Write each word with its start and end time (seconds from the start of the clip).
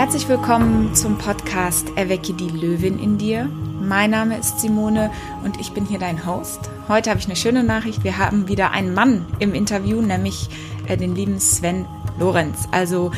Herzlich 0.00 0.30
willkommen 0.30 0.94
zum 0.94 1.18
Podcast 1.18 1.92
Erwecke 1.94 2.32
die 2.32 2.48
Löwin 2.48 2.98
in 2.98 3.18
dir. 3.18 3.44
Mein 3.82 4.12
Name 4.12 4.38
ist 4.38 4.58
Simone 4.58 5.10
und 5.44 5.60
ich 5.60 5.72
bin 5.72 5.84
hier 5.84 5.98
dein 5.98 6.24
Host. 6.24 6.70
Heute 6.88 7.10
habe 7.10 7.20
ich 7.20 7.26
eine 7.26 7.36
schöne 7.36 7.62
Nachricht. 7.62 8.02
Wir 8.02 8.16
haben 8.16 8.48
wieder 8.48 8.70
einen 8.70 8.94
Mann 8.94 9.26
im 9.40 9.52
Interview, 9.52 10.00
nämlich 10.00 10.48
äh, 10.88 10.96
den 10.96 11.14
lieben 11.14 11.38
Sven 11.38 11.84
Lorenz. 12.18 12.66
Also 12.70 13.12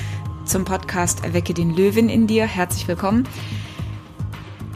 zum 0.44 0.64
Podcast 0.64 1.24
Erwecke 1.24 1.54
den 1.54 1.72
Löwin 1.72 2.08
in 2.08 2.26
dir. 2.26 2.46
Herzlich 2.46 2.88
willkommen. 2.88 3.28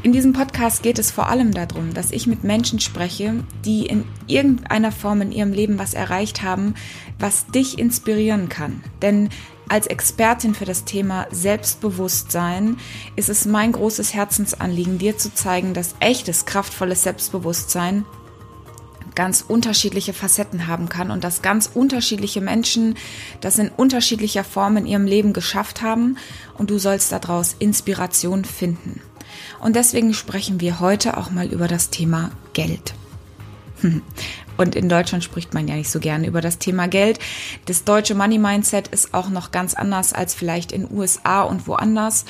In 0.04 0.12
diesem 0.12 0.32
Podcast 0.32 0.84
geht 0.84 1.00
es 1.00 1.10
vor 1.10 1.28
allem 1.28 1.52
darum, 1.52 1.92
dass 1.92 2.12
ich 2.12 2.28
mit 2.28 2.44
Menschen 2.44 2.78
spreche, 2.78 3.42
die 3.64 3.84
in 3.84 4.04
irgendeiner 4.28 4.92
Form 4.92 5.22
in 5.22 5.32
ihrem 5.32 5.52
Leben 5.52 5.80
was 5.80 5.92
erreicht 5.92 6.44
haben, 6.44 6.76
was 7.18 7.48
dich 7.48 7.80
inspirieren 7.80 8.48
kann. 8.48 8.84
Denn 9.02 9.28
als 9.68 9.86
Expertin 9.86 10.54
für 10.54 10.64
das 10.64 10.84
Thema 10.84 11.26
Selbstbewusstsein 11.30 12.78
ist 13.16 13.28
es 13.28 13.46
mein 13.46 13.72
großes 13.72 14.14
Herzensanliegen, 14.14 14.98
dir 14.98 15.18
zu 15.18 15.34
zeigen, 15.34 15.74
dass 15.74 15.94
echtes, 15.98 16.46
kraftvolles 16.46 17.02
Selbstbewusstsein 17.02 18.04
ganz 19.16 19.44
unterschiedliche 19.46 20.12
Facetten 20.12 20.68
haben 20.68 20.88
kann 20.88 21.10
und 21.10 21.24
dass 21.24 21.42
ganz 21.42 21.70
unterschiedliche 21.72 22.40
Menschen 22.40 22.96
das 23.40 23.58
in 23.58 23.70
unterschiedlicher 23.70 24.44
Form 24.44 24.76
in 24.76 24.86
ihrem 24.86 25.06
Leben 25.06 25.32
geschafft 25.32 25.82
haben 25.82 26.18
und 26.58 26.70
du 26.70 26.78
sollst 26.78 27.10
daraus 27.10 27.56
Inspiration 27.58 28.44
finden. 28.44 29.00
Und 29.58 29.74
deswegen 29.74 30.14
sprechen 30.14 30.60
wir 30.60 30.80
heute 30.80 31.16
auch 31.16 31.30
mal 31.30 31.46
über 31.46 31.66
das 31.66 31.90
Thema 31.90 32.30
Geld. 32.52 32.94
Und 34.56 34.74
in 34.74 34.88
Deutschland 34.88 35.22
spricht 35.22 35.52
man 35.52 35.68
ja 35.68 35.74
nicht 35.74 35.90
so 35.90 36.00
gerne 36.00 36.26
über 36.26 36.40
das 36.40 36.58
Thema 36.58 36.88
Geld. 36.88 37.18
Das 37.66 37.84
deutsche 37.84 38.14
Money 38.14 38.38
Mindset 38.38 38.88
ist 38.88 39.12
auch 39.12 39.28
noch 39.28 39.50
ganz 39.50 39.74
anders 39.74 40.12
als 40.12 40.34
vielleicht 40.34 40.72
in 40.72 40.90
USA 40.90 41.42
und 41.42 41.66
woanders. 41.66 42.24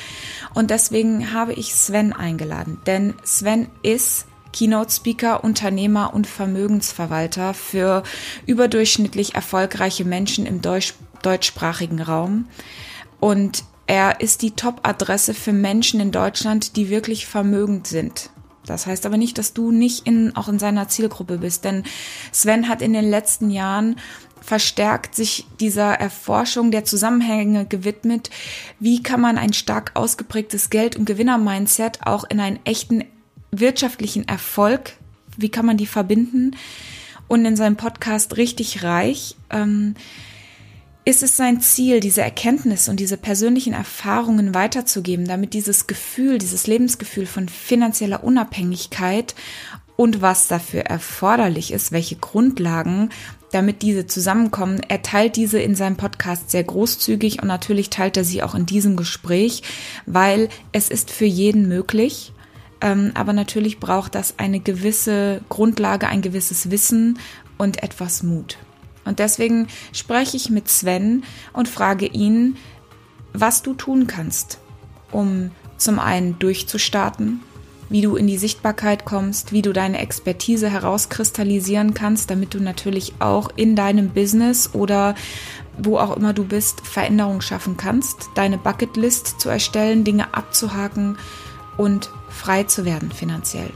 Und 0.55 0.71
deswegen 0.71 1.33
habe 1.33 1.53
ich 1.53 1.75
Sven 1.75 2.13
eingeladen. 2.13 2.81
Denn 2.87 3.15
Sven 3.25 3.69
ist 3.83 4.27
Keynote 4.53 4.91
Speaker, 4.91 5.45
Unternehmer 5.45 6.15
und 6.15 6.27
Vermögensverwalter 6.27 7.55
für 7.55 8.03
überdurchschnittlich 8.47 9.35
erfolgreiche 9.35 10.05
Menschen 10.05 10.47
im 10.47 10.63
deutsch 10.63 10.95
deutschsprachigen 11.23 12.01
Raum. 12.01 12.47
Und 13.21 13.65
er 13.87 14.21
ist 14.21 14.43
die 14.43 14.53
Top-Adresse 14.53 15.35
für 15.35 15.53
Menschen 15.53 16.01
in 16.01 16.11
Deutschland, 16.11 16.77
die 16.77 16.91
wirklich 16.91 17.27
vermögend 17.27 17.87
sind. 17.87 18.31
Das 18.67 18.87
heißt 18.87 19.07
aber 19.07 19.17
nicht, 19.17 19.39
dass 19.39 19.53
du 19.53 19.71
nicht 19.71 20.07
in, 20.07 20.35
auch 20.37 20.49
in 20.49 20.59
seiner 20.59 20.89
Zielgruppe 20.89 21.39
bist, 21.39 21.65
denn 21.65 21.85
Sven 22.33 22.69
hat 22.69 22.83
in 22.83 22.93
den 22.93 23.09
letzten 23.09 23.51
Jahren 23.51 23.97
verstärkt 24.41 25.15
sich 25.15 25.47
dieser 25.59 25.95
Erforschung 25.95 26.71
der 26.71 26.85
Zusammenhänge 26.85 27.67
gewidmet. 27.67 28.31
Wie 28.79 29.03
kann 29.03 29.21
man 29.21 29.39
ein 29.39 29.53
stark 29.53 29.93
ausgeprägtes 29.95 30.71
Geld- 30.71 30.97
und 30.97 31.05
Gewinner-Mindset 31.05 32.07
auch 32.07 32.25
in 32.29 32.39
einen 32.39 32.61
echten 32.65 33.05
wirtschaftlichen 33.51 34.29
Erfolg, 34.29 34.93
wie 35.37 35.49
kann 35.49 35.67
man 35.67 35.77
die 35.77 35.87
verbinden? 35.87 36.57
Und 37.29 37.45
in 37.45 37.57
seinem 37.57 37.77
Podcast 37.77 38.37
Richtig 38.37 38.85
Reich 38.85 39.37
ähm, 39.51 39.95
ist 41.07 41.23
es 41.23 41.37
sein 41.37 41.61
Ziel, 41.61 42.01
diese 42.01 42.21
Erkenntnis 42.21 42.89
und 42.89 42.99
diese 42.99 43.17
persönlichen 43.17 43.75
Erfahrungen 43.75 44.55
weiterzugeben, 44.55 45.25
damit 45.25 45.55
dieses 45.55 45.87
Gefühl, 45.87 46.39
dieses 46.39 46.67
Lebensgefühl 46.67 47.27
von 47.27 47.49
finanzieller 47.49 48.25
Unabhängigkeit 48.25 49.37
und 49.95 50.21
was 50.21 50.49
dafür 50.49 50.81
erforderlich 50.81 51.73
ist, 51.73 51.93
welche 51.93 52.17
Grundlagen, 52.17 53.11
damit 53.53 53.83
diese 53.83 54.09
zusammenkommen. 54.09 54.81
Er 54.89 55.03
teilt 55.03 55.37
diese 55.37 55.61
in 55.61 55.77
seinem 55.77 55.97
Podcast 55.97 56.51
sehr 56.51 56.65
großzügig 56.65 57.41
und 57.41 57.47
natürlich 57.47 57.89
teilt 57.89 58.17
er 58.17 58.25
sie 58.25 58.43
auch 58.43 58.57
in 58.57 58.67
diesem 58.67 58.97
Gespräch, 58.97 59.63
weil 60.07 60.49
es 60.73 60.89
ist 60.89 61.13
für 61.13 61.25
jeden 61.25 61.69
möglich. 61.69 62.33
Ähm, 62.81 63.13
aber 63.15 63.33
natürlich 63.33 63.79
braucht 63.79 64.17
das 64.17 64.41
eine 64.41 64.59
gewisse 64.59 65.41
Grundlage, 65.49 66.09
ein 66.09 66.21
gewisses 66.21 66.73
Wissen 66.73 67.21
und 67.59 67.85
etwas 67.85 68.25
Mut. 68.25 68.59
Und 69.07 69.19
deswegen 69.19 69.69
spreche 69.93 70.37
ich 70.37 70.51
mit 70.51 70.69
Sven 70.69 71.25
und 71.53 71.69
frage 71.69 72.07
ihn, 72.07 72.57
was 73.33 73.63
du 73.63 73.75
tun 73.75 74.07
kannst, 74.07 74.59
um 75.13 75.51
zum 75.79 75.99
einen 75.99 76.39
durchzustarten, 76.39 77.41
wie 77.89 78.01
du 78.01 78.17
in 78.17 78.27
die 78.27 78.39
Sichtbarkeit 78.39 79.05
kommst, 79.05 79.53
wie 79.53 79.63
du 79.63 79.73
deine 79.73 79.99
Expertise 79.99 80.69
herauskristallisieren 80.69 81.95
kannst, 81.95 82.31
damit 82.31 82.55
du 82.55 82.61
natürlich 82.61 83.15
auch 83.21 83.51
in 83.55 83.77
deinem 83.77 84.11
Business 84.11 84.71
oder 84.75 85.15
wo 85.79 85.99
auch 85.99 86.17
immer 86.17 86.33
du 86.33 86.45
bist, 86.45 86.81
Veränderungen 86.81 87.43
schaffen 87.43 87.77
kannst, 87.77 88.29
deine 88.35 88.59
Bucketlist 88.59 89.41
zu 89.41 89.49
erstellen, 89.49 90.05
Dinge 90.05 90.35
abzuhaken 90.35 91.19
und 91.77 92.11
frei 92.29 92.65
zu 92.65 92.85
werden 92.85 93.13
finanziell. 93.13 93.71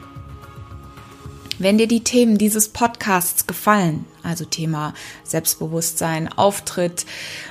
Wenn 1.60 1.76
dir 1.76 1.86
die 1.86 2.02
Themen 2.02 2.38
dieses 2.38 2.70
Podcasts 2.70 3.46
gefallen, 3.46 4.06
also 4.22 4.46
Thema 4.46 4.94
Selbstbewusstsein, 5.24 6.32
Auftritt, 6.32 7.04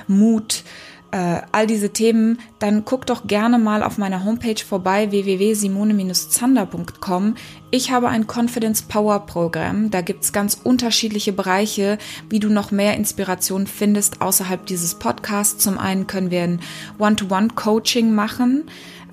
Mut, 0.08 0.64
äh, 1.12 1.42
all 1.52 1.68
diese 1.68 1.90
Themen, 1.90 2.40
dann 2.58 2.84
guck 2.84 3.06
doch 3.06 3.28
gerne 3.28 3.56
mal 3.56 3.84
auf 3.84 3.98
meiner 3.98 4.24
Homepage 4.24 4.64
vorbei 4.64 5.12
www.simone-zander.com. 5.12 7.36
Ich 7.70 7.92
habe 7.92 8.08
ein 8.08 8.26
Confidence 8.26 8.82
Power 8.82 9.26
Programm. 9.26 9.92
Da 9.92 10.00
gibt's 10.00 10.32
ganz 10.32 10.58
unterschiedliche 10.60 11.32
Bereiche, 11.32 11.96
wie 12.28 12.40
du 12.40 12.48
noch 12.48 12.72
mehr 12.72 12.96
Inspiration 12.96 13.68
findest 13.68 14.22
außerhalb 14.22 14.66
dieses 14.66 14.96
Podcasts. 14.96 15.62
Zum 15.62 15.78
einen 15.78 16.08
können 16.08 16.32
wir 16.32 16.42
ein 16.42 16.58
One-to-One-Coaching 16.98 18.12
machen. 18.12 18.64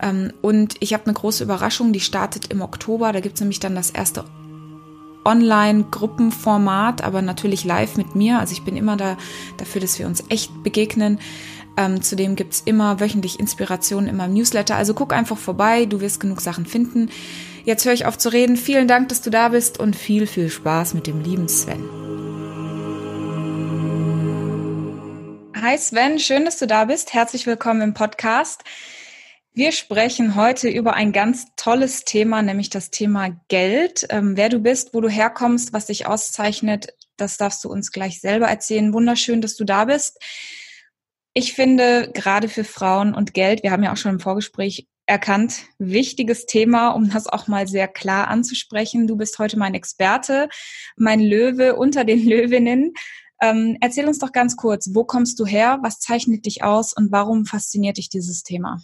Ähm, 0.01 0.33
und 0.41 0.73
ich 0.79 0.95
habe 0.95 1.05
eine 1.05 1.13
große 1.13 1.43
Überraschung, 1.43 1.93
die 1.93 1.99
startet 1.99 2.51
im 2.51 2.63
Oktober. 2.63 3.13
Da 3.13 3.19
gibt's 3.19 3.41
nämlich 3.41 3.59
dann 3.59 3.75
das 3.75 3.91
erste 3.91 4.25
Online-Gruppenformat, 5.27 7.03
aber 7.03 7.21
natürlich 7.21 7.65
live 7.65 7.97
mit 7.97 8.15
mir. 8.15 8.39
Also 8.39 8.53
ich 8.53 8.63
bin 8.63 8.77
immer 8.77 8.95
da 8.95 9.17
dafür, 9.57 9.81
dass 9.81 9.99
wir 9.99 10.07
uns 10.07 10.23
echt 10.29 10.63
begegnen. 10.63 11.19
Ähm, 11.75 12.01
zudem 12.01 12.35
gibt's 12.35 12.63
immer 12.65 12.99
wöchentlich 12.99 13.39
Inspirationen 13.39 14.09
in 14.09 14.33
Newsletter. 14.33 14.75
Also 14.75 14.93
guck 14.93 15.13
einfach 15.13 15.37
vorbei, 15.37 15.85
du 15.85 16.01
wirst 16.01 16.19
genug 16.19 16.41
Sachen 16.41 16.65
finden. 16.65 17.09
Jetzt 17.65 17.85
höre 17.85 17.93
ich 17.93 18.05
auf 18.05 18.17
zu 18.17 18.29
reden. 18.31 18.55
Vielen 18.55 18.87
Dank, 18.87 19.09
dass 19.09 19.21
du 19.21 19.29
da 19.29 19.49
bist 19.49 19.79
und 19.79 19.95
viel, 19.95 20.25
viel 20.25 20.49
Spaß 20.49 20.93
mit 20.93 21.05
dem 21.05 21.21
lieben 21.21 21.49
Sven. 21.49 21.83
Hi 25.61 25.77
Sven, 25.77 26.17
schön, 26.17 26.45
dass 26.45 26.59
du 26.59 26.65
da 26.67 26.85
bist. 26.85 27.13
Herzlich 27.13 27.45
willkommen 27.45 27.81
im 27.81 27.93
Podcast. 27.93 28.63
Wir 29.57 29.71
sprechen 29.71 30.35
heute 30.35 30.69
über 30.69 30.93
ein 30.93 31.11
ganz 31.11 31.47
tolles 31.55 32.05
Thema, 32.05 32.43
nämlich 32.43 32.69
das 32.69 32.91
Thema 32.91 33.29
Geld. 33.47 34.05
Ähm, 34.11 34.37
wer 34.37 34.49
du 34.49 34.59
bist, 34.59 34.93
wo 34.93 35.01
du 35.01 35.09
herkommst, 35.09 35.73
was 35.73 35.87
dich 35.87 36.05
auszeichnet, 36.05 36.93
das 37.15 37.37
darfst 37.37 37.63
du 37.63 37.69
uns 37.71 37.91
gleich 37.91 38.21
selber 38.21 38.45
erzählen. 38.45 38.93
Wunderschön, 38.93 39.41
dass 39.41 39.55
du 39.55 39.63
da 39.63 39.85
bist. 39.85 40.19
Ich 41.33 41.53
finde, 41.53 42.11
gerade 42.13 42.49
für 42.49 42.63
Frauen 42.63 43.15
und 43.15 43.33
Geld, 43.33 43.63
wir 43.63 43.71
haben 43.71 43.81
ja 43.81 43.91
auch 43.91 43.97
schon 43.97 44.11
im 44.11 44.19
Vorgespräch 44.19 44.85
erkannt, 45.07 45.63
wichtiges 45.79 46.45
Thema, 46.45 46.89
um 46.89 47.09
das 47.09 47.25
auch 47.25 47.47
mal 47.47 47.67
sehr 47.67 47.87
klar 47.87 48.27
anzusprechen. 48.27 49.07
Du 49.07 49.15
bist 49.15 49.39
heute 49.39 49.57
mein 49.57 49.73
Experte, 49.73 50.49
mein 50.97 51.19
Löwe 51.19 51.75
unter 51.75 52.03
den 52.03 52.23
Löwinnen. 52.29 52.93
Ähm, 53.41 53.75
erzähl 53.81 54.07
uns 54.07 54.19
doch 54.19 54.31
ganz 54.31 54.55
kurz, 54.55 54.91
wo 54.93 55.03
kommst 55.03 55.39
du 55.39 55.47
her, 55.47 55.79
was 55.81 55.97
zeichnet 55.99 56.45
dich 56.45 56.63
aus 56.63 56.93
und 56.93 57.11
warum 57.11 57.47
fasziniert 57.47 57.97
dich 57.97 58.09
dieses 58.09 58.43
Thema? 58.43 58.83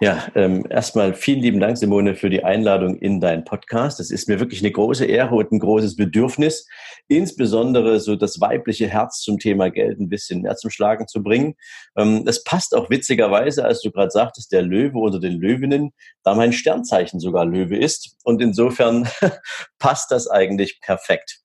Ja, 0.00 0.28
ähm, 0.34 0.64
erstmal 0.70 1.14
vielen 1.14 1.40
lieben 1.40 1.60
Dank, 1.60 1.78
Simone, 1.78 2.14
für 2.14 2.30
die 2.30 2.44
Einladung 2.44 2.96
in 2.96 3.20
deinen 3.20 3.44
Podcast. 3.44 4.00
Es 4.00 4.10
ist 4.10 4.28
mir 4.28 4.40
wirklich 4.40 4.60
eine 4.60 4.70
große 4.70 5.04
Ehre 5.04 5.34
und 5.34 5.52
ein 5.52 5.58
großes 5.58 5.96
Bedürfnis, 5.96 6.66
insbesondere 7.08 8.00
so 8.00 8.16
das 8.16 8.40
weibliche 8.40 8.88
Herz 8.88 9.20
zum 9.20 9.38
Thema 9.38 9.70
Geld 9.70 9.98
ein 9.98 10.08
bisschen 10.08 10.42
mehr 10.42 10.56
zum 10.56 10.70
Schlagen 10.70 11.08
zu 11.08 11.22
bringen. 11.22 11.54
Ähm, 11.96 12.24
das 12.24 12.44
passt 12.44 12.74
auch 12.74 12.90
witzigerweise, 12.90 13.64
als 13.64 13.80
du 13.80 13.90
gerade 13.90 14.10
sagtest, 14.10 14.52
der 14.52 14.62
Löwe 14.62 14.98
unter 14.98 15.20
den 15.20 15.40
Löwinnen, 15.40 15.92
da 16.22 16.34
mein 16.34 16.52
Sternzeichen 16.52 17.20
sogar 17.20 17.44
Löwe 17.44 17.76
ist. 17.76 18.16
Und 18.24 18.40
insofern 18.40 19.08
passt 19.78 20.10
das 20.10 20.28
eigentlich 20.28 20.80
perfekt. 20.80 21.43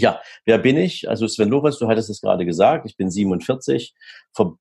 Ja, 0.00 0.22
wer 0.46 0.56
bin 0.56 0.78
ich? 0.78 1.10
Also 1.10 1.28
Sven 1.28 1.50
Lorenz, 1.50 1.78
du 1.78 1.86
hattest 1.86 2.08
es 2.08 2.22
gerade 2.22 2.46
gesagt, 2.46 2.86
ich 2.86 2.96
bin 2.96 3.10
47, 3.10 3.94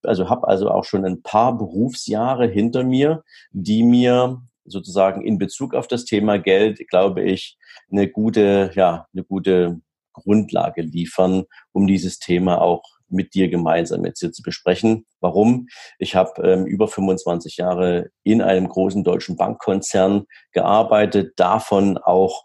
also 0.04 0.30
habe 0.30 0.48
also 0.50 0.70
auch 0.70 0.84
schon 0.84 1.06
ein 1.06 1.22
paar 1.22 1.58
Berufsjahre 1.58 2.46
hinter 2.46 2.84
mir, 2.84 3.24
die 3.52 3.84
mir 3.84 4.42
sozusagen 4.66 5.22
in 5.22 5.38
Bezug 5.38 5.74
auf 5.74 5.88
das 5.88 6.04
Thema 6.04 6.40
Geld, 6.40 6.86
glaube 6.90 7.24
ich, 7.24 7.58
eine 7.90 8.10
gute, 8.10 8.72
ja, 8.76 9.08
eine 9.14 9.24
gute 9.24 9.80
Grundlage 10.12 10.82
liefern, 10.82 11.46
um 11.72 11.88
dieses 11.88 12.20
Thema 12.20 12.60
auch 12.60 12.84
mit 13.08 13.34
dir 13.34 13.48
gemeinsam 13.48 14.04
jetzt 14.04 14.20
hier 14.20 14.34
zu 14.34 14.44
besprechen. 14.44 15.06
Warum? 15.22 15.68
Ich 16.00 16.16
habe 16.16 16.42
ähm, 16.44 16.66
über 16.66 16.90
25 16.90 17.58
Jahre 17.58 18.12
in 18.24 18.42
einem 18.42 18.68
großen 18.68 19.06
deutschen 19.06 19.38
Bankkonzern 19.38 20.26
gearbeitet, 20.52 21.34
davon 21.38 21.98
auch 21.98 22.44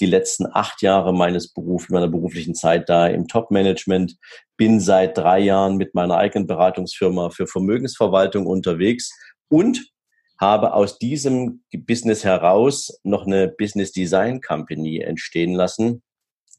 die 0.00 0.06
letzten 0.06 0.46
acht 0.52 0.82
Jahre 0.82 1.14
meines 1.14 1.52
Berufs, 1.52 1.88
meiner 1.88 2.08
beruflichen 2.08 2.54
Zeit 2.54 2.88
da 2.88 3.06
im 3.06 3.28
Top-Management, 3.28 4.16
bin 4.56 4.80
seit 4.80 5.16
drei 5.16 5.40
Jahren 5.40 5.76
mit 5.76 5.94
meiner 5.94 6.16
eigenen 6.16 6.46
Beratungsfirma 6.46 7.30
für 7.30 7.46
Vermögensverwaltung 7.46 8.46
unterwegs 8.46 9.10
und 9.48 9.90
habe 10.38 10.74
aus 10.74 10.98
diesem 10.98 11.62
Business 11.72 12.24
heraus 12.24 12.98
noch 13.02 13.26
eine 13.26 13.48
Business 13.48 13.92
Design 13.92 14.40
Company 14.40 14.98
entstehen 14.98 15.54
lassen, 15.54 16.02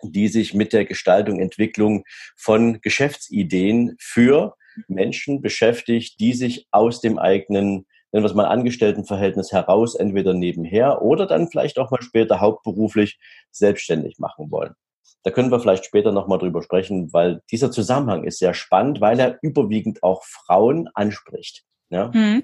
die 0.01 0.27
sich 0.27 0.53
mit 0.53 0.73
der 0.73 0.85
Gestaltung, 0.85 1.39
Entwicklung 1.39 2.03
von 2.35 2.79
Geschäftsideen 2.81 3.95
für 3.99 4.55
Menschen 4.87 5.41
beschäftigt, 5.41 6.19
die 6.19 6.33
sich 6.33 6.67
aus 6.71 7.01
dem 7.01 7.17
eigenen, 7.17 7.87
nennen 8.11 8.23
wir 8.23 8.29
es 8.29 8.35
mal, 8.35 8.45
Angestelltenverhältnis 8.45 9.51
heraus, 9.51 9.95
entweder 9.95 10.33
nebenher 10.33 11.01
oder 11.01 11.25
dann 11.25 11.49
vielleicht 11.49 11.77
auch 11.79 11.91
mal 11.91 12.01
später 12.01 12.39
hauptberuflich 12.39 13.19
selbstständig 13.51 14.19
machen 14.19 14.51
wollen. 14.51 14.73
Da 15.23 15.31
können 15.31 15.51
wir 15.51 15.59
vielleicht 15.59 15.85
später 15.85 16.11
nochmal 16.11 16.37
drüber 16.37 16.61
sprechen, 16.63 17.11
weil 17.11 17.41
dieser 17.51 17.71
Zusammenhang 17.71 18.23
ist 18.23 18.39
sehr 18.39 18.53
spannend, 18.53 19.01
weil 19.01 19.19
er 19.19 19.37
überwiegend 19.41 20.03
auch 20.03 20.23
Frauen 20.23 20.87
anspricht. 20.93 21.63
Ja? 21.89 22.11
Hm. 22.13 22.43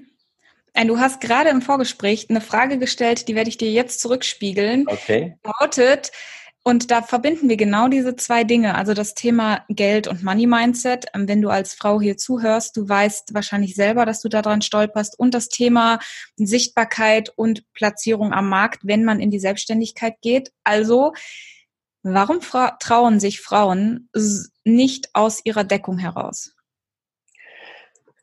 Du 0.86 0.98
hast 0.98 1.20
gerade 1.20 1.50
im 1.50 1.62
Vorgespräch 1.62 2.26
eine 2.28 2.40
Frage 2.40 2.78
gestellt, 2.78 3.28
die 3.28 3.36
werde 3.36 3.48
ich 3.48 3.56
dir 3.56 3.70
jetzt 3.70 4.00
zurückspiegeln. 4.00 4.86
Okay. 4.88 5.38
Lautet, 5.60 6.10
und 6.66 6.90
da 6.90 7.02
verbinden 7.02 7.50
wir 7.50 7.58
genau 7.58 7.88
diese 7.88 8.16
zwei 8.16 8.42
Dinge, 8.42 8.74
also 8.74 8.94
das 8.94 9.14
Thema 9.14 9.66
Geld 9.68 10.08
und 10.08 10.22
Money 10.24 10.46
Mindset. 10.46 11.04
Ähm, 11.14 11.28
wenn 11.28 11.42
du 11.42 11.50
als 11.50 11.74
Frau 11.74 12.00
hier 12.00 12.16
zuhörst, 12.16 12.78
du 12.78 12.88
weißt 12.88 13.34
wahrscheinlich 13.34 13.74
selber, 13.74 14.06
dass 14.06 14.22
du 14.22 14.30
daran 14.30 14.62
stolperst 14.62 15.18
und 15.18 15.34
das 15.34 15.50
Thema 15.50 15.98
Sichtbarkeit 16.36 17.30
und 17.36 17.70
Platzierung 17.74 18.32
am 18.32 18.48
Markt, 18.48 18.80
wenn 18.82 19.04
man 19.04 19.20
in 19.20 19.30
die 19.30 19.40
Selbstständigkeit 19.40 20.14
geht. 20.22 20.52
Also, 20.64 21.12
warum 22.02 22.40
trauen 22.80 23.20
sich 23.20 23.42
Frauen 23.42 24.08
nicht 24.64 25.10
aus 25.12 25.42
ihrer 25.44 25.64
Deckung 25.64 25.98
heraus? 25.98 26.54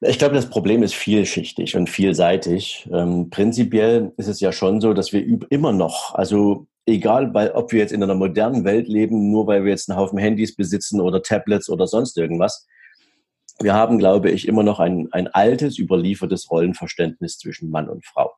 Ich 0.04 0.18
glaube, 0.18 0.34
das 0.34 0.50
Problem 0.50 0.82
ist 0.82 0.96
vielschichtig 0.96 1.76
und 1.76 1.88
vielseitig. 1.88 2.90
Ähm, 2.92 3.30
prinzipiell 3.30 4.14
ist 4.18 4.26
es 4.26 4.40
ja 4.40 4.52
schon 4.52 4.82
so, 4.82 4.96
dass 4.96 5.14
wir 5.14 5.24
immer 5.52 5.74
noch, 5.74 6.16
also 6.16 6.66
egal, 6.92 7.34
weil, 7.34 7.52
ob 7.52 7.72
wir 7.72 7.80
jetzt 7.80 7.92
in 7.92 8.04
einer 8.04 8.16
modernen 8.16 8.64
Welt 8.64 8.88
leben, 8.88 9.32
nur 9.32 9.48
weil 9.48 9.64
wir 9.64 9.72
jetzt 9.72 9.90
einen 9.90 10.00
Haufen 10.00 10.20
Handys 10.20 10.56
besitzen 10.56 11.02
oder 11.02 11.22
Tablets 11.22 11.70
oder 11.70 11.88
sonst 11.88 12.18
irgendwas. 12.18 12.68
Wir 13.60 13.74
haben, 13.74 14.00
glaube 14.00 14.32
ich, 14.32 14.48
immer 14.48 14.64
noch 14.64 14.80
ein, 14.80 15.08
ein 15.12 15.28
altes, 15.28 15.78
überliefertes 15.78 16.50
Rollenverständnis 16.50 17.38
zwischen 17.38 17.70
Mann 17.70 17.90
und 17.90 18.06
Frau. 18.06 18.32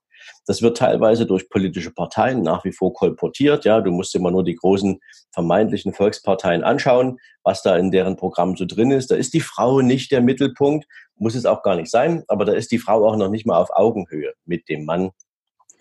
Das 0.45 0.61
wird 0.61 0.77
teilweise 0.77 1.25
durch 1.25 1.49
politische 1.49 1.91
Parteien 1.91 2.41
nach 2.41 2.63
wie 2.63 2.71
vor 2.71 2.93
kolportiert. 2.93 3.65
Ja, 3.65 3.81
du 3.81 3.91
musst 3.91 4.15
immer 4.15 4.31
nur 4.31 4.43
die 4.43 4.55
großen 4.55 4.99
vermeintlichen 5.31 5.93
Volksparteien 5.93 6.63
anschauen, 6.63 7.19
was 7.43 7.61
da 7.61 7.75
in 7.77 7.91
deren 7.91 8.15
Programm 8.15 8.55
so 8.55 8.65
drin 8.65 8.91
ist. 8.91 9.11
Da 9.11 9.15
ist 9.15 9.33
die 9.33 9.41
Frau 9.41 9.81
nicht 9.81 10.11
der 10.11 10.21
Mittelpunkt, 10.21 10.85
muss 11.15 11.35
es 11.35 11.45
auch 11.45 11.63
gar 11.63 11.75
nicht 11.75 11.91
sein, 11.91 12.23
aber 12.27 12.45
da 12.45 12.53
ist 12.53 12.71
die 12.71 12.79
Frau 12.79 13.07
auch 13.07 13.15
noch 13.15 13.29
nicht 13.29 13.45
mal 13.45 13.57
auf 13.57 13.69
Augenhöhe 13.71 14.33
mit 14.45 14.67
dem 14.69 14.85
Mann 14.85 15.11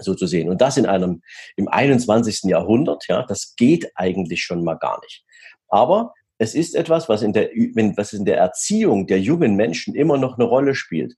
so 0.02 0.14
zu 0.14 0.26
sehen. 0.26 0.48
Und 0.48 0.60
das 0.60 0.76
in 0.76 0.86
einem, 0.86 1.22
im 1.56 1.68
21. 1.68 2.44
Jahrhundert, 2.44 3.04
ja, 3.08 3.24
das 3.24 3.54
geht 3.56 3.90
eigentlich 3.94 4.42
schon 4.42 4.64
mal 4.64 4.74
gar 4.74 5.00
nicht. 5.00 5.24
Aber 5.68 6.12
es 6.38 6.54
ist 6.54 6.74
etwas, 6.74 7.08
was 7.08 7.22
in 7.22 7.32
der, 7.32 7.50
was 7.96 8.12
in 8.12 8.24
der 8.24 8.38
Erziehung 8.38 9.06
der 9.06 9.20
jungen 9.20 9.54
Menschen 9.54 9.94
immer 9.94 10.18
noch 10.18 10.38
eine 10.38 10.44
Rolle 10.44 10.74
spielt. 10.74 11.14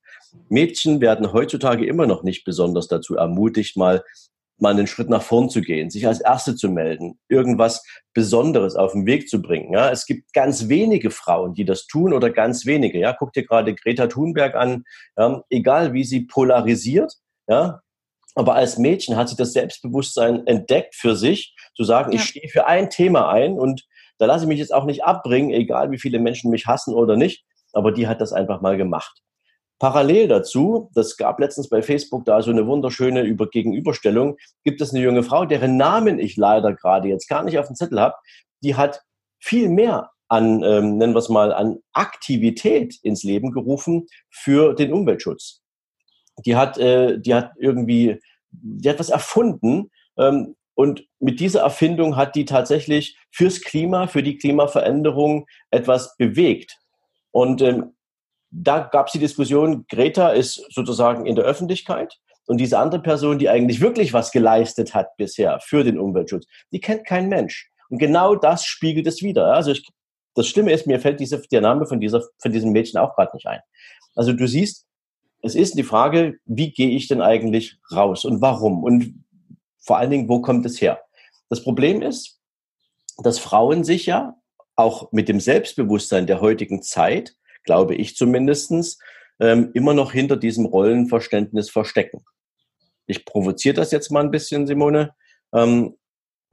Mädchen 0.48 1.00
werden 1.00 1.32
heutzutage 1.32 1.86
immer 1.86 2.06
noch 2.06 2.22
nicht 2.22 2.44
besonders 2.44 2.88
dazu 2.88 3.16
ermutigt, 3.16 3.76
mal 3.76 4.02
mal 4.58 4.70
einen 4.70 4.86
Schritt 4.86 5.08
nach 5.08 5.22
vorn 5.22 5.50
zu 5.50 5.60
gehen, 5.60 5.90
sich 5.90 6.06
als 6.06 6.20
Erste 6.20 6.54
zu 6.54 6.68
melden, 6.68 7.18
irgendwas 7.28 7.84
Besonderes 8.12 8.76
auf 8.76 8.92
den 8.92 9.06
Weg 9.06 9.28
zu 9.28 9.42
bringen. 9.42 9.72
Ja, 9.72 9.90
es 9.90 10.06
gibt 10.06 10.32
ganz 10.32 10.68
wenige 10.68 11.10
Frauen, 11.10 11.54
die 11.54 11.64
das 11.64 11.86
tun 11.86 12.12
oder 12.12 12.30
ganz 12.30 12.64
wenige. 12.66 12.98
Ja, 12.98 13.12
guck 13.12 13.32
dir 13.32 13.44
gerade 13.44 13.74
Greta 13.74 14.06
Thunberg 14.06 14.54
an. 14.54 14.84
Ja, 15.16 15.42
egal 15.50 15.92
wie 15.92 16.04
sie 16.04 16.22
polarisiert, 16.22 17.14
ja, 17.48 17.80
aber 18.34 18.54
als 18.54 18.78
Mädchen 18.78 19.16
hat 19.16 19.28
sie 19.28 19.36
das 19.36 19.52
Selbstbewusstsein 19.52 20.46
entdeckt 20.46 20.94
für 20.94 21.14
sich, 21.14 21.54
zu 21.74 21.84
sagen, 21.84 22.12
ja. 22.12 22.18
ich 22.18 22.24
stehe 22.24 22.48
für 22.48 22.66
ein 22.66 22.90
Thema 22.90 23.30
ein 23.30 23.58
und 23.58 23.84
da 24.18 24.26
lasse 24.26 24.44
ich 24.44 24.48
mich 24.48 24.58
jetzt 24.58 24.74
auch 24.74 24.84
nicht 24.84 25.04
abbringen, 25.04 25.50
egal 25.50 25.90
wie 25.90 25.98
viele 25.98 26.18
Menschen 26.18 26.50
mich 26.50 26.66
hassen 26.66 26.94
oder 26.94 27.16
nicht. 27.16 27.44
Aber 27.72 27.90
die 27.90 28.06
hat 28.06 28.20
das 28.20 28.32
einfach 28.32 28.60
mal 28.60 28.76
gemacht. 28.76 29.20
Parallel 29.80 30.28
dazu, 30.28 30.90
das 30.94 31.16
gab 31.16 31.40
letztens 31.40 31.68
bei 31.68 31.82
Facebook 31.82 32.24
da 32.24 32.40
so 32.40 32.52
eine 32.52 32.66
wunderschöne 32.66 33.22
Über 33.22 33.48
Gegenüberstellung, 33.48 34.36
gibt 34.62 34.80
es 34.80 34.94
eine 34.94 35.02
junge 35.02 35.24
Frau, 35.24 35.44
deren 35.44 35.76
Namen 35.76 36.20
ich 36.20 36.36
leider 36.36 36.72
gerade 36.72 37.08
jetzt 37.08 37.28
gar 37.28 37.42
nicht 37.42 37.58
auf 37.58 37.66
dem 37.66 37.74
Zettel 37.74 38.00
habe, 38.00 38.14
die 38.62 38.76
hat 38.76 39.02
viel 39.40 39.68
mehr 39.68 40.10
an, 40.28 40.62
ähm, 40.62 40.96
nennen 40.96 41.14
wir 41.14 41.18
es 41.18 41.28
mal, 41.28 41.52
an 41.52 41.78
Aktivität 41.92 42.96
ins 43.02 43.24
Leben 43.24 43.50
gerufen 43.50 44.06
für 44.30 44.74
den 44.74 44.92
Umweltschutz 44.92 45.63
die 46.44 46.56
hat, 46.56 46.78
äh, 46.78 47.18
die 47.18 47.34
hat 47.34 47.52
irgendwie, 47.58 48.20
die 48.50 48.88
hat 48.88 48.98
was 48.98 49.10
erfunden. 49.10 49.90
Ähm, 50.16 50.56
und 50.74 51.06
mit 51.20 51.40
dieser 51.40 51.60
Erfindung 51.60 52.16
hat 52.16 52.34
die 52.34 52.44
tatsächlich 52.44 53.16
fürs 53.30 53.60
Klima, 53.60 54.06
für 54.06 54.22
die 54.22 54.38
Klimaveränderung 54.38 55.46
etwas 55.70 56.16
bewegt. 56.16 56.78
Und 57.30 57.62
ähm, 57.62 57.94
da 58.50 58.80
gab 58.80 59.06
es 59.06 59.12
die 59.12 59.18
Diskussion, 59.18 59.86
Greta 59.88 60.30
ist 60.30 60.66
sozusagen 60.70 61.26
in 61.26 61.34
der 61.34 61.44
Öffentlichkeit 61.44 62.18
und 62.46 62.58
diese 62.58 62.78
andere 62.78 63.02
Person, 63.02 63.38
die 63.38 63.48
eigentlich 63.48 63.80
wirklich 63.80 64.12
was 64.12 64.30
geleistet 64.30 64.94
hat 64.94 65.16
bisher 65.16 65.58
für 65.60 65.82
den 65.82 65.98
Umweltschutz, 65.98 66.46
die 66.72 66.80
kennt 66.80 67.06
kein 67.06 67.28
Mensch. 67.28 67.70
Und 67.88 67.98
genau 67.98 68.34
das 68.34 68.64
spiegelt 68.64 69.06
es 69.06 69.22
wieder. 69.22 69.52
Also 69.54 69.72
ich, 69.72 69.86
das 70.34 70.46
Schlimme 70.46 70.72
ist, 70.72 70.86
mir 70.86 71.00
fällt 71.00 71.20
diese, 71.20 71.40
der 71.40 71.60
Name 71.60 71.86
von, 71.86 72.00
dieser, 72.00 72.22
von 72.40 72.52
diesem 72.52 72.72
Mädchen 72.72 72.98
auch 72.98 73.14
gerade 73.16 73.34
nicht 73.34 73.46
ein. 73.46 73.60
Also 74.14 74.32
du 74.32 74.46
siehst, 74.46 74.86
es 75.44 75.54
ist 75.54 75.76
die 75.76 75.82
Frage, 75.82 76.38
wie 76.46 76.72
gehe 76.72 76.88
ich 76.88 77.06
denn 77.06 77.20
eigentlich 77.20 77.78
raus 77.92 78.24
und 78.24 78.40
warum? 78.40 78.82
Und 78.82 79.24
vor 79.78 79.98
allen 79.98 80.10
Dingen, 80.10 80.28
wo 80.28 80.40
kommt 80.40 80.64
es 80.64 80.80
her? 80.80 81.02
Das 81.50 81.62
Problem 81.62 82.00
ist, 82.00 82.40
dass 83.18 83.38
Frauen 83.38 83.84
sich 83.84 84.06
ja 84.06 84.36
auch 84.74 85.12
mit 85.12 85.28
dem 85.28 85.40
Selbstbewusstsein 85.40 86.26
der 86.26 86.40
heutigen 86.40 86.82
Zeit, 86.82 87.36
glaube 87.64 87.94
ich 87.94 88.16
zumindestens, 88.16 88.98
ähm, 89.38 89.70
immer 89.74 89.92
noch 89.92 90.12
hinter 90.12 90.38
diesem 90.38 90.64
Rollenverständnis 90.64 91.68
verstecken. 91.68 92.24
Ich 93.06 93.26
provoziere 93.26 93.74
das 93.74 93.90
jetzt 93.90 94.10
mal 94.10 94.24
ein 94.24 94.30
bisschen, 94.30 94.66
Simone. 94.66 95.14
Ähm, 95.52 95.94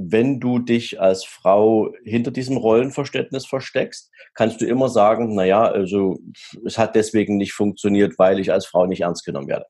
wenn 0.09 0.39
du 0.39 0.59
dich 0.59 0.99
als 1.01 1.23
Frau 1.23 1.93
hinter 2.03 2.31
diesem 2.31 2.57
Rollenverständnis 2.57 3.45
versteckst, 3.45 4.11
kannst 4.33 4.61
du 4.61 4.65
immer 4.65 4.89
sagen, 4.89 5.35
na 5.35 5.45
ja, 5.45 5.63
also 5.63 6.19
es 6.65 6.77
hat 6.77 6.95
deswegen 6.95 7.37
nicht 7.37 7.53
funktioniert, 7.53 8.17
weil 8.17 8.39
ich 8.39 8.51
als 8.51 8.65
Frau 8.65 8.85
nicht 8.85 9.01
ernst 9.01 9.25
genommen 9.25 9.47
werde. 9.47 9.65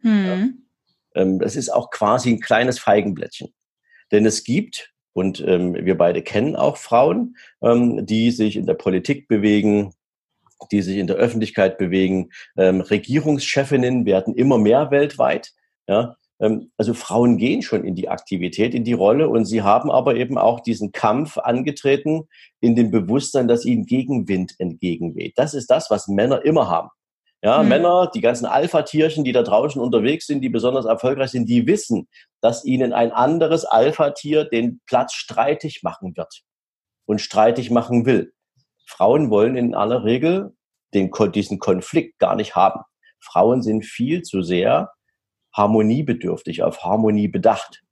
Hm. 0.00 0.26
Ja. 1.14 1.22
Ähm, 1.22 1.38
das 1.38 1.56
ist 1.56 1.70
auch 1.70 1.90
quasi 1.90 2.30
ein 2.30 2.40
kleines 2.40 2.78
Feigenblättchen. 2.78 3.48
Denn 4.12 4.26
es 4.26 4.44
gibt, 4.44 4.92
und 5.12 5.40
ähm, 5.46 5.74
wir 5.74 5.96
beide 5.96 6.22
kennen 6.22 6.56
auch 6.56 6.76
Frauen, 6.76 7.36
ähm, 7.62 8.06
die 8.06 8.30
sich 8.30 8.56
in 8.56 8.66
der 8.66 8.74
Politik 8.74 9.28
bewegen, 9.28 9.92
die 10.70 10.82
sich 10.82 10.98
in 10.98 11.06
der 11.06 11.16
Öffentlichkeit 11.16 11.78
bewegen. 11.78 12.30
Ähm, 12.56 12.80
Regierungschefinnen 12.80 14.04
werden 14.04 14.34
immer 14.34 14.58
mehr 14.58 14.90
weltweit. 14.90 15.52
Ja, 15.88 16.16
also 16.78 16.94
Frauen 16.94 17.36
gehen 17.36 17.60
schon 17.60 17.84
in 17.84 17.94
die 17.94 18.08
Aktivität, 18.08 18.74
in 18.74 18.84
die 18.84 18.94
Rolle 18.94 19.28
und 19.28 19.44
sie 19.44 19.62
haben 19.62 19.90
aber 19.90 20.16
eben 20.16 20.38
auch 20.38 20.60
diesen 20.60 20.90
Kampf 20.90 21.36
angetreten 21.36 22.28
in 22.60 22.74
dem 22.74 22.90
Bewusstsein, 22.90 23.46
dass 23.46 23.66
ihnen 23.66 23.84
Gegenwind 23.84 24.54
entgegenweht. 24.58 25.34
Das 25.36 25.52
ist 25.52 25.68
das, 25.68 25.90
was 25.90 26.08
Männer 26.08 26.44
immer 26.44 26.68
haben. 26.68 26.88
Ja, 27.42 27.62
mhm. 27.62 27.68
Männer, 27.68 28.10
die 28.14 28.22
ganzen 28.22 28.46
Alpha-Tierchen, 28.46 29.24
die 29.24 29.32
da 29.32 29.42
draußen 29.42 29.80
unterwegs 29.80 30.26
sind, 30.26 30.40
die 30.40 30.48
besonders 30.48 30.86
erfolgreich 30.86 31.30
sind, 31.30 31.48
die 31.48 31.66
wissen, 31.66 32.08
dass 32.40 32.64
ihnen 32.64 32.92
ein 32.92 33.12
anderes 33.12 33.64
Alpha-Tier 33.66 34.44
den 34.44 34.80
Platz 34.86 35.12
streitig 35.12 35.82
machen 35.82 36.16
wird 36.16 36.42
und 37.06 37.20
streitig 37.20 37.70
machen 37.70 38.06
will. 38.06 38.32
Frauen 38.86 39.30
wollen 39.30 39.56
in 39.56 39.74
aller 39.74 40.04
Regel 40.04 40.54
den, 40.94 41.10
diesen 41.34 41.58
Konflikt 41.58 42.18
gar 42.18 42.34
nicht 42.34 42.56
haben. 42.56 42.80
Frauen 43.22 43.62
sind 43.62 43.84
viel 43.84 44.22
zu 44.22 44.42
sehr 44.42 44.90
harmoniebedürftig, 45.52 46.62
auf 46.62 46.82
Harmonie 46.82 47.28
bedacht. 47.28 47.82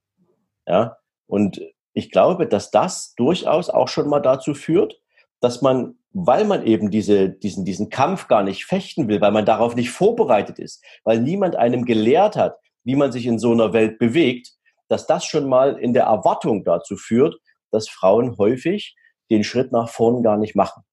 Ja, 0.67 0.97
und 1.27 1.61
ich 1.93 2.11
glaube, 2.11 2.47
dass 2.47 2.71
das 2.71 3.13
durchaus 3.15 3.69
auch 3.69 3.87
schon 3.87 4.07
mal 4.07 4.19
dazu 4.19 4.53
führt, 4.53 4.99
dass 5.39 5.61
man, 5.61 5.95
weil 6.11 6.45
man 6.45 6.65
eben 6.65 6.91
diese, 6.91 7.29
diesen, 7.29 7.65
diesen 7.65 7.89
Kampf 7.89 8.27
gar 8.27 8.43
nicht 8.43 8.65
fechten 8.65 9.07
will, 9.07 9.21
weil 9.21 9.31
man 9.31 9.45
darauf 9.45 9.75
nicht 9.75 9.89
vorbereitet 9.89 10.59
ist, 10.59 10.83
weil 11.03 11.19
niemand 11.19 11.55
einem 11.55 11.85
gelehrt 11.85 12.35
hat, 12.35 12.57
wie 12.83 12.95
man 12.95 13.11
sich 13.11 13.25
in 13.25 13.39
so 13.39 13.51
einer 13.51 13.73
Welt 13.73 13.99
bewegt, 13.99 14.51
dass 14.87 15.07
das 15.07 15.25
schon 15.25 15.47
mal 15.47 15.77
in 15.77 15.93
der 15.93 16.05
Erwartung 16.05 16.63
dazu 16.63 16.97
führt, 16.97 17.35
dass 17.71 17.89
Frauen 17.89 18.37
häufig 18.37 18.95
den 19.29 19.43
Schritt 19.43 19.71
nach 19.71 19.89
vorn 19.89 20.23
gar 20.23 20.37
nicht 20.37 20.55
machen. 20.55 20.83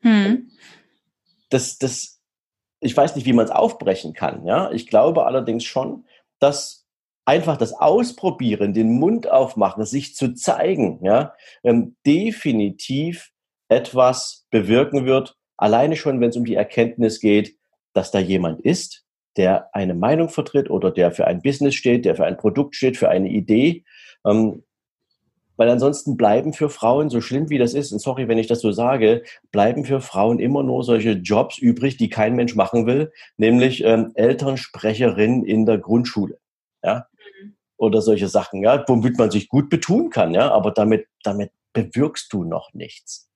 Hm. 0.00 0.50
Das, 1.50 1.78
das 1.78 2.19
ich 2.80 2.96
weiß 2.96 3.14
nicht, 3.14 3.26
wie 3.26 3.32
man 3.32 3.44
es 3.44 3.50
aufbrechen 3.50 4.14
kann. 4.14 4.44
Ja, 4.46 4.70
ich 4.72 4.86
glaube 4.86 5.26
allerdings 5.26 5.64
schon, 5.64 6.04
dass 6.38 6.86
einfach 7.24 7.56
das 7.56 7.72
Ausprobieren, 7.74 8.72
den 8.72 8.98
Mund 8.98 9.30
aufmachen, 9.30 9.84
sich 9.84 10.14
zu 10.14 10.34
zeigen, 10.34 10.98
ja, 11.02 11.34
ähm, 11.62 11.96
definitiv 12.06 13.30
etwas 13.68 14.46
bewirken 14.50 15.04
wird. 15.06 15.36
Alleine 15.56 15.96
schon, 15.96 16.20
wenn 16.20 16.30
es 16.30 16.36
um 16.36 16.44
die 16.44 16.54
Erkenntnis 16.54 17.20
geht, 17.20 17.56
dass 17.92 18.10
da 18.10 18.18
jemand 18.18 18.62
ist, 18.62 19.04
der 19.36 19.74
eine 19.74 19.94
Meinung 19.94 20.28
vertritt 20.28 20.70
oder 20.70 20.90
der 20.90 21.12
für 21.12 21.26
ein 21.26 21.42
Business 21.42 21.74
steht, 21.74 22.04
der 22.04 22.16
für 22.16 22.24
ein 22.24 22.36
Produkt 22.36 22.74
steht, 22.74 22.96
für 22.96 23.08
eine 23.08 23.28
Idee. 23.28 23.84
Ähm, 24.26 24.64
weil 25.60 25.68
ansonsten 25.68 26.16
bleiben 26.16 26.54
für 26.54 26.70
Frauen, 26.70 27.10
so 27.10 27.20
schlimm 27.20 27.50
wie 27.50 27.58
das 27.58 27.74
ist, 27.74 27.92
und 27.92 27.98
sorry, 27.98 28.28
wenn 28.28 28.38
ich 28.38 28.46
das 28.46 28.62
so 28.62 28.72
sage, 28.72 29.24
bleiben 29.52 29.84
für 29.84 30.00
Frauen 30.00 30.38
immer 30.38 30.62
nur 30.62 30.82
solche 30.84 31.10
Jobs 31.10 31.58
übrig, 31.58 31.98
die 31.98 32.08
kein 32.08 32.34
Mensch 32.34 32.54
machen 32.54 32.86
will, 32.86 33.12
nämlich 33.36 33.84
ähm, 33.84 34.12
Elternsprecherin 34.14 35.44
in 35.44 35.66
der 35.66 35.76
Grundschule. 35.76 36.38
Ja? 36.82 37.08
Mhm. 37.42 37.56
Oder 37.76 38.00
solche 38.00 38.28
Sachen, 38.28 38.62
ja, 38.62 38.82
womit 38.88 39.18
man 39.18 39.30
sich 39.30 39.50
gut 39.50 39.68
betun 39.68 40.08
kann, 40.08 40.32
ja, 40.32 40.50
aber 40.50 40.70
damit, 40.70 41.08
damit 41.24 41.50
bewirkst 41.74 42.32
du 42.32 42.44
noch 42.44 42.72
nichts. 42.72 43.28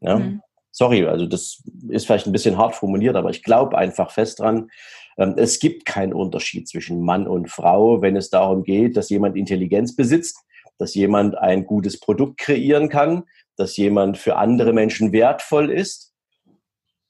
Ja? 0.00 0.20
Mhm. 0.20 0.40
Sorry, 0.70 1.04
also 1.04 1.26
das 1.26 1.62
ist 1.90 2.06
vielleicht 2.06 2.24
ein 2.24 2.32
bisschen 2.32 2.56
hart 2.56 2.76
formuliert, 2.76 3.14
aber 3.14 3.28
ich 3.28 3.42
glaube 3.42 3.76
einfach 3.76 4.10
fest 4.10 4.40
dran, 4.40 4.70
ähm, 5.18 5.34
es 5.36 5.58
gibt 5.58 5.84
keinen 5.84 6.14
Unterschied 6.14 6.66
zwischen 6.66 7.02
Mann 7.02 7.26
und 7.26 7.50
Frau, 7.50 8.00
wenn 8.00 8.16
es 8.16 8.30
darum 8.30 8.64
geht, 8.64 8.96
dass 8.96 9.10
jemand 9.10 9.36
Intelligenz 9.36 9.94
besitzt 9.94 10.46
dass 10.78 10.94
jemand 10.94 11.36
ein 11.36 11.66
gutes 11.66 12.00
Produkt 12.00 12.38
kreieren 12.38 12.88
kann, 12.88 13.24
dass 13.56 13.76
jemand 13.76 14.18
für 14.18 14.36
andere 14.36 14.72
Menschen 14.72 15.12
wertvoll 15.12 15.70
ist. 15.70 16.14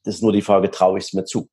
Das 0.04 0.16
ist 0.16 0.22
nur 0.22 0.32
die 0.32 0.42
Frage, 0.42 0.70
traue 0.70 0.98
ich 0.98 1.04
es 1.04 1.12
mir 1.12 1.25
zu? 1.25 1.48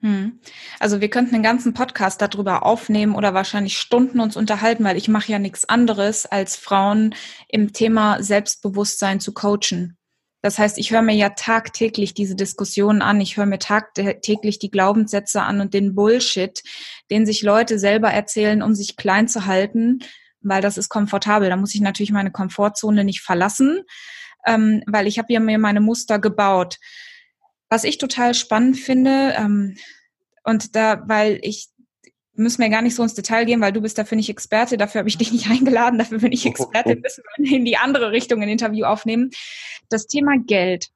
Hm. 0.00 0.40
Also 0.80 1.00
wir 1.00 1.08
könnten 1.08 1.36
einen 1.36 1.44
ganzen 1.44 1.74
Podcast 1.74 2.20
darüber 2.20 2.66
aufnehmen 2.66 3.14
oder 3.14 3.34
wahrscheinlich 3.34 3.78
Stunden 3.78 4.18
uns 4.18 4.36
unterhalten, 4.36 4.82
weil 4.82 4.96
ich 4.96 5.08
mache 5.08 5.30
ja 5.30 5.38
nichts 5.38 5.68
anderes, 5.68 6.26
als 6.26 6.56
Frauen 6.56 7.14
im 7.48 7.72
Thema 7.72 8.20
Selbstbewusstsein 8.20 9.20
zu 9.20 9.32
coachen. 9.32 9.96
Das 10.42 10.58
heißt, 10.58 10.76
ich 10.78 10.90
höre 10.90 11.02
mir 11.02 11.14
ja 11.14 11.28
tagtäglich 11.30 12.14
diese 12.14 12.34
Diskussionen 12.34 13.00
an, 13.00 13.20
ich 13.20 13.36
höre 13.36 13.46
mir 13.46 13.60
tagtäglich 13.60 14.58
die 14.58 14.72
Glaubenssätze 14.72 15.42
an 15.42 15.60
und 15.60 15.72
den 15.72 15.94
Bullshit, 15.94 16.64
den 17.12 17.24
sich 17.24 17.42
Leute 17.42 17.78
selber 17.78 18.10
erzählen, 18.10 18.60
um 18.60 18.74
sich 18.74 18.96
klein 18.96 19.28
zu 19.28 19.46
halten, 19.46 20.00
weil 20.42 20.62
das 20.62 20.78
ist 20.78 20.88
komfortabel. 20.88 21.48
Da 21.48 21.56
muss 21.56 21.74
ich 21.74 21.80
natürlich 21.80 22.12
meine 22.12 22.30
Komfortzone 22.30 23.04
nicht 23.04 23.20
verlassen, 23.20 23.82
ähm, 24.46 24.82
weil 24.86 25.06
ich 25.06 25.18
habe 25.18 25.32
ja 25.32 25.40
mir 25.40 25.58
meine 25.58 25.80
Muster 25.80 26.18
gebaut. 26.18 26.78
Was 27.68 27.84
ich 27.84 27.98
total 27.98 28.34
spannend 28.34 28.76
finde, 28.78 29.34
ähm, 29.36 29.76
und 30.44 30.74
da, 30.74 31.02
weil 31.06 31.38
ich 31.42 31.68
müssen 32.34 32.62
wir 32.62 32.70
gar 32.70 32.82
nicht 32.82 32.94
so 32.94 33.02
ins 33.02 33.14
Detail 33.14 33.44
gehen, 33.44 33.60
weil 33.60 33.72
du 33.72 33.80
bist 33.80 33.98
dafür 33.98 34.16
nicht 34.16 34.30
Experte, 34.30 34.76
dafür 34.76 35.00
habe 35.00 35.08
ich 35.08 35.18
dich 35.18 35.32
nicht 35.32 35.48
eingeladen, 35.50 35.98
dafür 35.98 36.18
bin 36.18 36.32
ich 36.32 36.46
Experte, 36.46 36.96
müssen 37.02 37.22
wir 37.38 37.56
in 37.56 37.64
die 37.64 37.76
andere 37.76 38.10
Richtung 38.10 38.42
ein 38.42 38.48
Interview 38.48 38.84
aufnehmen. 38.84 39.30
Das 39.88 40.06
Thema 40.06 40.38
Geld, 40.38 40.88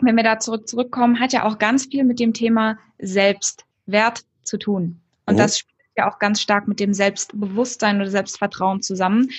wenn 0.00 0.16
wir 0.16 0.24
da 0.24 0.38
zurück 0.38 0.68
zurückkommen, 0.68 1.20
hat 1.20 1.32
ja 1.32 1.44
auch 1.44 1.58
ganz 1.58 1.86
viel 1.86 2.04
mit 2.04 2.20
dem 2.20 2.32
Thema 2.32 2.78
Selbstwert 2.98 4.22
zu 4.42 4.58
tun. 4.58 5.00
Und 5.26 5.34
mhm. 5.34 5.38
das 5.38 5.64
ja 5.96 6.10
auch 6.10 6.18
ganz 6.18 6.40
stark 6.40 6.68
mit 6.68 6.80
dem 6.80 6.94
Selbstbewusstsein 6.94 8.00
oder 8.00 8.10
Selbstvertrauen 8.10 8.82
zusammen. 8.82 9.30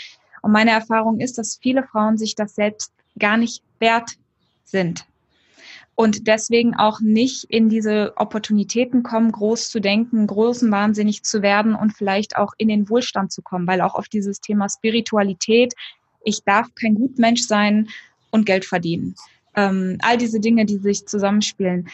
Und 0.41 0.51
meine 0.51 0.72
Erfahrung 0.72 1.19
ist, 1.19 1.38
dass 1.38 1.57
viele 1.62 1.83
Frauen 1.83 2.17
sich 2.17 2.36
das 2.36 2.55
selbst 2.55 2.93
gar 3.17 3.38
nicht 3.38 3.63
wert 3.79 4.12
sind 4.63 5.05
und 5.95 6.27
deswegen 6.27 6.75
auch 6.75 7.01
nicht 7.01 7.43
in 7.45 7.69
diese 7.69 8.13
Opportunitäten 8.15 9.03
kommen, 9.03 9.31
groß 9.31 9.69
zu 9.69 9.79
denken, 9.79 10.25
großen 10.25 10.72
wahnsinnig 10.72 11.24
zu 11.24 11.41
werden 11.41 11.75
und 11.75 11.91
vielleicht 11.91 12.36
auch 12.36 12.53
in 12.57 12.67
den 12.67 12.89
Wohlstand 12.89 13.31
zu 13.31 13.41
kommen, 13.41 13.67
weil 13.67 13.81
auch 13.81 13.93
auf 13.95 14.07
dieses 14.07 14.41
Thema 14.41 14.67
Spiritualität, 14.69 15.74
ich 16.24 16.43
darf 16.43 16.74
kein 16.74 16.95
Gutmensch 16.95 17.43
sein 17.43 17.89
und 18.31 18.45
Geld 18.45 18.65
verdienen. 18.65 19.15
Ähm, 19.55 19.98
all 20.01 20.17
diese 20.17 20.39
Dinge, 20.39 20.65
die 20.65 20.77
sich 20.77 21.05
zusammenspielen. 21.05 21.89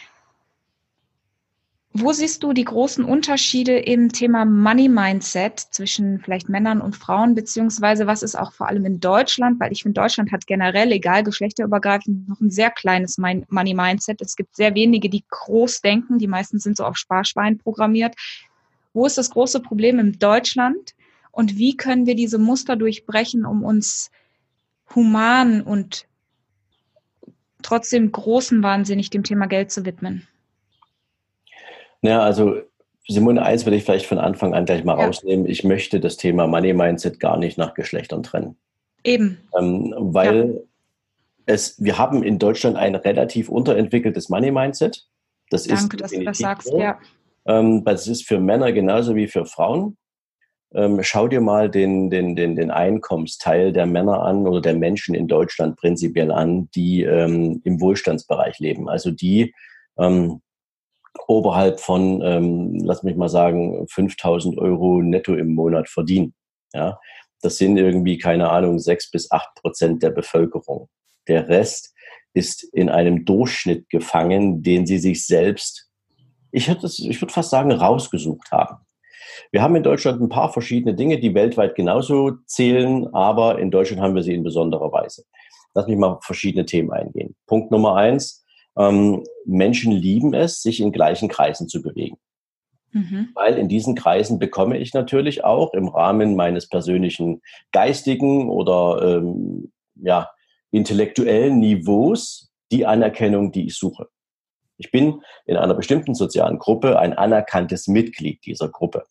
Wo 1.92 2.14
siehst 2.14 2.44
du 2.44 2.54
die 2.54 2.66
großen 2.66 3.04
Unterschiede 3.04 3.78
im 3.80 4.12
Thema 4.12 4.46
Money 4.46 4.88
Mindset 4.88 5.60
zwischen 5.60 6.20
vielleicht 6.20 6.48
Männern 6.48 6.82
und 6.82 6.96
Frauen, 6.96 7.34
beziehungsweise 7.34 8.06
was 8.06 8.22
ist 8.22 8.36
auch 8.36 8.54
vor 8.54 8.68
allem 8.68 8.86
in 8.86 9.00
Deutschland, 9.00 9.60
weil 9.60 9.72
ich 9.72 9.82
finde, 9.82 10.00
Deutschland 10.00 10.32
hat 10.32 10.46
generell, 10.46 10.92
egal 10.92 11.24
geschlechterübergreifend, 11.24 12.30
noch 12.30 12.40
ein 12.42 12.52
sehr 12.52 12.70
kleines 12.70 13.18
Money 13.18 13.74
Mindset. 13.74 14.22
Es 14.22 14.36
gibt 14.36 14.56
sehr 14.56 14.76
wenige, 14.76 15.10
die 15.10 15.26
groß 15.28 15.82
denken, 15.82 16.20
die 16.20 16.28
meisten 16.28 16.60
sind 16.60 16.78
so 16.78 16.86
auf 16.86 16.96
Sparschwein 16.96 17.58
programmiert. 17.58 18.14
Wo 18.94 19.08
ist 19.08 19.18
das 19.18 19.32
große 19.32 19.60
Problem 19.60 19.98
in 19.98 20.20
Deutschland 20.20 20.94
und 21.32 21.58
wie 21.58 21.76
können 21.76 22.06
wir 22.06 22.16
diese 22.16 22.38
Muster 22.38 22.76
durchbrechen, 22.76 23.46
um 23.46 23.64
uns 23.64 24.12
human 24.94 25.62
und 25.62 26.08
trotzdem 27.64 28.12
großen 28.12 28.62
wahnsinnig 28.62 29.10
dem 29.10 29.24
Thema 29.24 29.48
Geld 29.48 29.72
zu 29.72 29.86
widmen? 29.86 30.28
Naja, 32.02 32.22
also 32.22 32.62
Simone, 33.08 33.42
eins 33.42 33.66
will 33.66 33.74
ich 33.74 33.84
vielleicht 33.84 34.06
von 34.06 34.20
Anfang 34.20 34.54
an 34.54 34.66
gleich 34.66 34.84
mal 34.84 34.98
ja. 34.98 35.06
rausnehmen. 35.06 35.48
Ich 35.48 35.64
möchte 35.64 36.00
das 36.00 36.18
Thema 36.18 36.48
Money 36.48 36.74
Mindset 36.74 37.20
gar 37.20 37.38
nicht 37.38 37.58
nach 37.58 37.74
Geschlechtern 37.74 38.24
trennen. 38.24 38.56
Eben. 39.04 39.40
Ähm, 39.58 39.94
weil 39.98 40.54
ja. 40.56 40.62
es, 41.48 41.84
wir 41.84 41.98
haben 41.98 42.24
in 42.24 42.38
Deutschland 42.38 42.78
ein 42.78 42.96
relativ 42.96 43.50
unterentwickeltes 43.50 44.30
Money 44.30 44.52
Mindset. 44.52 45.08
Das 45.50 45.64
Danke, 45.64 45.96
ist 45.96 46.02
dass 46.02 46.12
du 46.12 46.24
das 46.24 46.38
sagst, 46.38 46.68
so. 46.68 46.80
ja. 46.80 47.00
Ähm, 47.46 47.84
das 47.84 48.08
ist 48.08 48.28
für 48.28 48.40
Männer 48.40 48.72
genauso 48.72 49.16
wie 49.16 49.28
für 49.28 49.46
Frauen. 49.46 49.98
Ähm, 50.76 51.00
schau 51.02 51.28
dir 51.28 51.42
mal 51.42 51.68
den, 51.68 52.12
den, 52.12 52.36
den, 52.36 52.56
den 52.56 52.70
Einkommensteil 52.70 53.74
der 53.74 53.88
Männer 53.88 54.22
an 54.22 54.46
oder 54.46 54.62
der 54.62 54.76
Menschen 54.76 55.16
in 55.16 55.28
Deutschland 55.28 55.78
prinzipiell 55.78 56.32
an, 56.32 56.70
die 56.76 57.02
ähm, 57.02 57.62
im 57.64 57.82
Wohlstandsbereich 57.82 58.60
leben. 58.60 58.88
Also 58.88 59.10
die 59.10 59.56
ähm, 59.98 60.42
oberhalb 61.28 61.80
von, 61.80 62.22
ähm, 62.22 62.80
lass 62.84 63.04
mich 63.04 63.16
mal 63.16 63.30
sagen, 63.30 63.88
5000 63.90 64.58
Euro 64.58 65.02
netto 65.02 65.36
im 65.36 65.54
Monat 65.54 65.90
verdienen. 65.90 66.34
Ja, 66.74 67.00
das 67.42 67.58
sind 67.58 67.78
irgendwie, 67.78 68.18
keine 68.18 68.50
Ahnung, 68.50 68.80
sechs 68.80 69.10
bis 69.10 69.32
acht 69.32 69.56
Prozent 69.56 70.04
der 70.04 70.12
Bevölkerung. 70.12 70.90
Der 71.28 71.48
Rest 71.48 71.94
ist 72.34 72.64
in 72.64 72.90
einem 72.90 73.26
Durchschnitt 73.26 73.90
gefangen, 73.90 74.62
den 74.62 74.86
sie 74.86 75.00
sich 75.00 75.26
selbst, 75.26 75.90
ich, 76.52 76.68
hätte 76.68 76.88
ich 76.88 77.22
würde 77.22 77.34
fast 77.34 77.50
sagen, 77.50 77.72
rausgesucht 77.72 78.52
haben. 78.52 78.78
Wir 79.52 79.62
haben 79.62 79.76
in 79.76 79.84
Deutschland 79.84 80.22
ein 80.22 80.30
paar 80.30 80.52
verschiedene 80.52 80.96
Dinge, 80.96 81.20
die 81.20 81.34
weltweit 81.34 81.76
genauso 81.76 82.32
zählen, 82.46 83.08
aber 83.14 83.60
in 83.60 83.72
Deutschland 83.72 84.02
haben 84.02 84.16
wir 84.16 84.24
sie 84.24 84.34
in 84.34 84.44
besonderer 84.44 84.92
Weise. 84.92 85.24
Lass 85.74 85.88
mich 85.88 85.98
mal 85.98 86.14
auf 86.14 86.24
verschiedene 86.24 86.66
Themen 86.66 86.92
eingehen. 86.92 87.36
Punkt 87.46 87.72
Nummer 87.72 87.96
eins, 87.96 88.46
ähm, 88.80 89.24
Menschen 89.46 89.92
lieben 89.92 90.34
es, 90.34 90.62
sich 90.62 90.80
in 90.80 90.92
gleichen 90.92 91.28
Kreisen 91.30 91.68
zu 91.68 91.82
bewegen. 91.82 92.18
Mhm. 92.92 93.30
Weil 93.36 93.58
in 93.58 93.68
diesen 93.68 93.94
Kreisen 93.94 94.40
bekomme 94.40 94.78
ich 94.78 94.94
natürlich 94.94 95.44
auch 95.44 95.74
im 95.74 95.90
Rahmen 95.90 96.36
meines 96.36 96.68
persönlichen 96.68 97.42
geistigen 97.72 98.50
oder 98.50 99.18
ähm, 99.18 99.72
ja, 99.96 100.30
intellektuellen 100.72 101.60
Niveaus 101.60 102.52
die 102.72 102.86
Anerkennung, 102.86 103.52
die 103.52 103.68
ich 103.68 103.76
suche. 103.76 104.08
Ich 104.78 104.92
bin 104.92 105.22
in 105.46 105.58
einer 105.58 105.74
bestimmten 105.74 106.16
sozialen 106.16 106.58
Gruppe 106.58 106.98
ein 106.98 107.14
anerkanntes 107.14 107.88
Mitglied 107.88 108.46
dieser 108.46 108.70
Gruppe. 108.70 109.04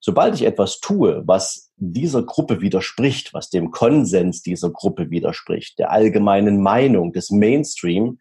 Sobald 0.00 0.34
ich 0.34 0.44
etwas 0.44 0.80
tue, 0.80 1.22
was 1.26 1.72
dieser 1.76 2.22
Gruppe 2.22 2.60
widerspricht, 2.60 3.34
was 3.34 3.50
dem 3.50 3.70
Konsens 3.70 4.42
dieser 4.42 4.70
Gruppe 4.70 5.10
widerspricht, 5.10 5.78
der 5.78 5.90
allgemeinen 5.90 6.62
Meinung 6.62 7.12
des 7.12 7.30
Mainstream, 7.30 8.18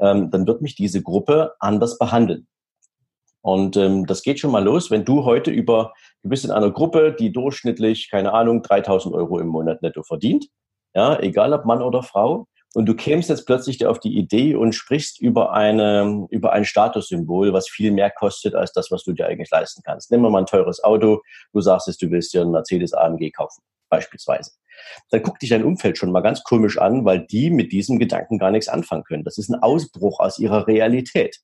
ähm, 0.00 0.30
dann 0.30 0.46
wird 0.46 0.62
mich 0.62 0.74
diese 0.74 1.02
Gruppe 1.02 1.54
anders 1.60 1.98
behandeln. 1.98 2.46
Und 3.42 3.76
ähm, 3.76 4.06
das 4.06 4.22
geht 4.22 4.38
schon 4.38 4.50
mal 4.50 4.62
los, 4.62 4.90
wenn 4.90 5.04
du 5.04 5.24
heute 5.24 5.50
über, 5.50 5.92
du 6.22 6.28
bist 6.28 6.44
in 6.44 6.50
einer 6.50 6.70
Gruppe, 6.70 7.14
die 7.18 7.32
durchschnittlich, 7.32 8.10
keine 8.10 8.34
Ahnung, 8.34 8.62
3000 8.62 9.14
Euro 9.14 9.38
im 9.38 9.48
Monat 9.48 9.82
netto 9.82 10.02
verdient, 10.02 10.46
ja, 10.94 11.18
egal 11.20 11.52
ob 11.52 11.64
Mann 11.64 11.82
oder 11.82 12.02
Frau, 12.02 12.46
und 12.74 12.86
du 12.86 12.94
kämst 12.94 13.30
jetzt 13.30 13.46
plötzlich 13.46 13.84
auf 13.84 13.98
die 13.98 14.16
Idee 14.16 14.54
und 14.54 14.74
sprichst 14.74 15.20
über 15.20 15.52
eine, 15.52 16.26
über 16.30 16.52
ein 16.52 16.64
Statussymbol, 16.64 17.52
was 17.52 17.68
viel 17.68 17.90
mehr 17.90 18.10
kostet 18.10 18.54
als 18.54 18.72
das, 18.72 18.92
was 18.92 19.02
du 19.02 19.12
dir 19.12 19.26
eigentlich 19.26 19.50
leisten 19.50 19.82
kannst. 19.84 20.12
Nimm 20.12 20.20
mal 20.20 20.36
ein 20.36 20.46
teures 20.46 20.82
Auto, 20.84 21.20
du 21.52 21.60
sagst 21.60 21.88
es, 21.88 21.96
du 21.96 22.10
willst 22.10 22.32
dir 22.32 22.42
ein 22.42 22.52
Mercedes 22.52 22.92
AMG 22.92 23.32
kaufen, 23.32 23.62
beispielsweise 23.88 24.52
dann 25.10 25.22
guckt 25.22 25.42
dich 25.42 25.50
dein 25.50 25.64
Umfeld 25.64 25.98
schon 25.98 26.12
mal 26.12 26.20
ganz 26.20 26.42
komisch 26.42 26.78
an, 26.78 27.04
weil 27.04 27.26
die 27.26 27.50
mit 27.50 27.72
diesem 27.72 27.98
Gedanken 27.98 28.38
gar 28.38 28.50
nichts 28.50 28.68
anfangen 28.68 29.04
können. 29.04 29.24
Das 29.24 29.38
ist 29.38 29.48
ein 29.48 29.62
Ausbruch 29.62 30.20
aus 30.20 30.38
ihrer 30.38 30.66
Realität. 30.66 31.38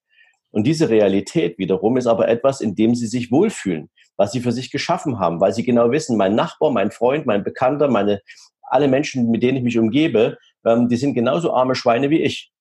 Und 0.51 0.67
diese 0.67 0.89
Realität 0.89 1.59
wiederum 1.59 1.97
ist 1.97 2.07
aber 2.07 2.29
etwas, 2.29 2.61
in 2.61 2.75
dem 2.75 2.95
sie 2.95 3.07
sich 3.07 3.31
wohlfühlen, 3.31 3.91
was 4.17 4.33
sie 4.33 4.41
für 4.41 4.53
sich 4.53 4.71
geschaffen 4.71 5.19
haben, 5.19 5.41
weil 5.41 5.53
sie 5.53 5.65
genau 5.65 5.91
wissen, 5.91 6.17
mein 6.17 6.35
Nachbar, 6.35 6.71
mein 6.71 6.91
Freund, 6.91 7.27
mein 7.27 7.45
Bekannter, 7.45 7.89
meine, 7.89 8.21
alle 8.63 8.89
Menschen, 8.89 9.31
mit 9.31 9.43
denen 9.43 9.59
ich 9.59 9.65
mich 9.65 9.79
umgebe, 9.79 10.39
ähm, 10.65 10.89
die 10.89 10.97
sind 10.97 11.15
genauso 11.15 11.53
arme 11.53 11.75
Schweine 11.75 12.11
wie 12.11 12.23
ich, 12.23 12.53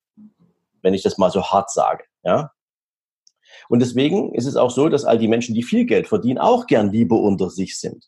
wenn 0.81 0.93
ich 0.93 1.03
das 1.03 1.17
mal 1.17 1.31
so 1.31 1.43
hart 1.43 1.71
sage. 1.71 2.03
Ja? 2.23 2.51
Und 3.69 3.81
deswegen 3.81 4.33
ist 4.33 4.45
es 4.45 4.55
auch 4.55 4.71
so, 4.71 4.89
dass 4.89 5.05
all 5.05 5.17
die 5.17 5.27
Menschen, 5.27 5.55
die 5.55 5.63
viel 5.63 5.85
Geld 5.85 6.07
verdienen, 6.07 6.37
auch 6.37 6.67
gern 6.67 6.91
Liebe 6.91 7.15
unter 7.15 7.49
sich 7.49 7.79
sind. 7.79 8.07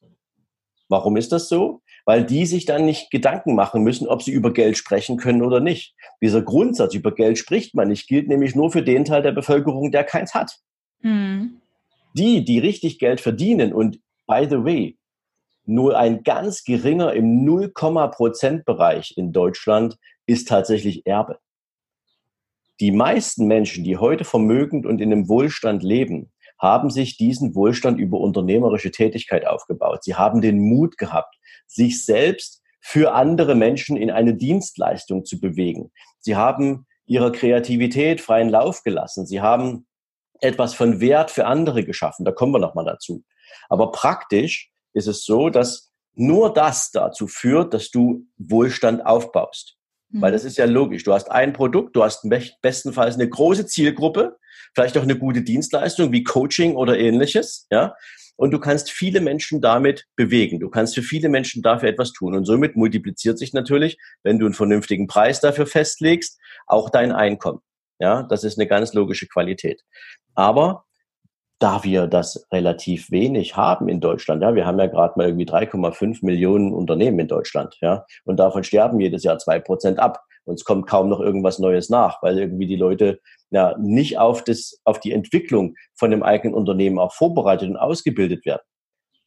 Warum 0.89 1.17
ist 1.17 1.31
das 1.31 1.49
so? 1.49 1.81
Weil 2.07 2.23
die 2.23 2.45
sich 2.45 2.65
dann 2.65 2.85
nicht 2.85 3.11
Gedanken 3.11 3.53
machen 3.53 3.83
müssen, 3.83 4.07
ob 4.07 4.23
sie 4.23 4.31
über 4.31 4.53
Geld 4.53 4.77
sprechen 4.77 5.17
können 5.17 5.41
oder 5.41 5.59
nicht. 5.59 5.93
Dieser 6.21 6.41
Grundsatz, 6.41 6.93
über 6.93 7.13
Geld 7.13 7.37
spricht 7.37 7.75
man 7.75 7.89
nicht, 7.89 8.07
gilt 8.07 8.29
nämlich 8.29 8.55
nur 8.55 8.71
für 8.71 8.81
den 8.81 9.03
Teil 9.03 9.21
der 9.21 9.33
Bevölkerung, 9.33 9.91
der 9.91 10.05
keins 10.05 10.33
hat. 10.33 10.57
Mhm. 11.01 11.61
Die, 12.13 12.45
die 12.45 12.59
richtig 12.59 12.97
Geld 12.97 13.19
verdienen 13.19 13.73
und 13.73 13.99
by 14.25 14.47
the 14.49 14.63
way, 14.63 14.97
nur 15.65 15.97
ein 15.97 16.23
ganz 16.23 16.63
geringer 16.63 17.11
im 17.11 17.43
0, 17.43 17.73
Prozent 17.73 18.63
Bereich 18.63 19.13
in 19.17 19.33
Deutschland 19.33 19.97
ist 20.25 20.47
tatsächlich 20.47 21.05
Erbe. 21.05 21.39
Die 22.79 22.91
meisten 22.91 23.47
Menschen, 23.47 23.83
die 23.83 23.97
heute 23.97 24.23
vermögend 24.23 24.85
und 24.85 25.01
in 25.01 25.11
einem 25.11 25.27
Wohlstand 25.27 25.83
leben, 25.83 26.31
haben 26.57 26.89
sich 26.89 27.17
diesen 27.17 27.53
Wohlstand 27.53 27.99
über 27.99 28.19
unternehmerische 28.19 28.91
Tätigkeit 28.91 29.45
aufgebaut. 29.45 30.03
Sie 30.03 30.15
haben 30.15 30.41
den 30.41 30.59
Mut 30.59 30.97
gehabt, 30.97 31.36
sich 31.67 32.03
selbst 32.03 32.61
für 32.79 33.13
andere 33.13 33.55
Menschen 33.55 33.97
in 33.97 34.11
eine 34.11 34.33
Dienstleistung 34.33 35.25
zu 35.25 35.39
bewegen. 35.39 35.91
Sie 36.19 36.35
haben 36.35 36.85
ihrer 37.05 37.31
Kreativität 37.31 38.21
freien 38.21 38.49
Lauf 38.49 38.83
gelassen. 38.83 39.25
Sie 39.25 39.41
haben 39.41 39.85
etwas 40.39 40.73
von 40.73 40.99
Wert 40.99 41.31
für 41.31 41.45
andere 41.45 41.83
geschaffen. 41.83 42.25
Da 42.25 42.31
kommen 42.31 42.53
wir 42.53 42.59
nochmal 42.59 42.85
dazu. 42.85 43.23
Aber 43.69 43.91
praktisch 43.91 44.71
ist 44.93 45.07
es 45.07 45.25
so, 45.25 45.49
dass 45.49 45.91
nur 46.13 46.53
das 46.53 46.91
dazu 46.91 47.27
führt, 47.27 47.73
dass 47.73 47.91
du 47.91 48.25
Wohlstand 48.37 49.05
aufbaust. 49.05 49.77
Mhm. 50.09 50.21
Weil 50.21 50.31
das 50.31 50.43
ist 50.43 50.57
ja 50.57 50.65
logisch. 50.65 51.03
Du 51.03 51.13
hast 51.13 51.31
ein 51.31 51.53
Produkt, 51.53 51.95
du 51.95 52.03
hast 52.03 52.27
bestenfalls 52.61 53.15
eine 53.15 53.29
große 53.29 53.65
Zielgruppe, 53.67 54.37
vielleicht 54.73 54.97
auch 54.97 55.03
eine 55.03 55.17
gute 55.17 55.41
Dienstleistung 55.41 56.11
wie 56.11 56.23
Coaching 56.23 56.75
oder 56.75 56.97
ähnliches, 56.97 57.67
ja. 57.69 57.93
Und 58.37 58.51
du 58.51 58.59
kannst 58.59 58.91
viele 58.91 59.19
Menschen 59.19 59.61
damit 59.61 60.05
bewegen. 60.15 60.59
Du 60.59 60.69
kannst 60.69 60.95
für 60.95 61.01
viele 61.01 61.27
Menschen 61.27 61.61
dafür 61.61 61.89
etwas 61.89 62.13
tun. 62.13 62.35
Und 62.35 62.45
somit 62.45 62.75
multipliziert 62.75 63.37
sich 63.37 63.51
natürlich, 63.51 63.97
wenn 64.23 64.39
du 64.39 64.45
einen 64.45 64.53
vernünftigen 64.53 65.07
Preis 65.07 65.41
dafür 65.41 65.65
festlegst, 65.65 66.39
auch 66.67 66.89
dein 66.89 67.11
Einkommen. 67.11 67.59
Ja, 67.99 68.23
das 68.23 68.43
ist 68.43 68.59
eine 68.59 68.67
ganz 68.67 68.93
logische 68.93 69.27
Qualität. 69.27 69.81
Aber 70.35 70.85
da 71.59 71.83
wir 71.83 72.05
das 72.05 72.45
relativ 72.51 73.09
wenig 73.09 73.57
haben 73.57 73.89
in 73.89 73.99
Deutschland, 73.99 74.43
ja, 74.43 74.53
wir 74.53 74.65
haben 74.65 74.79
ja 74.79 74.85
gerade 74.85 75.13
mal 75.17 75.27
irgendwie 75.27 75.47
3,5 75.47 76.23
Millionen 76.23 76.73
Unternehmen 76.73 77.19
in 77.19 77.27
Deutschland, 77.27 77.75
ja, 77.81 78.05
und 78.25 78.37
davon 78.37 78.63
sterben 78.63 78.99
jedes 78.99 79.23
Jahr 79.23 79.39
zwei 79.39 79.57
Prozent 79.59 79.97
ab. 79.97 80.23
Und 80.47 80.55
es 80.55 80.63
kommt 80.63 80.87
kaum 80.87 81.09
noch 81.09 81.19
irgendwas 81.19 81.59
Neues 81.59 81.89
nach, 81.89 82.23
weil 82.23 82.39
irgendwie 82.39 82.67
die 82.67 82.77
Leute 82.77 83.19
ja 83.49 83.75
nicht 83.77 84.17
auf 84.17 84.43
das, 84.43 84.79
auf 84.85 84.99
die 84.99 85.11
Entwicklung 85.11 85.75
von 85.95 86.09
dem 86.09 86.23
eigenen 86.23 86.55
Unternehmen 86.55 86.99
auch 86.99 87.13
vorbereitet 87.13 87.69
und 87.69 87.77
ausgebildet 87.77 88.45
werden. 88.45 88.63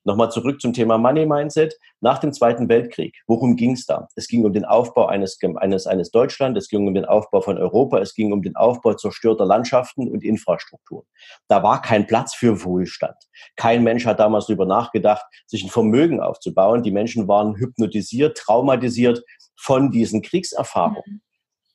Nochmal 0.05 0.31
zurück 0.31 0.61
zum 0.61 0.73
Thema 0.73 0.97
Money 0.97 1.27
Mindset. 1.27 1.77
Nach 2.01 2.19
dem 2.19 2.33
Zweiten 2.33 2.69
Weltkrieg, 2.69 3.17
worum 3.27 3.57
ging 3.57 3.73
es 3.73 3.85
da? 3.85 4.09
Es 4.17 4.29
ging 4.29 4.45
um 4.45 4.53
den 4.53 4.65
Aufbau 4.65 5.07
eines, 5.07 5.39
eines, 5.57 5.87
eines 5.87 6.11
Deutschland, 6.11 6.57
es 6.57 6.69
ging 6.69 6.87
um 6.87 6.95
den 6.95 7.05
Aufbau 7.05 7.43
von 7.43 7.59
Europa, 7.59 7.99
es 7.99 8.15
ging 8.15 8.33
um 8.33 8.41
den 8.41 8.57
Aufbau 8.57 8.95
zerstörter 8.95 9.45
Landschaften 9.45 10.09
und 10.09 10.25
Infrastrukturen. 10.25 11.07
Da 11.49 11.63
war 11.63 11.83
kein 11.83 12.07
Platz 12.07 12.35
für 12.35 12.65
Wohlstand. 12.65 13.17
Kein 13.57 13.83
Mensch 13.83 14.07
hat 14.07 14.21
damals 14.21 14.47
darüber 14.47 14.65
nachgedacht, 14.65 15.25
sich 15.47 15.63
ein 15.63 15.71
Vermögen 15.71 16.21
aufzubauen. 16.21 16.83
Die 16.83 16.93
Menschen 16.93 17.29
waren 17.29 17.57
hypnotisiert, 17.57 18.39
traumatisiert 18.39 19.23
von 19.57 19.91
diesen 19.91 20.23
Kriegserfahrungen. 20.23 21.03
Mhm. 21.07 21.21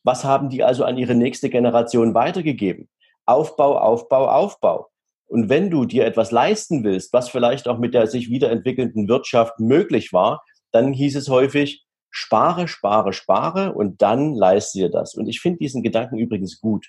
Was 0.03 0.23
haben 0.23 0.49
die 0.49 0.63
also 0.63 0.83
an 0.83 0.97
ihre 0.97 1.15
nächste 1.15 1.49
Generation 1.49 2.13
weitergegeben? 2.13 2.89
Aufbau, 3.25 3.77
Aufbau, 3.77 4.27
Aufbau. 4.27 4.89
Und 5.27 5.49
wenn 5.49 5.69
du 5.69 5.85
dir 5.85 6.05
etwas 6.05 6.31
leisten 6.31 6.83
willst, 6.83 7.13
was 7.13 7.29
vielleicht 7.29 7.67
auch 7.67 7.79
mit 7.79 7.93
der 7.93 8.07
sich 8.07 8.29
wiederentwickelnden 8.29 9.07
Wirtschaft 9.07 9.59
möglich 9.59 10.13
war, 10.13 10.43
dann 10.71 10.93
hieß 10.93 11.15
es 11.15 11.29
häufig, 11.29 11.85
spare, 12.09 12.67
spare, 12.67 13.11
spare 13.11 13.73
und 13.73 14.01
dann 14.01 14.35
leiste 14.35 14.79
dir 14.79 14.89
das. 14.89 15.15
Und 15.15 15.27
ich 15.27 15.41
finde 15.41 15.59
diesen 15.59 15.83
Gedanken 15.83 16.17
übrigens 16.17 16.61
gut. 16.61 16.87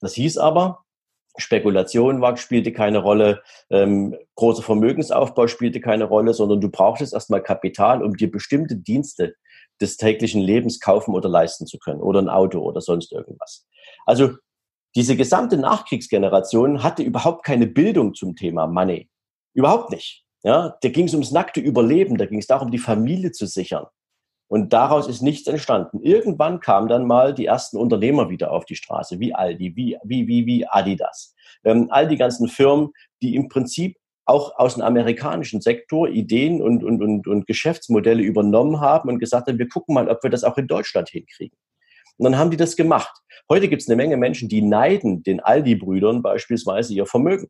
Das 0.00 0.14
hieß 0.14 0.38
aber, 0.38 0.84
Spekulation 1.36 2.20
war, 2.20 2.36
spielte 2.36 2.72
keine 2.72 2.98
Rolle, 2.98 3.42
ähm, 3.70 4.16
großer 4.34 4.62
Vermögensaufbau 4.62 5.46
spielte 5.46 5.80
keine 5.80 6.04
Rolle, 6.04 6.34
sondern 6.34 6.60
du 6.60 6.70
brauchtest 6.70 7.14
erstmal 7.14 7.42
Kapital, 7.42 8.02
um 8.02 8.16
dir 8.16 8.30
bestimmte 8.30 8.76
Dienste 8.76 9.34
des 9.80 9.96
täglichen 9.96 10.40
Lebens 10.40 10.80
kaufen 10.80 11.14
oder 11.14 11.28
leisten 11.28 11.66
zu 11.66 11.78
können 11.78 12.00
oder 12.00 12.20
ein 12.20 12.28
Auto 12.28 12.60
oder 12.60 12.80
sonst 12.80 13.12
irgendwas. 13.12 13.66
Also 14.04 14.32
diese 14.94 15.16
gesamte 15.16 15.56
Nachkriegsgeneration 15.56 16.82
hatte 16.82 17.02
überhaupt 17.02 17.44
keine 17.44 17.66
Bildung 17.66 18.14
zum 18.14 18.36
Thema 18.36 18.66
Money. 18.66 19.08
Überhaupt 19.54 19.90
nicht. 19.90 20.24
Ja, 20.44 20.76
da 20.82 20.88
ging 20.88 21.06
es 21.06 21.14
ums 21.14 21.30
nackte 21.30 21.60
Überleben, 21.60 22.18
da 22.18 22.26
ging 22.26 22.38
es 22.38 22.46
darum, 22.46 22.70
die 22.70 22.78
Familie 22.78 23.32
zu 23.32 23.46
sichern. 23.46 23.86
Und 24.48 24.74
daraus 24.74 25.08
ist 25.08 25.22
nichts 25.22 25.46
entstanden. 25.46 26.02
Irgendwann 26.02 26.60
kamen 26.60 26.88
dann 26.88 27.06
mal 27.06 27.32
die 27.32 27.46
ersten 27.46 27.78
Unternehmer 27.78 28.28
wieder 28.28 28.52
auf 28.52 28.66
die 28.66 28.76
Straße, 28.76 29.18
wie 29.18 29.34
Aldi, 29.34 29.76
wie, 29.76 29.96
wie, 30.04 30.26
wie, 30.26 30.44
wie 30.44 30.66
Adidas. 30.66 31.34
Ähm, 31.64 31.86
all 31.90 32.06
die 32.06 32.16
ganzen 32.16 32.48
Firmen, 32.48 32.90
die 33.22 33.34
im 33.34 33.48
Prinzip 33.48 33.96
auch 34.26 34.58
aus 34.58 34.74
dem 34.74 34.82
amerikanischen 34.82 35.60
Sektor 35.60 36.08
Ideen 36.08 36.60
und, 36.60 36.84
und, 36.84 37.02
und, 37.02 37.26
und 37.26 37.46
Geschäftsmodelle 37.46 38.22
übernommen 38.22 38.80
haben 38.80 39.08
und 39.08 39.20
gesagt 39.20 39.48
haben, 39.48 39.58
wir 39.58 39.68
gucken 39.68 39.94
mal, 39.94 40.08
ob 40.08 40.22
wir 40.22 40.30
das 40.30 40.44
auch 40.44 40.58
in 40.58 40.66
Deutschland 40.66 41.08
hinkriegen. 41.08 41.56
Und 42.18 42.24
dann 42.24 42.38
haben 42.38 42.50
die 42.50 42.56
das 42.56 42.76
gemacht. 42.76 43.12
Heute 43.48 43.68
gibt 43.68 43.82
es 43.82 43.88
eine 43.88 43.96
Menge 43.96 44.16
Menschen, 44.16 44.48
die 44.48 44.62
neiden 44.62 45.22
den 45.22 45.40
Aldi-Brüdern 45.40 46.22
beispielsweise 46.22 46.94
ihr 46.94 47.06
Vermögen 47.06 47.48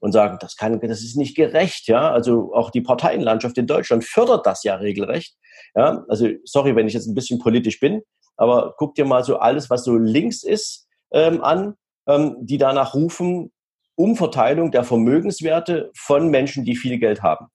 und 0.00 0.12
sagen, 0.12 0.38
das 0.40 0.56
kann, 0.56 0.80
das 0.80 1.02
ist 1.02 1.16
nicht 1.16 1.36
gerecht, 1.36 1.86
ja. 1.86 2.10
Also 2.10 2.52
auch 2.54 2.70
die 2.70 2.80
Parteienlandschaft 2.80 3.56
in 3.56 3.66
Deutschland 3.66 4.04
fördert 4.04 4.46
das 4.46 4.64
ja 4.64 4.74
regelrecht. 4.74 5.36
Ja, 5.76 6.04
also 6.08 6.28
sorry, 6.44 6.74
wenn 6.74 6.88
ich 6.88 6.94
jetzt 6.94 7.06
ein 7.06 7.14
bisschen 7.14 7.38
politisch 7.38 7.78
bin, 7.78 8.02
aber 8.36 8.74
guck 8.76 8.94
dir 8.94 9.04
mal 9.04 9.22
so 9.22 9.38
alles, 9.38 9.70
was 9.70 9.84
so 9.84 9.96
links 9.96 10.42
ist, 10.42 10.88
ähm, 11.12 11.40
an, 11.42 11.74
ähm, 12.08 12.36
die 12.40 12.58
danach 12.58 12.94
rufen, 12.94 13.52
Umverteilung 13.94 14.72
der 14.72 14.84
Vermögenswerte 14.84 15.90
von 15.96 16.28
Menschen, 16.28 16.64
die 16.64 16.76
viel 16.76 16.98
Geld 16.98 17.22
haben. 17.22 17.46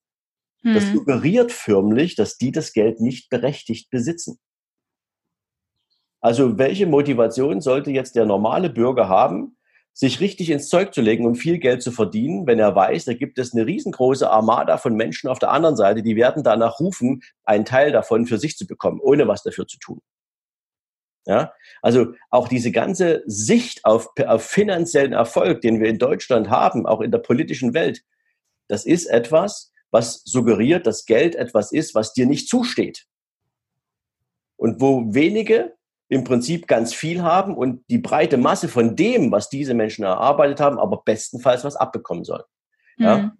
Hm. 0.61 0.73
Das 0.73 0.87
suggeriert 0.91 1.51
förmlich, 1.51 2.15
dass 2.15 2.37
die 2.37 2.51
das 2.51 2.73
Geld 2.73 3.01
nicht 3.01 3.29
berechtigt 3.29 3.89
besitzen. 3.89 4.39
Also 6.21 6.57
welche 6.57 6.87
Motivation 6.87 7.61
sollte 7.61 7.91
jetzt 7.91 8.15
der 8.15 8.25
normale 8.25 8.69
Bürger 8.69 9.07
haben, 9.07 9.57
sich 9.93 10.19
richtig 10.19 10.51
ins 10.51 10.69
Zeug 10.69 10.93
zu 10.93 11.01
legen 11.01 11.25
und 11.25 11.35
viel 11.35 11.57
Geld 11.57 11.81
zu 11.81 11.91
verdienen, 11.91 12.45
wenn 12.45 12.59
er 12.59 12.75
weiß, 12.75 13.05
da 13.05 13.13
gibt 13.13 13.39
es 13.39 13.53
eine 13.53 13.65
riesengroße 13.65 14.29
Armada 14.29 14.77
von 14.77 14.95
Menschen 14.95 15.27
auf 15.27 15.39
der 15.39 15.51
anderen 15.51 15.75
Seite, 15.75 16.03
die 16.03 16.15
werden 16.15 16.43
danach 16.43 16.79
rufen, 16.79 17.23
einen 17.43 17.65
Teil 17.65 17.91
davon 17.91 18.27
für 18.27 18.37
sich 18.37 18.57
zu 18.57 18.67
bekommen, 18.67 18.99
ohne 19.01 19.27
was 19.27 19.41
dafür 19.41 19.65
zu 19.65 19.79
tun. 19.79 20.01
Ja, 21.25 21.51
also 21.81 22.13
auch 22.29 22.47
diese 22.47 22.71
ganze 22.71 23.23
Sicht 23.25 23.85
auf, 23.85 24.09
auf 24.27 24.45
finanziellen 24.45 25.13
Erfolg, 25.13 25.61
den 25.61 25.79
wir 25.79 25.89
in 25.89 25.97
Deutschland 25.97 26.49
haben, 26.49 26.85
auch 26.85 27.01
in 27.01 27.11
der 27.11 27.17
politischen 27.17 27.73
Welt, 27.73 28.03
das 28.67 28.85
ist 28.85 29.07
etwas, 29.07 29.73
was 29.91 30.21
suggeriert, 30.25 30.85
dass 30.85 31.05
Geld 31.05 31.35
etwas 31.35 31.71
ist, 31.71 31.95
was 31.95 32.13
dir 32.13 32.27
nicht 32.27 32.47
zusteht. 32.47 33.07
Und 34.57 34.79
wo 34.79 35.13
wenige 35.13 35.76
im 36.09 36.23
Prinzip 36.23 36.67
ganz 36.67 36.93
viel 36.93 37.21
haben 37.21 37.55
und 37.55 37.83
die 37.89 37.97
breite 37.97 38.37
Masse 38.37 38.67
von 38.67 38.95
dem, 38.95 39.31
was 39.31 39.49
diese 39.49 39.73
Menschen 39.73 40.03
erarbeitet 40.03 40.59
haben, 40.59 40.79
aber 40.79 41.01
bestenfalls 41.03 41.63
was 41.63 41.75
abbekommen 41.75 42.23
soll. 42.23 42.43
Mhm. 42.97 43.05
Ja? 43.05 43.31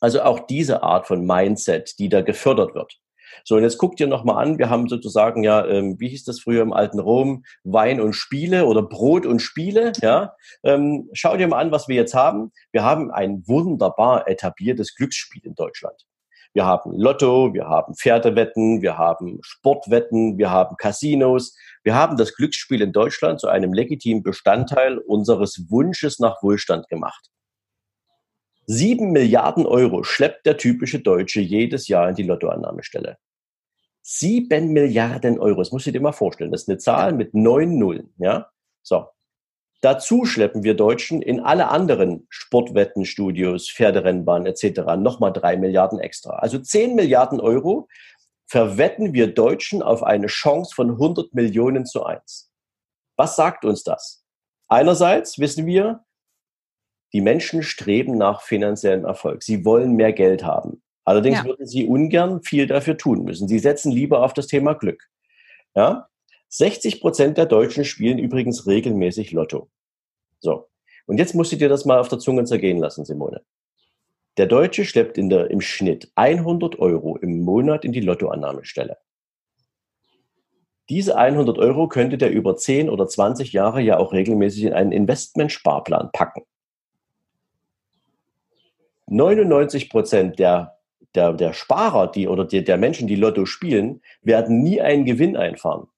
Also 0.00 0.22
auch 0.22 0.40
diese 0.40 0.82
Art 0.82 1.06
von 1.06 1.24
Mindset, 1.24 1.98
die 1.98 2.08
da 2.08 2.22
gefördert 2.22 2.74
wird. 2.74 2.98
So, 3.44 3.56
und 3.56 3.62
jetzt 3.62 3.78
guckt 3.78 3.98
ihr 4.00 4.06
nochmal 4.06 4.42
an, 4.44 4.58
wir 4.58 4.68
haben 4.68 4.88
sozusagen 4.88 5.42
ja, 5.42 5.66
ähm, 5.66 5.98
wie 5.98 6.08
hieß 6.08 6.24
das 6.24 6.40
früher 6.40 6.62
im 6.62 6.72
alten 6.72 6.98
Rom, 6.98 7.44
Wein 7.64 8.00
und 8.00 8.12
Spiele 8.12 8.66
oder 8.66 8.82
Brot 8.82 9.26
und 9.26 9.40
Spiele, 9.40 9.92
ja. 10.02 10.34
Ähm, 10.62 11.08
schaut 11.12 11.40
ihr 11.40 11.48
mal 11.48 11.60
an, 11.60 11.72
was 11.72 11.88
wir 11.88 11.96
jetzt 11.96 12.14
haben. 12.14 12.52
Wir 12.72 12.84
haben 12.84 13.10
ein 13.10 13.42
wunderbar 13.46 14.28
etabliertes 14.28 14.94
Glücksspiel 14.94 15.46
in 15.46 15.54
Deutschland. 15.54 15.96
Wir 16.54 16.66
haben 16.66 16.92
Lotto, 16.92 17.54
wir 17.54 17.66
haben 17.66 17.94
Pferdewetten, 17.94 18.82
wir 18.82 18.98
haben 18.98 19.38
Sportwetten, 19.42 20.36
wir 20.36 20.50
haben 20.50 20.76
Casinos. 20.76 21.56
Wir 21.82 21.94
haben 21.94 22.16
das 22.16 22.34
Glücksspiel 22.34 22.80
in 22.80 22.92
Deutschland 22.92 23.40
zu 23.40 23.48
einem 23.48 23.72
legitimen 23.72 24.22
Bestandteil 24.22 24.98
unseres 24.98 25.66
Wunsches 25.68 26.18
nach 26.18 26.42
Wohlstand 26.42 26.88
gemacht. 26.88 27.28
Sieben 28.66 29.10
Milliarden 29.10 29.66
Euro 29.66 30.04
schleppt 30.04 30.46
der 30.46 30.56
typische 30.56 31.00
Deutsche 31.00 31.40
jedes 31.40 31.88
Jahr 31.88 32.08
in 32.08 32.14
die 32.14 32.22
Lottoannahmestelle. 32.22 33.18
Sieben 34.02 34.72
Milliarden 34.72 35.38
Euro, 35.40 35.58
das 35.60 35.72
musst 35.72 35.86
du 35.86 35.92
dir 35.92 36.00
mal 36.00 36.12
vorstellen. 36.12 36.52
Das 36.52 36.62
ist 36.62 36.68
eine 36.68 36.78
Zahl 36.78 37.12
mit 37.12 37.34
neun 37.34 37.78
Nullen, 37.78 38.14
ja? 38.18 38.48
So. 38.82 39.06
Dazu 39.80 40.24
schleppen 40.24 40.62
wir 40.62 40.74
Deutschen 40.74 41.22
in 41.22 41.40
alle 41.40 41.68
anderen 41.68 42.26
Sportwettenstudios, 42.28 43.68
Pferderennbahnen 43.68 44.46
etc. 44.46 44.96
nochmal 44.96 45.32
drei 45.32 45.56
Milliarden 45.56 45.98
extra. 45.98 46.36
Also 46.36 46.60
zehn 46.60 46.94
Milliarden 46.94 47.40
Euro 47.40 47.88
verwetten 48.52 49.14
wir 49.14 49.32
Deutschen 49.32 49.82
auf 49.82 50.02
eine 50.02 50.26
Chance 50.26 50.74
von 50.74 50.90
100 50.90 51.32
Millionen 51.32 51.86
zu 51.86 52.04
eins. 52.04 52.52
Was 53.16 53.34
sagt 53.34 53.64
uns 53.64 53.82
das? 53.82 54.26
Einerseits 54.68 55.38
wissen 55.38 55.64
wir, 55.64 56.04
die 57.14 57.22
Menschen 57.22 57.62
streben 57.62 58.18
nach 58.18 58.42
finanziellem 58.42 59.06
Erfolg. 59.06 59.42
Sie 59.42 59.64
wollen 59.64 59.96
mehr 59.96 60.12
Geld 60.12 60.44
haben. 60.44 60.82
Allerdings 61.06 61.38
ja. 61.38 61.44
würden 61.46 61.66
sie 61.66 61.86
ungern 61.86 62.42
viel 62.42 62.66
dafür 62.66 62.98
tun 62.98 63.24
müssen. 63.24 63.48
Sie 63.48 63.58
setzen 63.58 63.90
lieber 63.90 64.22
auf 64.22 64.34
das 64.34 64.48
Thema 64.48 64.74
Glück. 64.74 65.02
Ja? 65.74 66.10
60 66.50 67.00
Prozent 67.00 67.38
der 67.38 67.46
Deutschen 67.46 67.86
spielen 67.86 68.18
übrigens 68.18 68.66
regelmäßig 68.66 69.32
Lotto. 69.32 69.70
So. 70.40 70.68
Und 71.06 71.16
jetzt 71.16 71.34
musst 71.34 71.52
du 71.52 71.56
dir 71.56 71.70
das 71.70 71.86
mal 71.86 71.98
auf 71.98 72.08
der 72.08 72.18
Zunge 72.18 72.44
zergehen 72.44 72.76
lassen, 72.76 73.06
Simone. 73.06 73.42
Der 74.38 74.46
Deutsche 74.46 74.84
schleppt 74.84 75.18
in 75.18 75.28
der, 75.28 75.50
im 75.50 75.60
Schnitt 75.60 76.10
100 76.14 76.78
Euro 76.78 77.16
im 77.16 77.40
Monat 77.40 77.84
in 77.84 77.92
die 77.92 78.00
Lottoannahmestelle. 78.00 78.96
Diese 80.88 81.16
100 81.16 81.58
Euro 81.58 81.88
könnte 81.88 82.18
der 82.18 82.30
über 82.30 82.56
10 82.56 82.88
oder 82.88 83.06
20 83.06 83.52
Jahre 83.52 83.80
ja 83.80 83.98
auch 83.98 84.12
regelmäßig 84.12 84.64
in 84.64 84.72
einen 84.72 84.92
Investmentsparplan 84.92 86.10
packen. 86.12 86.42
99 89.06 89.90
Prozent 89.90 90.38
der, 90.38 90.78
der, 91.14 91.34
der 91.34 91.52
Sparer 91.52 92.10
die, 92.10 92.26
oder 92.26 92.44
die, 92.44 92.64
der 92.64 92.78
Menschen, 92.78 93.06
die 93.06 93.16
Lotto 93.16 93.44
spielen, 93.44 94.00
werden 94.22 94.62
nie 94.62 94.80
einen 94.80 95.04
Gewinn 95.04 95.36
einfahren. 95.36 95.88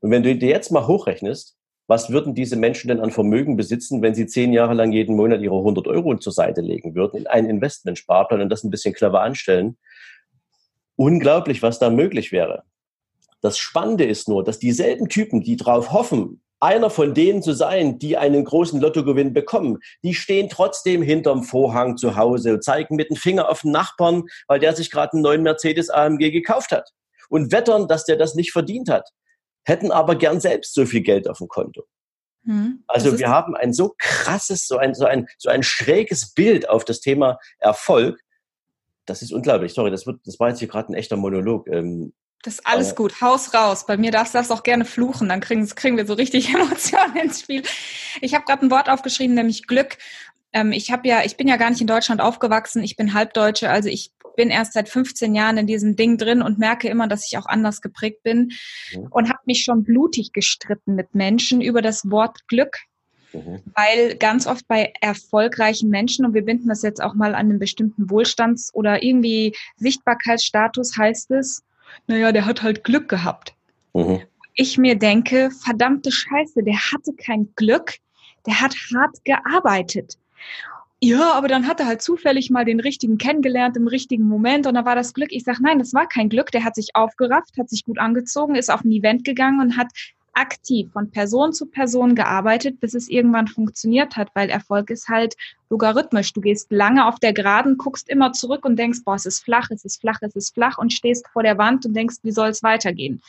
Und 0.00 0.10
wenn 0.10 0.22
du 0.22 0.34
dir 0.36 0.48
jetzt 0.48 0.72
mal 0.72 0.86
hochrechnest, 0.86 1.55
was 1.86 2.10
würden 2.10 2.34
diese 2.34 2.56
Menschen 2.56 2.88
denn 2.88 3.00
an 3.00 3.10
Vermögen 3.10 3.56
besitzen, 3.56 4.02
wenn 4.02 4.14
sie 4.14 4.26
zehn 4.26 4.52
Jahre 4.52 4.74
lang 4.74 4.92
jeden 4.92 5.16
Monat 5.16 5.40
ihre 5.40 5.56
100 5.56 5.86
Euro 5.86 6.16
zur 6.16 6.32
Seite 6.32 6.60
legen 6.60 6.94
würden 6.94 7.18
in 7.18 7.26
einen 7.26 7.48
Investmentsparplan 7.48 8.40
und 8.40 8.48
das 8.48 8.64
ein 8.64 8.70
bisschen 8.70 8.94
clever 8.94 9.20
anstellen? 9.20 9.78
Unglaublich, 10.96 11.62
was 11.62 11.78
da 11.78 11.90
möglich 11.90 12.32
wäre. 12.32 12.64
Das 13.40 13.58
Spannende 13.58 14.04
ist 14.04 14.28
nur, 14.28 14.42
dass 14.42 14.58
dieselben 14.58 15.08
Typen, 15.08 15.42
die 15.42 15.56
darauf 15.56 15.92
hoffen, 15.92 16.40
einer 16.58 16.88
von 16.88 17.12
denen 17.14 17.42
zu 17.42 17.52
sein, 17.52 17.98
die 17.98 18.16
einen 18.16 18.44
großen 18.44 18.80
Lottogewinn 18.80 19.34
bekommen, 19.34 19.78
die 20.02 20.14
stehen 20.14 20.48
trotzdem 20.48 21.02
hinterm 21.02 21.42
Vorhang 21.42 21.98
zu 21.98 22.16
Hause 22.16 22.54
und 22.54 22.64
zeigen 22.64 22.96
mit 22.96 23.10
dem 23.10 23.16
Finger 23.16 23.50
auf 23.50 23.60
den 23.60 23.72
Nachbarn, 23.72 24.24
weil 24.48 24.58
der 24.58 24.74
sich 24.74 24.90
gerade 24.90 25.12
einen 25.12 25.22
neuen 25.22 25.42
Mercedes 25.42 25.90
AMG 25.90 26.30
gekauft 26.30 26.72
hat 26.72 26.90
und 27.28 27.52
wettern, 27.52 27.88
dass 27.88 28.04
der 28.04 28.16
das 28.16 28.34
nicht 28.34 28.52
verdient 28.52 28.88
hat 28.88 29.10
hätten 29.66 29.90
aber 29.90 30.16
gern 30.16 30.40
selbst 30.40 30.74
so 30.74 30.86
viel 30.86 31.02
Geld 31.02 31.28
auf 31.28 31.38
dem 31.38 31.48
Konto. 31.48 31.84
Hm, 32.44 32.84
also 32.86 33.18
wir 33.18 33.28
haben 33.28 33.56
ein 33.56 33.72
so 33.72 33.94
krasses, 33.98 34.66
so 34.66 34.78
ein, 34.78 34.94
so, 34.94 35.04
ein, 35.04 35.26
so 35.36 35.50
ein 35.50 35.62
schräges 35.62 36.32
Bild 36.32 36.68
auf 36.68 36.84
das 36.84 37.00
Thema 37.00 37.38
Erfolg. 37.58 38.20
Das 39.04 39.22
ist 39.22 39.32
unglaublich. 39.32 39.74
Sorry, 39.74 39.90
das, 39.90 40.06
wird, 40.06 40.20
das 40.24 40.38
war 40.38 40.48
jetzt 40.48 40.60
hier 40.60 40.68
gerade 40.68 40.92
ein 40.92 40.94
echter 40.94 41.16
Monolog. 41.16 41.68
Ähm, 41.68 42.12
das 42.42 42.54
ist 42.54 42.66
alles 42.66 42.94
gut. 42.94 43.20
Haus 43.20 43.54
raus. 43.54 43.86
Bei 43.86 43.96
mir 43.96 44.12
darfst 44.12 44.34
du 44.34 44.38
das 44.38 44.52
auch 44.52 44.62
gerne 44.62 44.84
fluchen. 44.84 45.28
Dann 45.28 45.40
kriegen, 45.40 45.66
kriegen 45.68 45.96
wir 45.96 46.06
so 46.06 46.14
richtig 46.14 46.48
Emotionen 46.54 47.16
ins 47.16 47.40
Spiel. 47.40 47.62
Ich 48.20 48.34
habe 48.34 48.44
gerade 48.44 48.64
ein 48.64 48.70
Wort 48.70 48.88
aufgeschrieben, 48.88 49.34
nämlich 49.34 49.66
Glück. 49.66 49.98
Ähm, 50.52 50.70
ich 50.70 50.92
habe 50.92 51.08
ja, 51.08 51.24
ich 51.24 51.36
bin 51.36 51.48
ja 51.48 51.56
gar 51.56 51.70
nicht 51.70 51.80
in 51.80 51.88
Deutschland 51.88 52.20
aufgewachsen. 52.20 52.84
Ich 52.84 52.94
bin 52.94 53.14
Halbdeutsche. 53.14 53.68
Also 53.68 53.88
ich 53.88 54.12
bin 54.36 54.50
erst 54.50 54.74
seit 54.74 54.88
15 54.88 55.34
Jahren 55.34 55.58
in 55.58 55.66
diesem 55.66 55.96
Ding 55.96 56.18
drin 56.18 56.42
und 56.42 56.58
merke 56.58 56.88
immer, 56.88 57.08
dass 57.08 57.26
ich 57.26 57.38
auch 57.38 57.46
anders 57.46 57.80
geprägt 57.80 58.22
bin 58.22 58.52
mhm. 58.94 59.08
und 59.10 59.28
habe 59.28 59.40
mich 59.46 59.64
schon 59.64 59.84
blutig 59.84 60.32
gestritten 60.32 60.94
mit 60.94 61.14
Menschen 61.14 61.60
über 61.60 61.82
das 61.82 62.10
Wort 62.10 62.46
Glück. 62.48 62.76
Mhm. 63.32 63.60
Weil 63.74 64.16
ganz 64.16 64.46
oft 64.46 64.66
bei 64.68 64.92
erfolgreichen 65.00 65.90
Menschen, 65.90 66.24
und 66.24 66.34
wir 66.34 66.44
binden 66.44 66.68
das 66.68 66.82
jetzt 66.82 67.02
auch 67.02 67.14
mal 67.14 67.34
an 67.34 67.50
einen 67.50 67.58
bestimmten 67.58 68.08
Wohlstands- 68.08 68.72
oder 68.72 69.02
irgendwie 69.02 69.54
Sichtbarkeitsstatus, 69.76 70.96
heißt 70.96 71.30
es, 71.32 71.62
naja, 72.06 72.32
der 72.32 72.46
hat 72.46 72.62
halt 72.62 72.84
Glück 72.84 73.08
gehabt. 73.08 73.54
Mhm. 73.94 74.20
Ich 74.54 74.78
mir 74.78 74.96
denke, 74.96 75.50
verdammte 75.50 76.10
Scheiße, 76.10 76.62
der 76.62 76.76
hatte 76.76 77.12
kein 77.14 77.52
Glück, 77.56 77.94
der 78.46 78.60
hat 78.60 78.74
hart 78.94 79.24
gearbeitet. 79.24 80.18
Ja, 81.02 81.32
aber 81.34 81.46
dann 81.46 81.66
hat 81.66 81.78
er 81.80 81.86
halt 81.86 82.00
zufällig 82.00 82.50
mal 82.50 82.64
den 82.64 82.80
richtigen 82.80 83.18
kennengelernt 83.18 83.76
im 83.76 83.86
richtigen 83.86 84.24
Moment 84.24 84.66
und 84.66 84.74
da 84.74 84.86
war 84.86 84.94
das 84.94 85.12
Glück. 85.12 85.30
Ich 85.30 85.44
sage, 85.44 85.62
nein, 85.62 85.78
das 85.78 85.92
war 85.92 86.08
kein 86.08 86.30
Glück. 86.30 86.50
Der 86.52 86.64
hat 86.64 86.74
sich 86.74 86.96
aufgerafft, 86.96 87.58
hat 87.58 87.68
sich 87.68 87.84
gut 87.84 87.98
angezogen, 87.98 88.54
ist 88.54 88.70
auf 88.70 88.82
ein 88.82 88.90
Event 88.90 89.24
gegangen 89.24 89.60
und 89.60 89.76
hat 89.76 89.88
aktiv 90.32 90.90
von 90.92 91.10
Person 91.10 91.52
zu 91.52 91.66
Person 91.66 92.14
gearbeitet, 92.14 92.80
bis 92.80 92.94
es 92.94 93.08
irgendwann 93.08 93.48
funktioniert 93.48 94.16
hat, 94.16 94.28
weil 94.34 94.50
Erfolg 94.50 94.90
ist 94.90 95.08
halt 95.08 95.34
logarithmisch. 95.70 96.32
Du 96.32 96.40
gehst 96.40 96.70
lange 96.70 97.06
auf 97.06 97.18
der 97.18 97.32
Geraden, 97.32 97.78
guckst 97.78 98.08
immer 98.08 98.32
zurück 98.32 98.64
und 98.64 98.76
denkst, 98.76 99.00
boah, 99.04 99.14
es 99.14 99.26
ist 99.26 99.44
flach, 99.44 99.68
es 99.70 99.84
ist 99.84 100.00
flach, 100.00 100.18
es 100.20 100.36
ist 100.36 100.54
flach 100.54 100.78
und 100.78 100.92
stehst 100.92 101.26
vor 101.28 101.42
der 101.42 101.58
Wand 101.58 101.86
und 101.86 101.94
denkst, 101.94 102.16
wie 102.22 102.32
soll 102.32 102.48
es 102.48 102.62
weitergehen? 102.62 103.22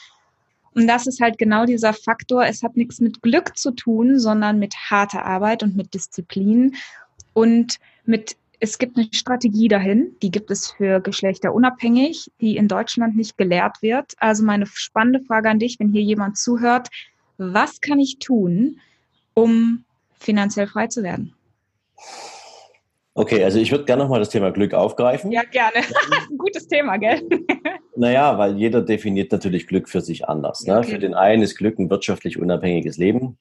Und 0.73 0.87
das 0.87 1.07
ist 1.07 1.21
halt 1.21 1.37
genau 1.37 1.65
dieser 1.65 1.93
Faktor. 1.93 2.45
Es 2.45 2.61
hat 2.61 2.77
nichts 2.77 2.99
mit 2.99 3.21
Glück 3.21 3.57
zu 3.57 3.71
tun, 3.71 4.19
sondern 4.19 4.59
mit 4.59 4.75
harter 4.75 5.25
Arbeit 5.25 5.63
und 5.63 5.75
mit 5.75 5.93
Disziplin 5.93 6.75
und 7.37 7.77
mit 8.05 8.35
es 8.59 8.79
gibt 8.79 8.97
eine 8.97 9.07
Strategie 9.11 9.67
dahin, 9.67 10.15
die 10.23 10.31
gibt 10.31 10.49
es 10.49 10.71
für 10.71 10.99
Geschlechter 10.99 11.53
unabhängig, 11.53 12.31
die 12.41 12.57
in 12.57 12.67
Deutschland 12.67 13.15
nicht 13.15 13.37
gelehrt 13.37 13.83
wird. 13.83 14.13
Also 14.17 14.43
meine 14.43 14.65
spannende 14.65 15.21
Frage 15.21 15.47
an 15.47 15.59
dich, 15.59 15.79
wenn 15.79 15.91
hier 15.91 16.01
jemand 16.01 16.39
zuhört, 16.39 16.87
was 17.37 17.79
kann 17.79 17.99
ich 17.99 18.17
tun, 18.17 18.79
um 19.35 19.83
finanziell 20.17 20.65
frei 20.65 20.87
zu 20.87 21.03
werden? 21.03 21.35
Okay, 23.13 23.43
also 23.43 23.59
ich 23.59 23.69
würde 23.69 23.85
gerne 23.85 24.01
nochmal 24.01 24.19
das 24.19 24.29
Thema 24.29 24.49
Glück 24.49 24.73
aufgreifen. 24.73 25.31
Ja, 25.31 25.43
gerne. 25.43 25.77
Ein 26.31 26.37
gutes 26.39 26.67
Thema, 26.67 26.97
gell? 26.97 27.21
Naja, 27.95 28.35
weil 28.39 28.57
jeder 28.57 28.81
definiert 28.81 29.31
natürlich 29.31 29.67
Glück 29.67 29.89
für 29.89 30.01
sich 30.01 30.27
anders. 30.27 30.65
Ne? 30.65 30.79
Okay. 30.79 30.93
Für 30.93 30.99
den 30.99 31.13
einen 31.13 31.43
ist 31.43 31.55
Glück 31.55 31.77
ein 31.77 31.91
wirtschaftlich 31.91 32.39
unabhängiges 32.39 32.97
Leben. 32.97 33.37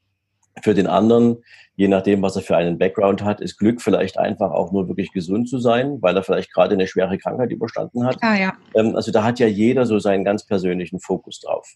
Für 0.62 0.74
den 0.74 0.86
anderen, 0.86 1.38
je 1.76 1.88
nachdem, 1.88 2.22
was 2.22 2.36
er 2.36 2.42
für 2.42 2.56
einen 2.56 2.78
Background 2.78 3.22
hat, 3.22 3.40
ist 3.40 3.58
Glück 3.58 3.82
vielleicht 3.82 4.18
einfach 4.18 4.50
auch 4.50 4.72
nur 4.72 4.88
wirklich 4.88 5.12
gesund 5.12 5.48
zu 5.48 5.58
sein, 5.58 5.98
weil 6.00 6.16
er 6.16 6.22
vielleicht 6.22 6.52
gerade 6.52 6.74
eine 6.74 6.86
schwere 6.86 7.18
Krankheit 7.18 7.50
überstanden 7.50 8.04
hat. 8.04 8.16
Ah, 8.22 8.36
ja. 8.36 8.54
Ähm, 8.74 8.96
also 8.96 9.12
da 9.12 9.22
hat 9.22 9.38
ja 9.38 9.46
jeder 9.46 9.84
so 9.86 9.98
seinen 9.98 10.24
ganz 10.24 10.46
persönlichen 10.46 11.00
Fokus 11.00 11.40
drauf. 11.40 11.68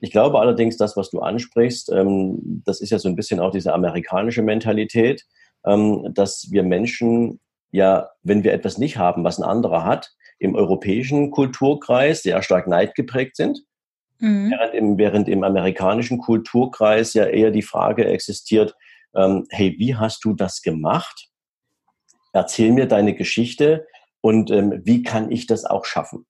Ich 0.00 0.10
glaube 0.10 0.40
allerdings, 0.40 0.76
das, 0.76 0.96
was 0.96 1.10
du 1.10 1.20
ansprichst, 1.20 1.90
ähm, 1.92 2.62
das 2.64 2.80
ist 2.80 2.90
ja 2.90 2.98
so 2.98 3.08
ein 3.08 3.16
bisschen 3.16 3.40
auch 3.40 3.50
diese 3.50 3.72
amerikanische 3.72 4.42
Mentalität, 4.42 5.24
ähm, 5.66 6.10
dass 6.14 6.50
wir 6.50 6.62
Menschen 6.62 7.40
ja, 7.74 8.10
wenn 8.22 8.44
wir 8.44 8.52
etwas 8.52 8.78
nicht 8.78 8.98
haben, 8.98 9.24
was 9.24 9.38
ein 9.38 9.44
anderer 9.44 9.84
hat, 9.84 10.12
im 10.38 10.54
europäischen 10.54 11.32
Kulturkreis 11.32 12.22
sehr 12.22 12.40
stark 12.40 12.68
neidgeprägt 12.68 13.34
sind 13.34 13.64
Mhm. 14.24 14.50
Während, 14.52 14.74
im, 14.74 14.98
während 14.98 15.28
im 15.28 15.44
amerikanischen 15.44 16.16
Kulturkreis 16.16 17.12
ja 17.12 17.26
eher 17.26 17.50
die 17.50 17.60
Frage 17.60 18.06
existiert, 18.06 18.74
ähm, 19.14 19.46
hey, 19.50 19.74
wie 19.78 19.96
hast 19.96 20.24
du 20.24 20.32
das 20.32 20.62
gemacht? 20.62 21.28
Erzähl 22.32 22.72
mir 22.72 22.86
deine 22.86 23.14
Geschichte 23.14 23.86
und 24.22 24.50
ähm, 24.50 24.80
wie 24.82 25.02
kann 25.02 25.30
ich 25.30 25.46
das 25.46 25.66
auch 25.66 25.84
schaffen? 25.84 26.24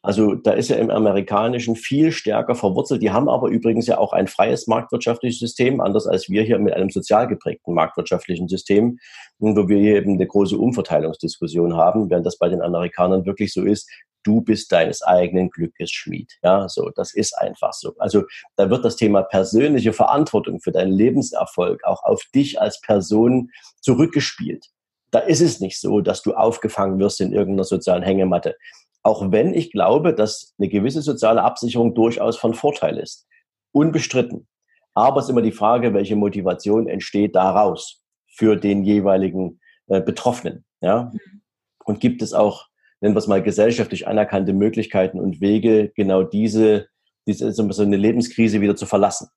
Also 0.00 0.36
da 0.36 0.52
ist 0.52 0.68
ja 0.68 0.76
im 0.76 0.90
Amerikanischen 0.90 1.74
viel 1.74 2.12
stärker 2.12 2.54
verwurzelt. 2.54 3.02
Die 3.02 3.10
haben 3.10 3.28
aber 3.28 3.48
übrigens 3.48 3.88
ja 3.88 3.98
auch 3.98 4.12
ein 4.12 4.28
freies 4.28 4.68
marktwirtschaftliches 4.68 5.40
System, 5.40 5.80
anders 5.80 6.06
als 6.06 6.28
wir 6.28 6.42
hier 6.42 6.60
mit 6.60 6.74
einem 6.74 6.90
sozial 6.90 7.26
geprägten 7.26 7.74
marktwirtschaftlichen 7.74 8.46
System, 8.46 8.98
wo 9.38 9.66
wir 9.66 9.78
eben 9.96 10.14
eine 10.14 10.26
große 10.26 10.56
Umverteilungsdiskussion 10.56 11.76
haben, 11.76 12.10
während 12.10 12.26
das 12.26 12.38
bei 12.38 12.48
den 12.48 12.62
Amerikanern 12.62 13.26
wirklich 13.26 13.52
so 13.52 13.64
ist, 13.64 13.90
du 14.24 14.40
bist 14.40 14.72
deines 14.72 15.02
eigenen 15.02 15.50
Glückes 15.50 15.90
Schmied. 15.90 16.32
Ja, 16.42 16.68
so, 16.68 16.90
das 16.90 17.14
ist 17.14 17.36
einfach 17.38 17.72
so. 17.72 17.94
Also 17.98 18.24
da 18.56 18.70
wird 18.70 18.84
das 18.84 18.96
Thema 18.96 19.22
persönliche 19.22 19.92
Verantwortung 19.92 20.60
für 20.60 20.72
deinen 20.72 20.92
Lebenserfolg 20.92 21.84
auch 21.84 22.02
auf 22.02 22.24
dich 22.34 22.60
als 22.60 22.80
Person 22.80 23.50
zurückgespielt. 23.80 24.66
Da 25.10 25.20
ist 25.20 25.40
es 25.40 25.60
nicht 25.60 25.80
so, 25.80 26.00
dass 26.00 26.22
du 26.22 26.34
aufgefangen 26.34 26.98
wirst 26.98 27.20
in 27.20 27.32
irgendeiner 27.32 27.64
sozialen 27.64 28.02
Hängematte. 28.02 28.56
Auch 29.02 29.30
wenn 29.30 29.54
ich 29.54 29.70
glaube, 29.70 30.14
dass 30.14 30.54
eine 30.58 30.68
gewisse 30.68 31.02
soziale 31.02 31.42
Absicherung 31.42 31.94
durchaus 31.94 32.36
von 32.36 32.54
Vorteil 32.54 32.98
ist. 32.98 33.26
Unbestritten. 33.70 34.48
Aber 34.94 35.18
es 35.18 35.26
ist 35.26 35.30
immer 35.30 35.42
die 35.42 35.52
Frage, 35.52 35.92
welche 35.92 36.16
Motivation 36.16 36.88
entsteht 36.88 37.36
daraus 37.36 38.00
für 38.26 38.56
den 38.56 38.82
jeweiligen 38.84 39.60
äh, 39.86 40.00
Betroffenen. 40.00 40.64
Ja? 40.80 41.12
Mhm. 41.12 41.42
Und 41.84 42.00
gibt 42.00 42.22
es 42.22 42.32
auch 42.32 42.66
nennen 43.04 43.14
wir 43.14 43.18
es 43.18 43.26
mal, 43.26 43.42
gesellschaftlich 43.42 44.08
anerkannte 44.08 44.54
Möglichkeiten 44.54 45.20
und 45.20 45.42
Wege, 45.42 45.92
genau 45.94 46.22
diese, 46.22 46.88
diese 47.26 47.52
so 47.52 47.82
eine 47.82 47.98
Lebenskrise 47.98 48.62
wieder 48.62 48.76
zu 48.76 48.86
verlassen. 48.86 49.28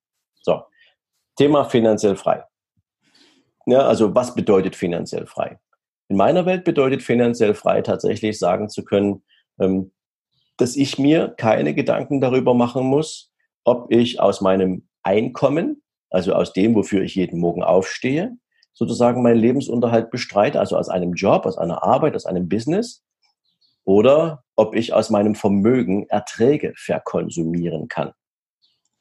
So. 0.41 0.62
Thema 1.36 1.65
finanziell 1.65 2.15
frei. 2.15 2.45
Ja, 3.65 3.80
also 3.80 4.15
was 4.15 4.36
bedeutet 4.36 4.77
finanziell 4.77 5.25
frei? 5.25 5.60
In 6.08 6.15
meiner 6.15 6.45
Welt 6.45 6.63
bedeutet 6.63 7.03
finanziell 7.03 7.53
frei 7.56 7.82
tatsächlich 7.82 8.39
sagen 8.39 8.69
zu 8.69 8.86
können, 8.86 9.25
ähm, 9.60 9.91
dass 10.56 10.77
ich 10.77 10.97
mir 10.97 11.34
keine 11.36 11.73
Gedanken 11.73 12.21
darüber 12.21 12.53
machen 12.53 12.86
muss, 12.86 13.34
ob 13.65 13.91
ich 13.91 14.21
aus 14.21 14.39
meinem 14.39 14.88
Einkommen, 15.03 15.84
also 16.10 16.32
aus 16.34 16.53
dem, 16.53 16.73
wofür 16.73 17.01
ich 17.01 17.15
jeden 17.15 17.41
Morgen 17.41 17.63
aufstehe, 17.63 18.38
sozusagen 18.71 19.23
meinen 19.23 19.41
Lebensunterhalt 19.41 20.10
bestreite, 20.10 20.58
also 20.58 20.77
aus 20.77 20.88
einem 20.88 21.15
Job, 21.15 21.45
aus 21.45 21.58
einer 21.58 21.84
Arbeit, 21.84 22.15
aus 22.15 22.25
einem 22.25 22.47
Business, 22.47 23.03
oder 23.88 24.43
ob 24.58 24.76
ich 24.76 24.91
aus 24.91 25.10
meinem 25.10 25.34
Vermögen 25.34 26.10
Erträge 26.10 26.73
verkonsumieren 26.76 27.88
kann. 27.88 28.12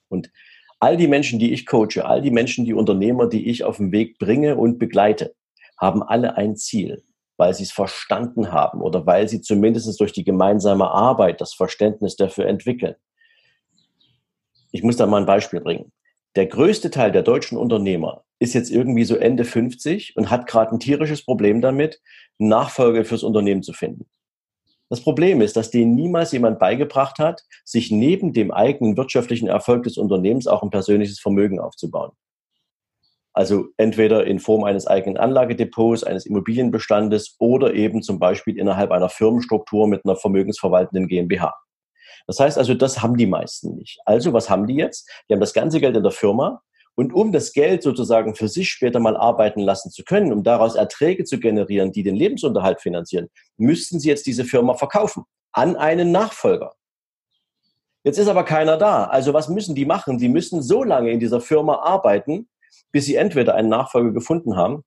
Und 0.09 0.31
all 0.79 0.96
die 0.96 1.09
Menschen, 1.09 1.40
die 1.40 1.53
ich 1.53 1.66
coache, 1.66 2.05
all 2.05 2.22
die 2.22 2.31
Menschen, 2.31 2.64
die 2.64 2.72
Unternehmer, 2.72 3.27
die 3.29 3.51
ich 3.51 3.64
auf 3.64 3.79
den 3.79 3.90
Weg 3.90 4.18
bringe 4.18 4.57
und 4.57 4.79
begleite, 4.79 5.35
haben 5.77 6.05
alle 6.05 6.37
ein 6.37 6.57
Ziel. 6.57 7.03
weil 7.38 7.53
sie 7.53 7.64
es 7.64 7.72
verstanden 7.72 8.51
haben 8.51 8.81
oder 8.81 9.05
weil 9.05 9.29
sie 9.29 9.42
zumindest 9.42 10.01
durch 10.01 10.12
die 10.12 10.25
gemeinsame 10.25 10.90
Arbeit 10.90 11.42
das 11.42 11.53
Verständnis 11.53 12.16
dafür 12.16 12.46
entwickeln. 12.46 12.94
Ich 14.72 14.83
muss 14.83 14.96
da 14.96 15.05
mal 15.05 15.20
ein 15.20 15.27
Beispiel 15.27 15.61
bringen. 15.61 15.92
Der 16.35 16.46
größte 16.46 16.90
Teil 16.90 17.12
der 17.12 17.22
deutschen 17.22 17.59
Unternehmer 17.59 18.25
ist 18.38 18.55
jetzt 18.55 18.70
irgendwie 18.70 19.05
so 19.05 19.16
Ende 19.16 19.44
50 19.44 20.16
und 20.16 20.31
hat 20.31 20.46
gerade 20.46 20.72
ein 20.72 20.81
tierisches 20.81 21.25
Problem 21.25 21.61
damit, 21.61 22.01
Nachfolge 22.38 23.05
fürs 23.05 23.22
Unternehmen 23.22 23.62
zu 23.62 23.75
finden. 23.75 24.07
Das 24.88 25.01
Problem 25.01 25.40
ist, 25.40 25.57
dass 25.57 25.70
denen 25.70 25.94
niemals 25.94 26.33
jemand 26.33 26.59
beigebracht 26.59 27.18
hat, 27.18 27.42
sich 27.64 27.90
neben 27.90 28.33
dem 28.33 28.53
eigenen 28.53 28.96
wirtschaftlichen 28.96 29.49
Erfolg 29.49 29.83
des 29.83 29.96
Unternehmens 29.96 30.46
auch 30.46 30.62
ein 30.62 30.70
persönliches 30.70 31.18
Vermögen 31.18 31.59
aufzubauen. 31.59 32.12
Also 33.33 33.66
entweder 33.77 34.27
in 34.27 34.38
Form 34.38 34.64
eines 34.64 34.87
eigenen 34.87 35.18
Anlagedepots, 35.18 36.05
eines 36.05 36.25
Immobilienbestandes 36.25 37.37
oder 37.38 37.75
eben 37.75 38.01
zum 38.03 38.18
Beispiel 38.18 38.57
innerhalb 38.59 38.92
einer 38.92 39.11
Firmenstruktur 39.11 39.88
mit 39.88 40.05
einer 40.05 40.16
vermögensverwaltenden 40.16 41.07
GmbH. 41.07 41.53
Das 42.27 42.40
heißt 42.40 42.57
also, 42.57 42.75
das 42.75 43.03
haben 43.03 43.16
die 43.16 43.27
meisten 43.27 43.77
nicht. 43.77 44.01
Also 44.07 44.33
was 44.33 44.49
haben 44.49 44.66
die 44.66 44.77
jetzt? 44.77 45.11
Die 45.29 45.35
haben 45.35 45.40
das 45.40 45.53
ganze 45.53 45.81
Geld 45.81 45.96
in 45.96 46.03
der 46.03 46.12
Firma 46.12 46.62
und 46.96 47.12
um 47.12 47.30
das 47.30 47.52
Geld 47.52 47.82
sozusagen 47.82 48.35
für 48.35 48.48
sich 48.48 48.70
später 48.70 48.98
mal 48.98 49.16
arbeiten 49.16 49.61
lassen 49.61 49.90
zu 49.90 50.02
können, 50.02 50.32
um 50.32 50.42
daraus 50.42 50.74
Erträge 50.74 51.24
zu 51.24 51.38
generieren, 51.38 51.92
die 51.92 52.02
den 52.02 52.16
Lebensunterhalt 52.16 52.80
finanzieren, 52.80 53.28
müssten 53.59 54.00
sie 54.00 54.09
jetzt 54.09 54.26
diese 54.26 54.44
Firma 54.44 54.74
verkaufen 54.74 55.24
an 55.52 55.76
einen 55.76 56.11
Nachfolger. 56.11 56.74
Jetzt 58.02 58.18
ist 58.18 58.28
aber 58.28 58.44
keiner 58.44 58.76
da. 58.76 59.04
Also 59.04 59.35
was 59.35 59.48
müssen 59.48 59.74
die 59.74 59.85
machen? 59.85 60.18
Sie 60.18 60.28
müssen 60.28 60.62
so 60.62 60.85
lange 60.85 61.11
in 61.11 61.20
dieser 61.20 61.40
Firma 61.40 61.76
arbeiten, 61.76 62.48
bis 62.92 63.04
sie 63.04 63.16
entweder 63.16 63.54
einen 63.54 63.68
Nachfolger 63.68 64.12
gefunden 64.12 64.56
haben 64.56 64.82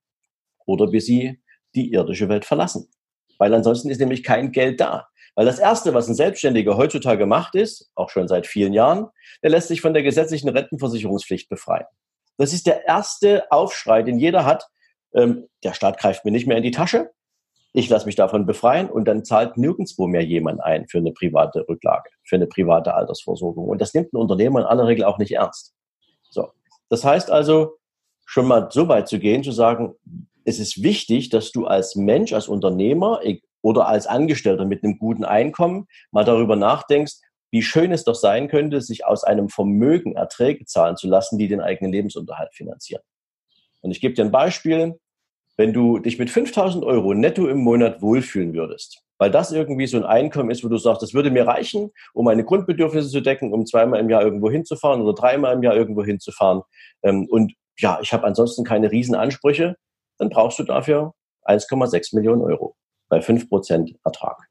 oder 0.65 0.87
bis 0.87 1.05
sie 1.05 1.39
die 1.75 1.91
irdische 1.91 2.27
Welt 2.29 2.45
verlassen. 2.45 2.89
Weil 3.37 3.53
ansonsten 3.53 3.89
ist 3.89 3.99
nämlich 3.99 4.23
kein 4.23 4.51
Geld 4.51 4.79
da. 4.79 5.08
Weil 5.39 5.45
das 5.45 5.59
Erste, 5.59 5.93
was 5.93 6.09
ein 6.09 6.15
Selbstständiger 6.15 6.75
heutzutage 6.75 7.25
macht, 7.25 7.55
ist, 7.55 7.89
auch 7.95 8.09
schon 8.09 8.27
seit 8.27 8.45
vielen 8.45 8.73
Jahren, 8.73 9.07
der 9.41 9.51
lässt 9.51 9.69
sich 9.69 9.79
von 9.79 9.93
der 9.93 10.03
gesetzlichen 10.03 10.49
Rentenversicherungspflicht 10.49 11.47
befreien. 11.47 11.85
Das 12.35 12.51
ist 12.51 12.67
der 12.67 12.85
erste 12.85 13.49
Aufschrei, 13.49 14.03
den 14.03 14.19
jeder 14.19 14.43
hat. 14.43 14.67
Ähm, 15.13 15.47
der 15.63 15.71
Staat 15.71 15.97
greift 15.97 16.25
mir 16.25 16.31
nicht 16.31 16.45
mehr 16.45 16.57
in 16.57 16.63
die 16.63 16.71
Tasche. 16.71 17.11
Ich 17.71 17.87
lasse 17.87 18.05
mich 18.05 18.17
davon 18.17 18.45
befreien 18.45 18.89
und 18.89 19.05
dann 19.05 19.23
zahlt 19.23 19.55
nirgendwo 19.55 20.07
mehr 20.07 20.25
jemand 20.25 20.61
ein 20.61 20.89
für 20.89 20.97
eine 20.97 21.13
private 21.13 21.65
Rücklage, 21.69 22.09
für 22.25 22.35
eine 22.35 22.47
private 22.47 22.93
Altersversorgung. 22.93 23.69
Und 23.69 23.79
das 23.79 23.93
nimmt 23.93 24.11
ein 24.11 24.17
Unternehmer 24.17 24.59
in 24.59 24.65
aller 24.65 24.87
Regel 24.87 25.05
auch 25.05 25.19
nicht 25.19 25.31
ernst. 25.31 25.73
So. 26.29 26.51
Das 26.89 27.05
heißt 27.05 27.31
also, 27.31 27.77
schon 28.25 28.45
mal 28.45 28.67
so 28.71 28.89
weit 28.89 29.07
zu 29.07 29.19
gehen, 29.19 29.41
zu 29.45 29.53
sagen, 29.53 29.95
es 30.43 30.59
ist 30.59 30.83
wichtig, 30.83 31.29
dass 31.29 31.53
du 31.53 31.65
als 31.65 31.95
Mensch, 31.95 32.33
als 32.33 32.49
Unternehmer 32.49 33.21
oder 33.61 33.87
als 33.87 34.07
Angestellter 34.07 34.65
mit 34.65 34.83
einem 34.83 34.97
guten 34.99 35.25
Einkommen 35.25 35.87
mal 36.11 36.25
darüber 36.25 36.55
nachdenkst, 36.55 37.15
wie 37.51 37.61
schön 37.61 37.91
es 37.91 38.03
doch 38.03 38.15
sein 38.15 38.47
könnte, 38.47 38.81
sich 38.81 39.05
aus 39.05 39.23
einem 39.23 39.49
Vermögen 39.49 40.15
Erträge 40.15 40.65
zahlen 40.65 40.97
zu 40.97 41.07
lassen, 41.07 41.37
die 41.37 41.47
den 41.47 41.61
eigenen 41.61 41.91
Lebensunterhalt 41.91 42.53
finanzieren. 42.53 43.01
Und 43.81 43.91
ich 43.91 44.01
gebe 44.01 44.13
dir 44.13 44.25
ein 44.25 44.31
Beispiel. 44.31 44.99
Wenn 45.57 45.73
du 45.73 45.99
dich 45.99 46.17
mit 46.17 46.29
5000 46.29 46.85
Euro 46.85 47.13
netto 47.13 47.47
im 47.49 47.57
Monat 47.57 48.01
wohlfühlen 48.01 48.53
würdest, 48.53 49.03
weil 49.17 49.29
das 49.29 49.51
irgendwie 49.51 49.87
so 49.87 49.97
ein 49.97 50.05
Einkommen 50.05 50.51
ist, 50.51 50.63
wo 50.63 50.69
du 50.69 50.77
sagst, 50.77 51.01
das 51.01 51.13
würde 51.13 51.31
mir 51.31 51.45
reichen, 51.45 51.91
um 52.13 52.23
meine 52.23 52.45
Grundbedürfnisse 52.45 53.09
zu 53.09 53.19
decken, 53.19 53.51
um 53.51 53.65
zweimal 53.65 53.99
im 53.99 54.09
Jahr 54.09 54.21
irgendwo 54.21 54.49
hinzufahren 54.49 55.01
oder 55.01 55.13
dreimal 55.13 55.53
im 55.53 55.63
Jahr 55.63 55.75
irgendwo 55.75 56.05
hinzufahren 56.05 56.61
ähm, 57.03 57.27
und 57.29 57.53
ja, 57.77 57.99
ich 58.01 58.13
habe 58.13 58.25
ansonsten 58.25 58.63
keine 58.63 58.91
Riesenansprüche, 58.91 59.75
dann 60.17 60.29
brauchst 60.29 60.59
du 60.59 60.63
dafür 60.63 61.13
1,6 61.45 62.15
Millionen 62.15 62.41
Euro 62.41 62.75
bei 63.09 63.19
5% 63.19 63.95
Ertrag. 64.03 64.47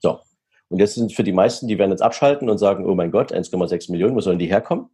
So. 0.00 0.20
Und 0.68 0.78
jetzt 0.78 0.94
sind 0.94 1.12
für 1.12 1.24
die 1.24 1.32
meisten, 1.32 1.66
die 1.68 1.78
werden 1.78 1.90
jetzt 1.90 2.02
abschalten 2.02 2.48
und 2.48 2.58
sagen, 2.58 2.86
oh 2.86 2.94
mein 2.94 3.10
Gott, 3.10 3.32
1,6 3.32 3.90
Millionen, 3.90 4.14
wo 4.14 4.20
sollen 4.20 4.38
die 4.38 4.46
herkommen? 4.46 4.90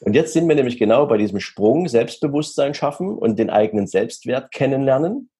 Und 0.00 0.14
jetzt 0.14 0.32
sind 0.32 0.48
wir 0.48 0.54
nämlich 0.54 0.78
genau 0.78 1.06
bei 1.06 1.16
diesem 1.16 1.40
Sprung 1.40 1.88
Selbstbewusstsein 1.88 2.74
schaffen 2.74 3.16
und 3.16 3.38
den 3.38 3.50
eigenen 3.50 3.86
Selbstwert 3.86 4.52
kennenlernen. 4.52 5.30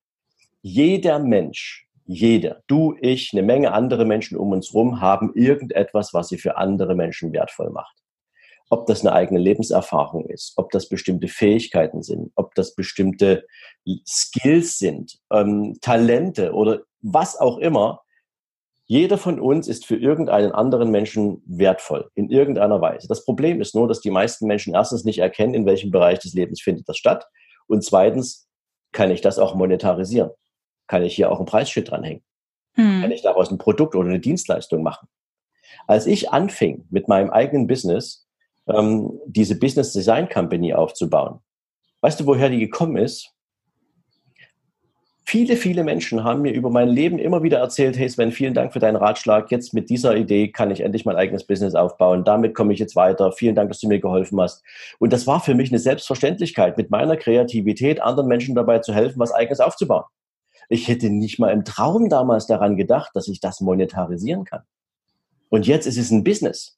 Jeder 0.62 1.18
Mensch, 1.18 1.87
jeder, 2.07 2.62
du, 2.66 2.96
ich, 3.01 3.33
eine 3.33 3.42
Menge 3.42 3.72
andere 3.72 4.05
Menschen 4.05 4.38
um 4.38 4.53
uns 4.53 4.72
herum 4.72 5.01
haben 5.01 5.33
irgendetwas, 5.35 6.14
was 6.14 6.29
sie 6.29 6.38
für 6.38 6.57
andere 6.57 6.94
Menschen 6.94 7.33
wertvoll 7.33 7.70
macht 7.70 7.96
ob 8.68 8.87
das 8.87 9.02
eine 9.02 9.12
eigene 9.12 9.40
Lebenserfahrung 9.40 10.26
ist, 10.26 10.55
ob 10.57 10.70
das 10.70 10.88
bestimmte 10.88 11.29
Fähigkeiten 11.29 12.02
sind, 12.02 12.33
ob 12.35 12.55
das 12.55 12.74
bestimmte 12.74 13.46
Skills 14.07 14.79
sind, 14.79 15.18
ähm, 15.33 15.79
Talente 15.81 16.52
oder 16.52 16.83
was 17.00 17.38
auch 17.38 17.59
immer. 17.59 18.02
Jeder 18.87 19.18
von 19.18 19.40
uns 19.40 19.68
ist 19.68 19.87
für 19.87 19.96
irgendeinen 19.96 20.52
anderen 20.52 20.90
Menschen 20.90 21.42
wertvoll, 21.46 22.11
in 22.14 22.31
irgendeiner 22.31 22.81
Weise. 22.81 23.09
Das 23.09 23.24
Problem 23.24 23.61
ist 23.61 23.74
nur, 23.74 23.88
dass 23.88 24.00
die 24.00 24.11
meisten 24.11 24.46
Menschen 24.46 24.74
erstens 24.74 25.05
nicht 25.05 25.18
erkennen, 25.18 25.55
in 25.55 25.66
welchem 25.66 25.90
Bereich 25.90 26.20
des 26.20 26.35
Lebens 26.35 26.61
findet 26.61 26.88
das 26.88 26.96
statt. 26.96 27.26
Und 27.66 27.85
zweitens, 27.85 28.48
kann 28.92 29.11
ich 29.11 29.20
das 29.20 29.38
auch 29.38 29.55
monetarisieren? 29.55 30.31
Kann 30.87 31.02
ich 31.02 31.14
hier 31.14 31.31
auch 31.31 31.40
ein 31.40 31.46
Preisschild 31.46 31.90
dranhängen? 31.90 32.24
Hm. 32.74 33.02
Kann 33.02 33.11
ich 33.11 33.22
daraus 33.22 33.50
ein 33.50 33.59
Produkt 33.59 33.94
oder 33.94 34.09
eine 34.09 34.20
Dienstleistung 34.20 34.83
machen? 34.83 35.09
Als 35.87 36.07
ich 36.07 36.31
anfing 36.31 36.87
mit 36.90 37.09
meinem 37.09 37.31
eigenen 37.31 37.66
Business, 37.66 38.26
ähm, 38.66 39.18
diese 39.26 39.59
Business 39.59 39.92
Design 39.92 40.29
Company 40.29 40.74
aufzubauen. 40.74 41.40
Weißt 42.00 42.20
du, 42.20 42.26
woher 42.26 42.50
die 42.50 42.61
gekommen 42.61 42.96
ist? 42.96 43.33
Viele, 45.29 45.57
viele 45.57 45.83
Menschen 45.83 46.22
haben 46.22 46.42
mir 46.42 46.52
über 46.52 46.70
mein 46.70 46.88
Leben 46.88 47.18
immer 47.18 47.42
wieder 47.42 47.59
erzählt, 47.59 47.98
hey 47.98 48.09
Sven, 48.09 48.31
vielen 48.31 48.55
Dank 48.55 48.72
für 48.72 48.79
deinen 48.79 48.94
Ratschlag. 48.94 49.50
Jetzt 49.50 49.74
mit 49.74 49.90
dieser 49.90 50.16
Idee 50.16 50.52
kann 50.52 50.70
ich 50.70 50.83
endlich 50.83 51.05
mein 51.05 51.16
eigenes 51.16 51.42
Business 51.44 51.74
aufbauen. 51.74 52.22
Damit 52.22 52.55
komme 52.55 52.72
ich 52.72 52.79
jetzt 52.79 52.94
weiter. 52.94 53.33
Vielen 53.33 53.57
Dank, 53.57 53.68
dass 53.68 53.81
du 53.81 53.88
mir 53.88 53.98
geholfen 53.98 54.40
hast. 54.40 54.62
Und 55.00 55.12
das 55.12 55.26
war 55.26 55.40
für 55.40 55.57
mich 55.57 55.70
eine 55.70 55.81
Selbstverständlichkeit, 55.81 56.76
mit 56.76 56.90
meiner 56.90 57.16
Kreativität 57.16 58.00
anderen 58.00 58.29
Menschen 58.29 58.55
dabei 58.55 58.79
zu 58.79 58.94
helfen, 58.94 59.18
was 59.18 59.33
eigenes 59.33 59.59
aufzubauen. 59.59 60.05
Ich 60.68 60.87
hätte 60.87 61.11
nicht 61.11 61.40
mal 61.40 61.50
im 61.50 61.64
Traum 61.64 62.09
damals 62.09 62.46
daran 62.46 62.76
gedacht, 62.76 63.11
dass 63.14 63.26
ich 63.26 63.40
das 63.40 63.61
monetarisieren 63.61 64.44
kann. 64.44 64.62
Und 65.48 65.66
jetzt 65.66 65.87
ist 65.87 65.98
es 65.98 66.12
ein 66.12 66.22
Business. 66.22 66.76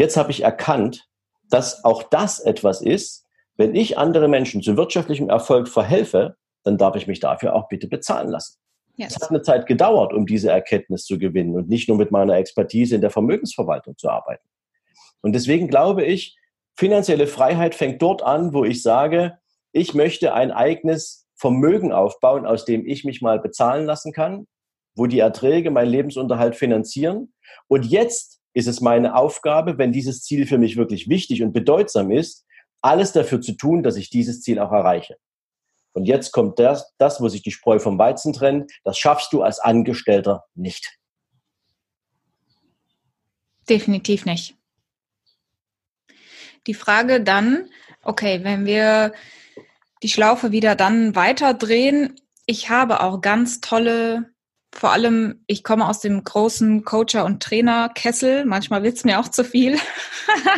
Jetzt 0.00 0.16
habe 0.16 0.30
ich 0.30 0.42
erkannt, 0.42 1.06
dass 1.50 1.84
auch 1.84 2.02
das 2.02 2.40
etwas 2.40 2.80
ist, 2.80 3.26
wenn 3.58 3.74
ich 3.74 3.98
andere 3.98 4.28
Menschen 4.28 4.62
zu 4.62 4.78
wirtschaftlichem 4.78 5.28
Erfolg 5.28 5.68
verhelfe, 5.68 6.36
dann 6.64 6.78
darf 6.78 6.96
ich 6.96 7.06
mich 7.06 7.20
dafür 7.20 7.54
auch 7.54 7.68
bitte 7.68 7.86
bezahlen 7.86 8.30
lassen. 8.30 8.56
Yes. 8.96 9.14
Es 9.14 9.22
hat 9.22 9.28
eine 9.28 9.42
Zeit 9.42 9.66
gedauert, 9.66 10.14
um 10.14 10.24
diese 10.24 10.48
Erkenntnis 10.48 11.04
zu 11.04 11.18
gewinnen 11.18 11.54
und 11.54 11.68
nicht 11.68 11.86
nur 11.86 11.98
mit 11.98 12.12
meiner 12.12 12.36
Expertise 12.36 12.94
in 12.94 13.02
der 13.02 13.10
Vermögensverwaltung 13.10 13.98
zu 13.98 14.08
arbeiten. 14.08 14.48
Und 15.20 15.34
deswegen 15.34 15.68
glaube 15.68 16.02
ich, 16.02 16.34
finanzielle 16.78 17.26
Freiheit 17.26 17.74
fängt 17.74 18.00
dort 18.00 18.22
an, 18.22 18.54
wo 18.54 18.64
ich 18.64 18.82
sage, 18.82 19.36
ich 19.72 19.92
möchte 19.92 20.32
ein 20.32 20.50
eigenes 20.50 21.28
Vermögen 21.34 21.92
aufbauen, 21.92 22.46
aus 22.46 22.64
dem 22.64 22.86
ich 22.86 23.04
mich 23.04 23.20
mal 23.20 23.38
bezahlen 23.38 23.84
lassen 23.84 24.14
kann, 24.14 24.46
wo 24.94 25.06
die 25.06 25.18
Erträge 25.18 25.70
meinen 25.70 25.90
Lebensunterhalt 25.90 26.56
finanzieren. 26.56 27.34
Und 27.68 27.84
jetzt 27.84 28.39
ist 28.52 28.66
es 28.66 28.80
meine 28.80 29.14
Aufgabe, 29.14 29.78
wenn 29.78 29.92
dieses 29.92 30.22
Ziel 30.22 30.46
für 30.46 30.58
mich 30.58 30.76
wirklich 30.76 31.08
wichtig 31.08 31.42
und 31.42 31.52
bedeutsam 31.52 32.10
ist, 32.10 32.44
alles 32.82 33.12
dafür 33.12 33.40
zu 33.40 33.52
tun, 33.52 33.82
dass 33.82 33.96
ich 33.96 34.10
dieses 34.10 34.42
Ziel 34.42 34.58
auch 34.58 34.72
erreiche. 34.72 35.16
Und 35.92 36.04
jetzt 36.06 36.32
kommt 36.32 36.58
das, 36.58 36.92
das, 36.98 37.20
wo 37.20 37.28
sich 37.28 37.42
die 37.42 37.50
Spreu 37.50 37.78
vom 37.78 37.98
Weizen 37.98 38.32
trennt. 38.32 38.70
Das 38.84 38.98
schaffst 38.98 39.32
du 39.32 39.42
als 39.42 39.58
Angestellter 39.58 40.44
nicht. 40.54 40.98
Definitiv 43.68 44.24
nicht. 44.24 44.56
Die 46.66 46.74
Frage 46.74 47.22
dann, 47.22 47.68
okay, 48.02 48.44
wenn 48.44 48.66
wir 48.66 49.12
die 50.02 50.08
Schlaufe 50.08 50.52
wieder 50.52 50.76
dann 50.76 51.14
weiter 51.14 51.54
drehen, 51.54 52.20
ich 52.46 52.70
habe 52.70 53.00
auch 53.00 53.20
ganz 53.20 53.60
tolle 53.60 54.32
vor 54.72 54.92
allem, 54.92 55.42
ich 55.46 55.64
komme 55.64 55.88
aus 55.88 56.00
dem 56.00 56.22
großen 56.22 56.84
Coacher- 56.84 57.24
und 57.24 57.42
Trainerkessel. 57.42 58.44
Manchmal 58.44 58.82
wird's 58.82 59.04
mir 59.04 59.18
auch 59.18 59.28
zu 59.28 59.44
viel. 59.44 59.76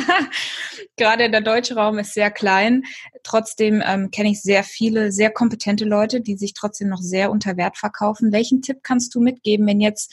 Gerade 0.96 1.30
der 1.30 1.40
deutsche 1.40 1.74
Raum 1.74 1.98
ist 1.98 2.12
sehr 2.12 2.30
klein. 2.30 2.84
Trotzdem 3.22 3.82
ähm, 3.84 4.10
kenne 4.10 4.30
ich 4.30 4.42
sehr 4.42 4.64
viele, 4.64 5.12
sehr 5.12 5.30
kompetente 5.30 5.86
Leute, 5.86 6.20
die 6.20 6.36
sich 6.36 6.52
trotzdem 6.52 6.88
noch 6.88 7.00
sehr 7.00 7.30
unter 7.30 7.56
Wert 7.56 7.78
verkaufen. 7.78 8.32
Welchen 8.32 8.60
Tipp 8.60 8.78
kannst 8.82 9.14
du 9.14 9.20
mitgeben, 9.20 9.66
wenn 9.66 9.80
jetzt 9.80 10.12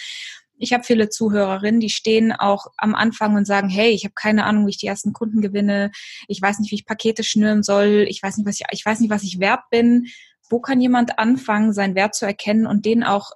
ich 0.61 0.73
habe 0.73 0.83
viele 0.83 1.09
Zuhörerinnen, 1.09 1.79
die 1.79 1.89
stehen 1.89 2.33
auch 2.33 2.67
am 2.75 2.93
Anfang 2.93 3.35
und 3.35 3.47
sagen, 3.47 3.69
hey, 3.69 3.91
ich 3.91 4.03
habe 4.03 4.13
keine 4.13 4.43
Ahnung, 4.43 4.65
wie 4.65 4.71
ich 4.71 4.77
die 4.77 4.87
ersten 4.87 5.13
Kunden 5.13 5.41
gewinne. 5.41 5.91
Ich 6.27 6.41
weiß 6.41 6.59
nicht, 6.59 6.71
wie 6.71 6.75
ich 6.75 6.85
Pakete 6.85 7.23
schnüren 7.23 7.63
soll. 7.63 8.05
Ich 8.09 8.21
weiß 8.21 8.35
nicht, 8.37 8.45
was 8.45 8.59
ich, 8.59 8.65
ich 8.71 8.85
weiß 8.85 8.99
nicht, 8.99 9.09
was 9.09 9.23
ich 9.23 9.39
wert 9.39 9.61
bin. 9.71 10.07
Wo 10.49 10.59
kann 10.59 10.81
jemand 10.81 11.17
anfangen, 11.17 11.71
seinen 11.71 11.95
Wert 11.95 12.13
zu 12.13 12.25
erkennen 12.25 12.67
und 12.67 12.85
den 12.85 13.03
auch 13.03 13.31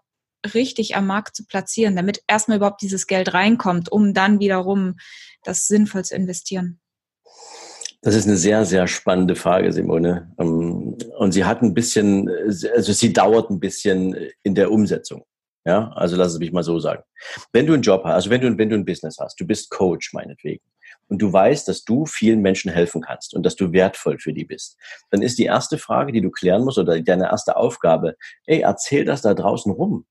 richtig 0.53 0.95
am 0.95 1.07
Markt 1.07 1.35
zu 1.35 1.45
platzieren, 1.45 1.95
damit 1.95 2.21
erstmal 2.27 2.57
überhaupt 2.57 2.81
dieses 2.81 3.07
Geld 3.07 3.33
reinkommt, 3.33 3.91
um 3.91 4.13
dann 4.13 4.39
wiederum 4.39 4.95
das 5.43 5.67
sinnvoll 5.67 6.03
zu 6.03 6.15
investieren? 6.15 6.79
Das 8.01 8.15
ist 8.15 8.27
eine 8.27 8.35
sehr, 8.35 8.65
sehr 8.65 8.85
spannende 8.87 9.35
Frage, 9.35 9.71
Simone. 9.71 10.33
Ähm, 10.37 10.97
und 11.17 11.31
sie 11.31 11.45
hat 11.45 11.61
ein 11.61 11.73
bisschen, 11.73 12.29
also 12.29 12.91
sie 12.91 13.13
dauert 13.13 13.49
ein 13.49 13.61
bisschen 13.61 14.15
in 14.43 14.55
der 14.55 14.71
Umsetzung. 14.71 15.23
Ja, 15.65 15.93
also 15.93 16.17
lass 16.17 16.33
es 16.33 16.39
mich 16.39 16.51
mal 16.51 16.63
so 16.63 16.77
sagen. 16.79 17.03
Wenn 17.53 17.65
du 17.65 17.73
einen 17.73 17.83
Job 17.83 18.03
hast, 18.03 18.13
also 18.13 18.29
wenn 18.29 18.41
du, 18.41 18.57
wenn 18.57 18.69
du 18.69 18.75
ein 18.75 18.83
Business 18.83 19.17
hast, 19.19 19.39
du 19.39 19.47
bist 19.47 19.69
Coach 19.69 20.11
meinetwegen 20.11 20.61
und 21.07 21.21
du 21.21 21.31
weißt, 21.31 21.69
dass 21.69 21.85
du 21.85 22.05
vielen 22.05 22.41
Menschen 22.41 22.69
helfen 22.69 23.01
kannst 23.01 23.33
und 23.33 23.45
dass 23.45 23.55
du 23.55 23.71
wertvoll 23.71 24.19
für 24.19 24.33
die 24.33 24.43
bist, 24.43 24.77
dann 25.09 25.21
ist 25.21 25.39
die 25.39 25.45
erste 25.45 25.77
Frage, 25.77 26.11
die 26.11 26.19
du 26.19 26.31
klären 26.31 26.65
musst 26.65 26.79
oder 26.79 26.99
deine 26.99 27.27
erste 27.27 27.55
Aufgabe, 27.55 28.17
ey, 28.45 28.59
erzähl 28.59 29.05
das 29.05 29.21
da 29.21 29.33
draußen 29.33 29.71
rum. 29.71 30.05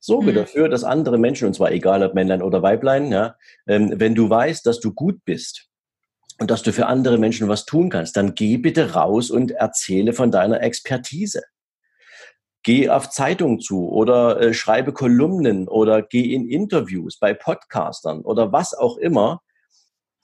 Sorge 0.00 0.32
mhm. 0.32 0.36
dafür, 0.36 0.68
dass 0.68 0.82
andere 0.82 1.18
Menschen, 1.18 1.46
und 1.46 1.54
zwar 1.54 1.72
egal 1.72 2.02
ob 2.02 2.14
Männlein 2.14 2.42
oder 2.42 2.62
Weiblein, 2.62 3.12
ja, 3.12 3.36
ähm, 3.66 3.92
wenn 3.96 4.14
du 4.14 4.28
weißt, 4.28 4.66
dass 4.66 4.80
du 4.80 4.92
gut 4.92 5.24
bist, 5.24 5.70
und 6.40 6.50
dass 6.50 6.62
du 6.62 6.72
für 6.72 6.86
andere 6.86 7.18
Menschen 7.18 7.48
was 7.48 7.66
tun 7.66 7.90
kannst, 7.90 8.16
dann 8.16 8.34
geh 8.34 8.56
bitte 8.56 8.94
raus 8.94 9.30
und 9.30 9.50
erzähle 9.50 10.14
von 10.14 10.30
deiner 10.30 10.62
Expertise. 10.62 11.42
Geh 12.62 12.88
auf 12.88 13.10
Zeitungen 13.10 13.60
zu 13.60 13.90
oder 13.90 14.40
äh, 14.40 14.54
schreibe 14.54 14.94
Kolumnen 14.94 15.68
oder 15.68 16.02
geh 16.02 16.34
in 16.34 16.48
Interviews 16.48 17.18
bei 17.18 17.34
Podcastern 17.34 18.22
oder 18.22 18.52
was 18.52 18.74
auch 18.74 18.96
immer. 18.96 19.42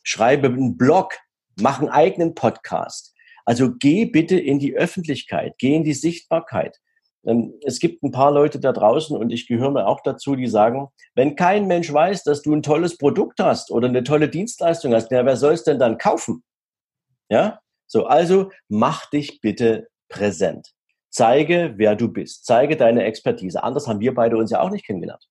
Schreibe 0.03 0.49
einen 0.49 0.79
Blog, 0.79 1.15
mach 1.61 1.81
einen 1.81 1.91
eigenen 1.91 2.35
Podcast. 2.35 3.15
Also 3.45 3.75
geh 3.75 4.07
bitte 4.07 4.39
in 4.39 4.59
die 4.59 4.75
Öffentlichkeit, 4.75 5.55
geh 5.59 5.77
in 5.77 5.85
die 5.85 5.95
Sichtbarkeit. 5.95 6.81
Ähm, 7.27 7.55
es 7.63 7.79
gibt 7.81 8.03
ein 8.03 8.13
paar 8.13 8.31
Leute 8.31 8.61
da 8.61 8.73
draußen 8.73 9.17
und 9.17 9.31
ich 9.31 9.47
gehöre 9.47 9.71
mir 9.71 9.87
auch 9.87 10.01
dazu, 10.03 10.37
die 10.37 10.47
sagen, 10.47 10.89
wenn 11.15 11.37
kein 11.37 11.67
Mensch 11.67 11.93
weiß, 11.93 12.23
dass 12.25 12.43
du 12.43 12.55
ein 12.55 12.63
tolles 12.63 12.97
Produkt 12.97 13.41
hast 13.41 13.71
oder 13.71 13.89
eine 13.89 14.05
tolle 14.05 14.29
Dienstleistung 14.29 14.95
hast, 14.95 15.11
ja, 15.11 15.25
wer 15.25 15.37
soll 15.37 15.55
es 15.55 15.65
denn 15.65 15.79
dann 15.79 15.99
kaufen? 15.99 16.43
Ja? 17.29 17.61
So, 17.87 18.07
also 18.07 18.51
mach 18.69 19.11
dich 19.11 19.41
bitte 19.41 19.89
präsent. 20.09 20.73
Zeige, 21.11 21.75
wer 21.77 21.97
du 21.97 22.09
bist. 22.09 22.45
Zeige 22.45 22.77
deine 22.77 23.05
Expertise. 23.05 23.63
Anders 23.63 23.89
haben 23.89 24.01
wir 24.01 24.15
beide 24.15 24.37
uns 24.37 24.51
ja 24.51 24.61
auch 24.61 24.71
nicht 24.71 24.87
kennengelernt. 24.87 25.27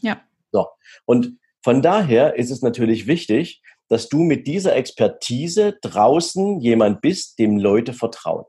Ja. 0.00 0.20
So. 0.52 0.68
Und 1.06 1.38
von 1.62 1.82
daher 1.82 2.36
ist 2.36 2.50
es 2.50 2.62
natürlich 2.62 3.06
wichtig, 3.06 3.62
dass 3.88 4.08
du 4.08 4.18
mit 4.18 4.46
dieser 4.46 4.76
Expertise 4.76 5.78
draußen 5.82 6.60
jemand 6.60 7.00
bist, 7.00 7.38
dem 7.38 7.58
Leute 7.58 7.92
vertrauen. 7.92 8.44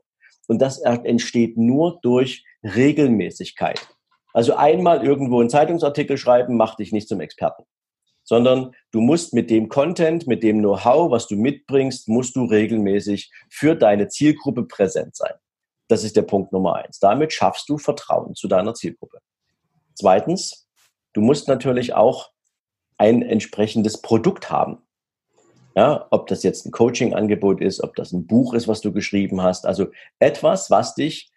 Und 0.48 0.60
das 0.60 0.78
entsteht 0.78 1.56
nur 1.56 1.98
durch 2.02 2.44
Regelmäßigkeit. 2.66 3.80
Also 4.32 4.54
einmal 4.54 5.04
irgendwo 5.04 5.40
einen 5.40 5.48
Zeitungsartikel 5.48 6.18
schreiben, 6.18 6.56
macht 6.56 6.78
dich 6.78 6.92
nicht 6.92 7.08
zum 7.08 7.20
Experten. 7.20 7.64
Sondern 8.22 8.74
du 8.90 9.00
musst 9.00 9.32
mit 9.32 9.50
dem 9.50 9.68
Content, 9.68 10.26
mit 10.26 10.42
dem 10.42 10.58
Know-how, 10.58 11.10
was 11.10 11.26
du 11.26 11.36
mitbringst, 11.36 12.08
musst 12.08 12.36
du 12.36 12.44
regelmäßig 12.44 13.30
für 13.48 13.76
deine 13.76 14.08
Zielgruppe 14.08 14.64
präsent 14.64 15.16
sein. 15.16 15.32
Das 15.88 16.04
ist 16.04 16.16
der 16.16 16.22
Punkt 16.22 16.52
Nummer 16.52 16.74
eins. 16.74 16.98
Damit 16.98 17.32
schaffst 17.32 17.68
du 17.68 17.78
Vertrauen 17.78 18.34
zu 18.34 18.48
deiner 18.48 18.74
Zielgruppe. 18.74 19.18
Zweitens, 19.94 20.68
du 21.12 21.20
musst 21.20 21.48
natürlich 21.48 21.94
auch 21.94 22.30
ein 22.98 23.22
entsprechendes 23.22 24.02
Produkt 24.02 24.50
haben. 24.50 24.78
Ja, 25.76 26.06
ob 26.10 26.26
das 26.26 26.42
jetzt 26.42 26.66
ein 26.66 26.72
Coaching-Angebot 26.72 27.60
ist, 27.60 27.82
ob 27.82 27.94
das 27.96 28.12
ein 28.12 28.26
Buch 28.26 28.54
ist, 28.54 28.66
was 28.66 28.80
du 28.80 28.92
geschrieben 28.92 29.42
hast. 29.42 29.66
Also 29.66 29.88
etwas, 30.18 30.70
was 30.70 30.94
dich 30.94 31.30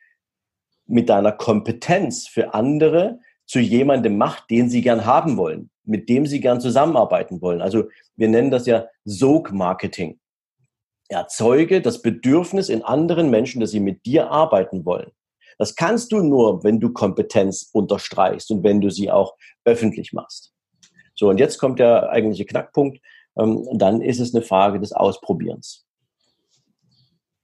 mit 0.89 1.09
deiner 1.09 1.31
Kompetenz 1.31 2.27
für 2.27 2.53
andere 2.53 3.19
zu 3.45 3.59
jemandem 3.59 4.17
macht, 4.17 4.49
den 4.49 4.69
sie 4.69 4.81
gern 4.81 5.05
haben 5.05 5.37
wollen, 5.37 5.69
mit 5.83 6.09
dem 6.09 6.25
sie 6.25 6.39
gern 6.39 6.61
zusammenarbeiten 6.61 7.41
wollen. 7.41 7.61
Also 7.61 7.85
wir 8.15 8.27
nennen 8.27 8.51
das 8.51 8.65
ja 8.65 8.87
Sog-Marketing. 9.05 10.19
Erzeuge 11.07 11.81
das 11.81 12.01
Bedürfnis 12.01 12.69
in 12.69 12.83
anderen 12.83 13.29
Menschen, 13.29 13.61
dass 13.61 13.71
sie 13.71 13.79
mit 13.79 14.05
dir 14.05 14.29
arbeiten 14.29 14.85
wollen. 14.85 15.11
Das 15.57 15.75
kannst 15.75 16.11
du 16.11 16.21
nur, 16.21 16.63
wenn 16.63 16.79
du 16.79 16.91
Kompetenz 16.91 17.69
unterstreichst 17.73 18.51
und 18.51 18.63
wenn 18.63 18.81
du 18.81 18.89
sie 18.89 19.09
auch 19.09 19.35
öffentlich 19.65 20.13
machst. 20.13 20.53
So, 21.15 21.29
und 21.29 21.39
jetzt 21.39 21.57
kommt 21.57 21.79
der 21.79 22.09
eigentliche 22.09 22.45
Knackpunkt 22.45 22.99
ähm, 23.39 23.67
dann 23.73 24.01
ist 24.01 24.19
es 24.19 24.33
eine 24.33 24.43
Frage 24.43 24.79
des 24.79 24.91
Ausprobierens. 24.91 25.85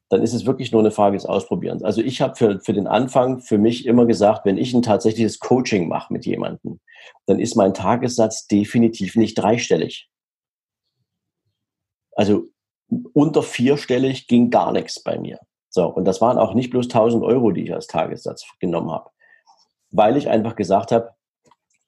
Dann 0.09 0.21
ist 0.21 0.33
es 0.33 0.45
wirklich 0.45 0.71
nur 0.71 0.81
eine 0.81 0.91
Frage 0.91 1.17
des 1.17 1.25
Ausprobierens. 1.25 1.83
Also 1.83 2.01
ich 2.01 2.21
habe 2.21 2.35
für, 2.35 2.59
für 2.59 2.73
den 2.73 2.87
Anfang 2.87 3.39
für 3.39 3.57
mich 3.57 3.85
immer 3.85 4.05
gesagt, 4.05 4.45
wenn 4.45 4.57
ich 4.57 4.73
ein 4.73 4.83
tatsächliches 4.83 5.39
Coaching 5.39 5.87
mache 5.87 6.13
mit 6.13 6.25
jemandem, 6.25 6.79
dann 7.25 7.39
ist 7.39 7.55
mein 7.55 7.73
Tagessatz 7.73 8.47
definitiv 8.47 9.15
nicht 9.15 9.35
dreistellig. 9.35 10.09
Also 12.15 12.45
unter 13.13 13.43
vierstellig 13.43 14.27
ging 14.27 14.49
gar 14.51 14.71
nichts 14.71 15.01
bei 15.01 15.17
mir. 15.17 15.39
So, 15.69 15.87
und 15.87 16.05
das 16.05 16.21
waren 16.21 16.37
auch 16.37 16.53
nicht 16.53 16.69
bloß 16.69 16.85
1000 16.85 17.23
Euro, 17.23 17.51
die 17.51 17.63
ich 17.63 17.73
als 17.73 17.87
Tagessatz 17.87 18.45
genommen 18.59 18.91
habe, 18.91 19.09
weil 19.89 20.15
ich 20.15 20.29
einfach 20.29 20.55
gesagt 20.55 20.91
habe, 20.91 21.09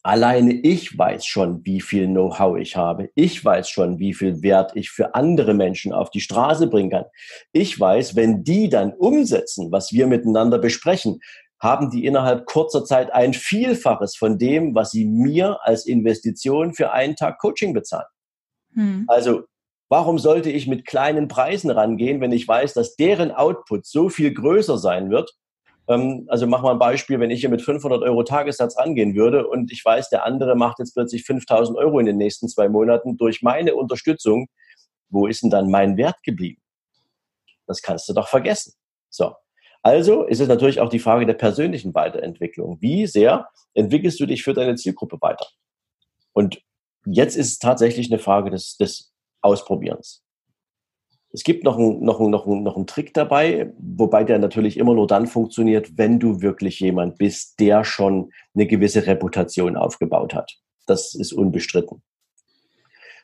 Alleine 0.07 0.53
ich 0.53 0.97
weiß 0.97 1.25
schon, 1.25 1.65
wie 1.65 1.81
viel 1.81 2.07
Know-how 2.07 2.57
ich 2.57 2.77
habe. 2.77 3.09
Ich 3.13 3.43
weiß 3.43 3.69
schon, 3.69 3.99
wie 3.99 4.13
viel 4.13 4.41
Wert 4.41 4.71
ich 4.73 4.89
für 4.89 5.15
andere 5.15 5.53
Menschen 5.53 5.91
auf 5.91 6.11
die 6.11 6.21
Straße 6.21 6.67
bringen 6.67 6.91
kann. 6.91 7.03
Ich 7.51 7.77
weiß, 7.77 8.15
wenn 8.15 8.41
die 8.41 8.69
dann 8.69 8.93
umsetzen, 8.93 9.69
was 9.69 9.91
wir 9.91 10.07
miteinander 10.07 10.59
besprechen, 10.59 11.19
haben 11.59 11.89
die 11.89 12.05
innerhalb 12.05 12.45
kurzer 12.45 12.85
Zeit 12.85 13.11
ein 13.11 13.33
Vielfaches 13.33 14.15
von 14.15 14.37
dem, 14.37 14.73
was 14.75 14.91
sie 14.91 15.03
mir 15.03 15.59
als 15.63 15.85
Investition 15.85 16.73
für 16.73 16.93
einen 16.93 17.17
Tag 17.17 17.37
Coaching 17.39 17.73
bezahlen. 17.73 18.07
Hm. 18.75 19.03
Also 19.07 19.41
warum 19.89 20.19
sollte 20.19 20.49
ich 20.49 20.67
mit 20.67 20.87
kleinen 20.87 21.27
Preisen 21.27 21.69
rangehen, 21.69 22.21
wenn 22.21 22.31
ich 22.31 22.47
weiß, 22.47 22.73
dass 22.75 22.95
deren 22.95 23.31
Output 23.31 23.85
so 23.85 24.07
viel 24.07 24.33
größer 24.33 24.77
sein 24.77 25.09
wird 25.09 25.35
also 25.87 26.47
mach 26.47 26.61
mal 26.61 26.73
ein 26.73 26.79
Beispiel, 26.79 27.19
wenn 27.19 27.31
ich 27.31 27.39
hier 27.39 27.49
mit 27.49 27.61
500 27.61 28.01
Euro 28.03 28.23
Tagessatz 28.23 28.77
rangehen 28.77 29.15
würde 29.15 29.47
und 29.47 29.71
ich 29.71 29.83
weiß, 29.83 30.09
der 30.09 30.25
andere 30.25 30.55
macht 30.55 30.79
jetzt 30.79 30.93
plötzlich 30.93 31.23
5000 31.23 31.77
Euro 31.77 31.99
in 31.99 32.05
den 32.05 32.17
nächsten 32.17 32.49
zwei 32.49 32.67
Monaten 32.67 33.17
durch 33.17 33.41
meine 33.41 33.73
Unterstützung, 33.73 34.47
wo 35.09 35.27
ist 35.27 35.43
denn 35.43 35.49
dann 35.49 35.71
mein 35.71 35.95
Wert 35.95 36.21
geblieben? 36.23 36.61
Das 37.67 37.81
kannst 37.81 38.09
du 38.09 38.13
doch 38.13 38.27
vergessen. 38.27 38.73
So. 39.09 39.33
Also 39.81 40.23
ist 40.23 40.41
es 40.41 40.49
natürlich 40.49 40.81
auch 40.81 40.89
die 40.89 40.99
Frage 40.99 41.25
der 41.25 41.35
persönlichen 41.35 41.93
Weiterentwicklung. 41.93 42.77
Wie 42.81 43.07
sehr 43.07 43.47
entwickelst 43.73 44.19
du 44.19 44.25
dich 44.25 44.43
für 44.43 44.53
deine 44.53 44.75
Zielgruppe 44.75 45.17
weiter? 45.21 45.47
Und 46.33 46.61
jetzt 47.05 47.37
ist 47.37 47.47
es 47.47 47.59
tatsächlich 47.59 48.11
eine 48.11 48.19
Frage 48.19 48.49
des, 48.49 48.75
des 48.75 49.13
Ausprobierens. 49.41 50.26
Es 51.31 51.43
gibt 51.43 51.63
noch 51.63 51.77
einen, 51.77 52.03
noch, 52.03 52.19
einen, 52.19 52.31
noch, 52.31 52.47
einen, 52.47 52.63
noch 52.63 52.75
einen 52.77 52.87
Trick 52.87 53.13
dabei, 53.13 53.73
wobei 53.77 54.23
der 54.23 54.39
natürlich 54.39 54.77
immer 54.77 54.93
nur 54.93 55.07
dann 55.07 55.27
funktioniert, 55.27 55.97
wenn 55.97 56.19
du 56.19 56.41
wirklich 56.41 56.79
jemand 56.79 57.17
bist, 57.17 57.59
der 57.59 57.83
schon 57.83 58.31
eine 58.55 58.65
gewisse 58.65 59.05
Reputation 59.05 59.75
aufgebaut 59.75 60.33
hat. 60.33 60.57
Das 60.85 61.13
ist 61.13 61.33
unbestritten. 61.33 62.01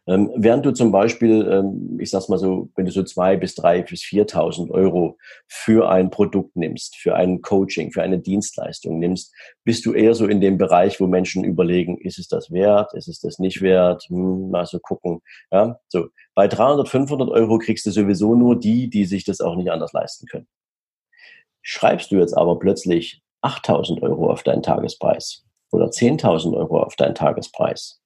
Ähm, 0.06 0.32
während 0.36 0.66
du 0.66 0.72
zum 0.72 0.92
Beispiel, 0.92 1.48
ähm, 1.50 1.98
ich 2.00 2.10
sag's 2.10 2.28
mal 2.28 2.38
so, 2.38 2.70
wenn 2.76 2.86
du 2.86 2.92
so 2.92 3.04
zwei 3.04 3.38
bis 3.38 3.56
drei 3.56 3.82
bis 3.82 4.04
viertausend 4.04 4.70
Euro 4.70 5.18
für 5.48 5.90
ein 5.90 6.10
Produkt 6.10 6.58
nimmst, 6.58 6.98
für 6.98 7.16
ein 7.16 7.42
Coaching, 7.42 7.92
für 7.92 8.02
eine 8.02 8.20
Dienstleistung 8.20 9.00
nimmst, 9.00 9.34
bist 9.64 9.86
du 9.86 9.94
eher 9.94 10.14
so 10.14 10.28
in 10.28 10.42
dem 10.42 10.58
Bereich, 10.58 11.00
wo 11.00 11.08
Menschen 11.08 11.46
überlegen, 11.46 11.98
ist 11.98 12.20
es 12.20 12.28
das 12.28 12.52
wert, 12.52 12.94
ist 12.94 13.08
es 13.08 13.22
das 13.22 13.40
nicht 13.40 13.62
wert, 13.62 14.04
hm, 14.10 14.50
mal 14.52 14.66
so 14.66 14.80
gucken. 14.80 15.22
Ja, 15.52 15.80
so. 15.88 16.08
Bei 16.36 16.48
300, 16.48 16.90
500 16.90 17.30
Euro 17.30 17.58
kriegst 17.60 17.86
du 17.86 17.92
sowieso 17.92 18.36
nur 18.36 18.60
die, 18.60 18.90
die 18.90 19.06
sich 19.06 19.24
das 19.24 19.40
auch 19.40 19.56
nicht 19.56 19.72
anders 19.72 19.94
leisten 19.94 20.28
können. 20.28 20.48
Schreibst 21.62 22.12
du 22.12 22.18
jetzt 22.18 22.36
aber 22.36 22.60
plötzlich 22.60 23.22
8000 23.42 24.02
Euro 24.02 24.30
auf 24.30 24.44
deinen 24.44 24.64
Tagespreis 24.64 25.46
oder 25.72 25.86
10.000 25.86 26.56
Euro 26.58 26.82
auf 26.82 26.96
deinen 26.96 27.16
Tagespreis, 27.16 28.02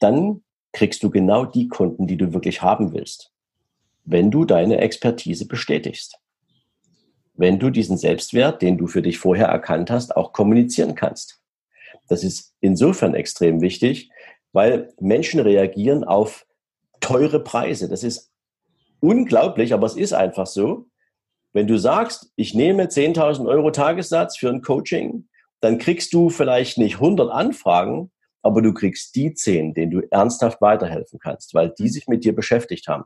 dann 0.00 0.42
kriegst 0.74 1.02
du 1.02 1.08
genau 1.08 1.46
die 1.46 1.68
Kunden, 1.68 2.06
die 2.06 2.18
du 2.18 2.34
wirklich 2.34 2.60
haben 2.60 2.92
willst, 2.92 3.32
wenn 4.04 4.30
du 4.30 4.44
deine 4.44 4.78
Expertise 4.78 5.46
bestätigst. 5.46 6.18
Wenn 7.36 7.58
du 7.58 7.70
diesen 7.70 7.96
Selbstwert, 7.96 8.60
den 8.60 8.76
du 8.76 8.86
für 8.86 9.00
dich 9.00 9.18
vorher 9.18 9.46
erkannt 9.46 9.90
hast, 9.90 10.14
auch 10.14 10.32
kommunizieren 10.32 10.94
kannst. 10.94 11.40
Das 12.08 12.22
ist 12.22 12.54
insofern 12.60 13.14
extrem 13.14 13.60
wichtig, 13.62 14.10
weil 14.52 14.92
Menschen 15.00 15.40
reagieren 15.40 16.04
auf 16.04 16.46
teure 17.00 17.40
Preise. 17.40 17.88
Das 17.88 18.04
ist 18.04 18.30
unglaublich, 19.00 19.72
aber 19.72 19.86
es 19.86 19.96
ist 19.96 20.12
einfach 20.12 20.46
so. 20.46 20.86
Wenn 21.52 21.66
du 21.66 21.78
sagst, 21.78 22.32
ich 22.36 22.54
nehme 22.54 22.84
10.000 22.84 23.48
Euro 23.48 23.70
Tagessatz 23.70 24.36
für 24.36 24.50
ein 24.50 24.60
Coaching, 24.60 25.28
dann 25.60 25.78
kriegst 25.78 26.12
du 26.12 26.30
vielleicht 26.30 26.78
nicht 26.78 26.94
100 26.96 27.30
Anfragen, 27.30 28.10
aber 28.44 28.62
du 28.62 28.74
kriegst 28.74 29.14
die 29.16 29.34
zehn, 29.34 29.74
denen 29.74 29.90
du 29.90 30.00
ernsthaft 30.10 30.60
weiterhelfen 30.60 31.18
kannst, 31.18 31.54
weil 31.54 31.70
die 31.70 31.88
sich 31.88 32.08
mit 32.08 32.24
dir 32.24 32.34
beschäftigt 32.34 32.88
haben. 32.88 33.04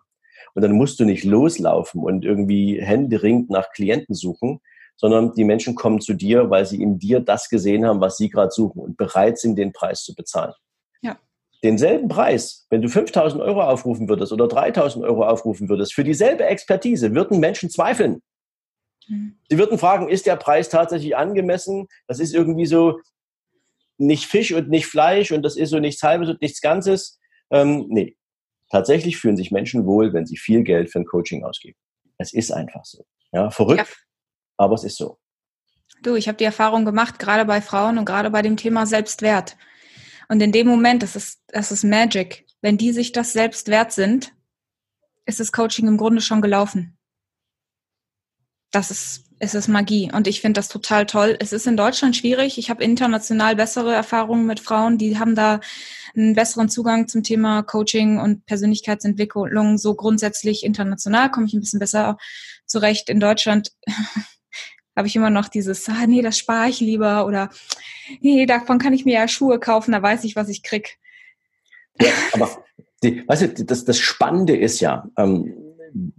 Und 0.54 0.62
dann 0.62 0.72
musst 0.72 0.98
du 0.98 1.04
nicht 1.04 1.24
loslaufen 1.24 2.02
und 2.02 2.24
irgendwie 2.24 2.80
händeringend 2.80 3.50
nach 3.50 3.70
Klienten 3.70 4.14
suchen, 4.14 4.60
sondern 4.96 5.32
die 5.34 5.44
Menschen 5.44 5.76
kommen 5.76 6.00
zu 6.00 6.14
dir, 6.14 6.50
weil 6.50 6.66
sie 6.66 6.82
in 6.82 6.98
dir 6.98 7.20
das 7.20 7.48
gesehen 7.48 7.86
haben, 7.86 8.00
was 8.00 8.16
sie 8.16 8.28
gerade 8.28 8.50
suchen 8.50 8.80
und 8.80 8.96
bereit 8.96 9.38
sind, 9.38 9.56
den 9.56 9.72
Preis 9.72 10.02
zu 10.02 10.14
bezahlen. 10.14 10.54
Ja. 11.02 11.16
denselben 11.62 12.08
Preis, 12.08 12.66
wenn 12.70 12.82
du 12.82 12.88
5000 12.88 13.40
Euro 13.40 13.62
aufrufen 13.62 14.08
würdest 14.08 14.32
oder 14.32 14.48
3000 14.48 15.04
Euro 15.04 15.24
aufrufen 15.24 15.68
würdest, 15.68 15.94
für 15.94 16.02
dieselbe 16.02 16.44
Expertise, 16.44 17.14
würden 17.14 17.38
Menschen 17.38 17.70
zweifeln. 17.70 18.22
Mhm. 19.06 19.38
Sie 19.48 19.58
würden 19.58 19.78
fragen, 19.78 20.08
ist 20.08 20.26
der 20.26 20.36
Preis 20.36 20.68
tatsächlich 20.68 21.16
angemessen? 21.16 21.86
Das 22.08 22.18
ist 22.18 22.34
irgendwie 22.34 22.66
so 22.66 22.98
nicht 23.98 24.26
Fisch 24.26 24.52
und 24.52 24.68
nicht 24.68 24.86
Fleisch 24.86 25.32
und 25.32 25.42
das 25.42 25.56
ist 25.56 25.70
so 25.70 25.78
nichts 25.78 26.02
Halbes 26.02 26.28
und 26.28 26.40
nichts 26.40 26.60
Ganzes. 26.60 27.18
Ähm, 27.50 27.86
nee, 27.88 28.16
tatsächlich 28.70 29.16
fühlen 29.16 29.36
sich 29.36 29.50
Menschen 29.50 29.86
wohl, 29.86 30.12
wenn 30.12 30.26
sie 30.26 30.36
viel 30.36 30.62
Geld 30.62 30.90
für 30.90 31.00
ein 31.00 31.06
Coaching 31.06 31.44
ausgeben. 31.44 31.78
Es 32.18 32.32
ist 32.32 32.50
einfach 32.50 32.84
so. 32.84 33.04
Ja, 33.32 33.50
verrückt, 33.50 33.78
ja. 33.80 33.96
aber 34.56 34.74
es 34.74 34.84
ist 34.84 34.96
so. 34.96 35.18
Du, 36.02 36.14
ich 36.14 36.28
habe 36.28 36.38
die 36.38 36.44
Erfahrung 36.44 36.84
gemacht, 36.84 37.18
gerade 37.18 37.44
bei 37.44 37.60
Frauen 37.60 37.98
und 37.98 38.04
gerade 38.04 38.30
bei 38.30 38.42
dem 38.42 38.56
Thema 38.56 38.86
Selbstwert. 38.86 39.56
Und 40.28 40.40
in 40.40 40.52
dem 40.52 40.66
Moment, 40.66 41.02
das 41.02 41.16
ist, 41.16 41.42
das 41.48 41.72
ist 41.72 41.84
Magic. 41.84 42.46
Wenn 42.60 42.76
die 42.76 42.92
sich 42.92 43.12
das 43.12 43.32
selbst 43.32 43.68
wert 43.68 43.92
sind, 43.92 44.34
ist 45.24 45.40
das 45.40 45.52
Coaching 45.52 45.88
im 45.88 45.96
Grunde 45.96 46.20
schon 46.20 46.42
gelaufen. 46.42 46.98
Das 48.70 48.90
ist, 48.90 49.27
es 49.40 49.54
ist 49.54 49.68
Magie. 49.68 50.10
Und 50.12 50.26
ich 50.26 50.40
finde 50.40 50.58
das 50.58 50.68
total 50.68 51.06
toll. 51.06 51.36
Es 51.40 51.52
ist 51.52 51.66
in 51.66 51.76
Deutschland 51.76 52.16
schwierig. 52.16 52.58
Ich 52.58 52.70
habe 52.70 52.82
international 52.82 53.56
bessere 53.56 53.94
Erfahrungen 53.94 54.46
mit 54.46 54.60
Frauen, 54.60 54.98
die 54.98 55.18
haben 55.18 55.34
da 55.34 55.60
einen 56.16 56.34
besseren 56.34 56.68
Zugang 56.68 57.08
zum 57.08 57.22
Thema 57.22 57.62
Coaching 57.62 58.18
und 58.18 58.46
Persönlichkeitsentwicklung. 58.46 59.78
So 59.78 59.94
grundsätzlich 59.94 60.64
international 60.64 61.30
komme 61.30 61.46
ich 61.46 61.54
ein 61.54 61.60
bisschen 61.60 61.78
besser 61.78 62.18
zurecht. 62.66 63.08
In 63.08 63.20
Deutschland 63.20 63.72
habe 64.96 65.06
ich 65.06 65.14
immer 65.14 65.30
noch 65.30 65.48
dieses, 65.48 65.88
ah, 65.88 66.06
nee, 66.06 66.22
das 66.22 66.38
spare 66.38 66.68
ich 66.68 66.80
lieber 66.80 67.24
oder 67.26 67.50
nee, 68.20 68.46
davon 68.46 68.78
kann 68.78 68.92
ich 68.92 69.04
mir 69.04 69.14
ja 69.14 69.28
Schuhe 69.28 69.60
kaufen, 69.60 69.92
da 69.92 70.02
weiß 70.02 70.24
ich, 70.24 70.34
was 70.34 70.48
ich 70.48 70.62
krieg. 70.62 70.98
Ja, 72.00 72.10
aber 72.32 72.64
die, 73.02 73.26
weißt 73.26 73.58
du, 73.58 73.64
das, 73.64 73.84
das 73.84 73.98
Spannende 73.98 74.56
ist 74.56 74.80
ja, 74.80 75.08
ähm, 75.16 75.54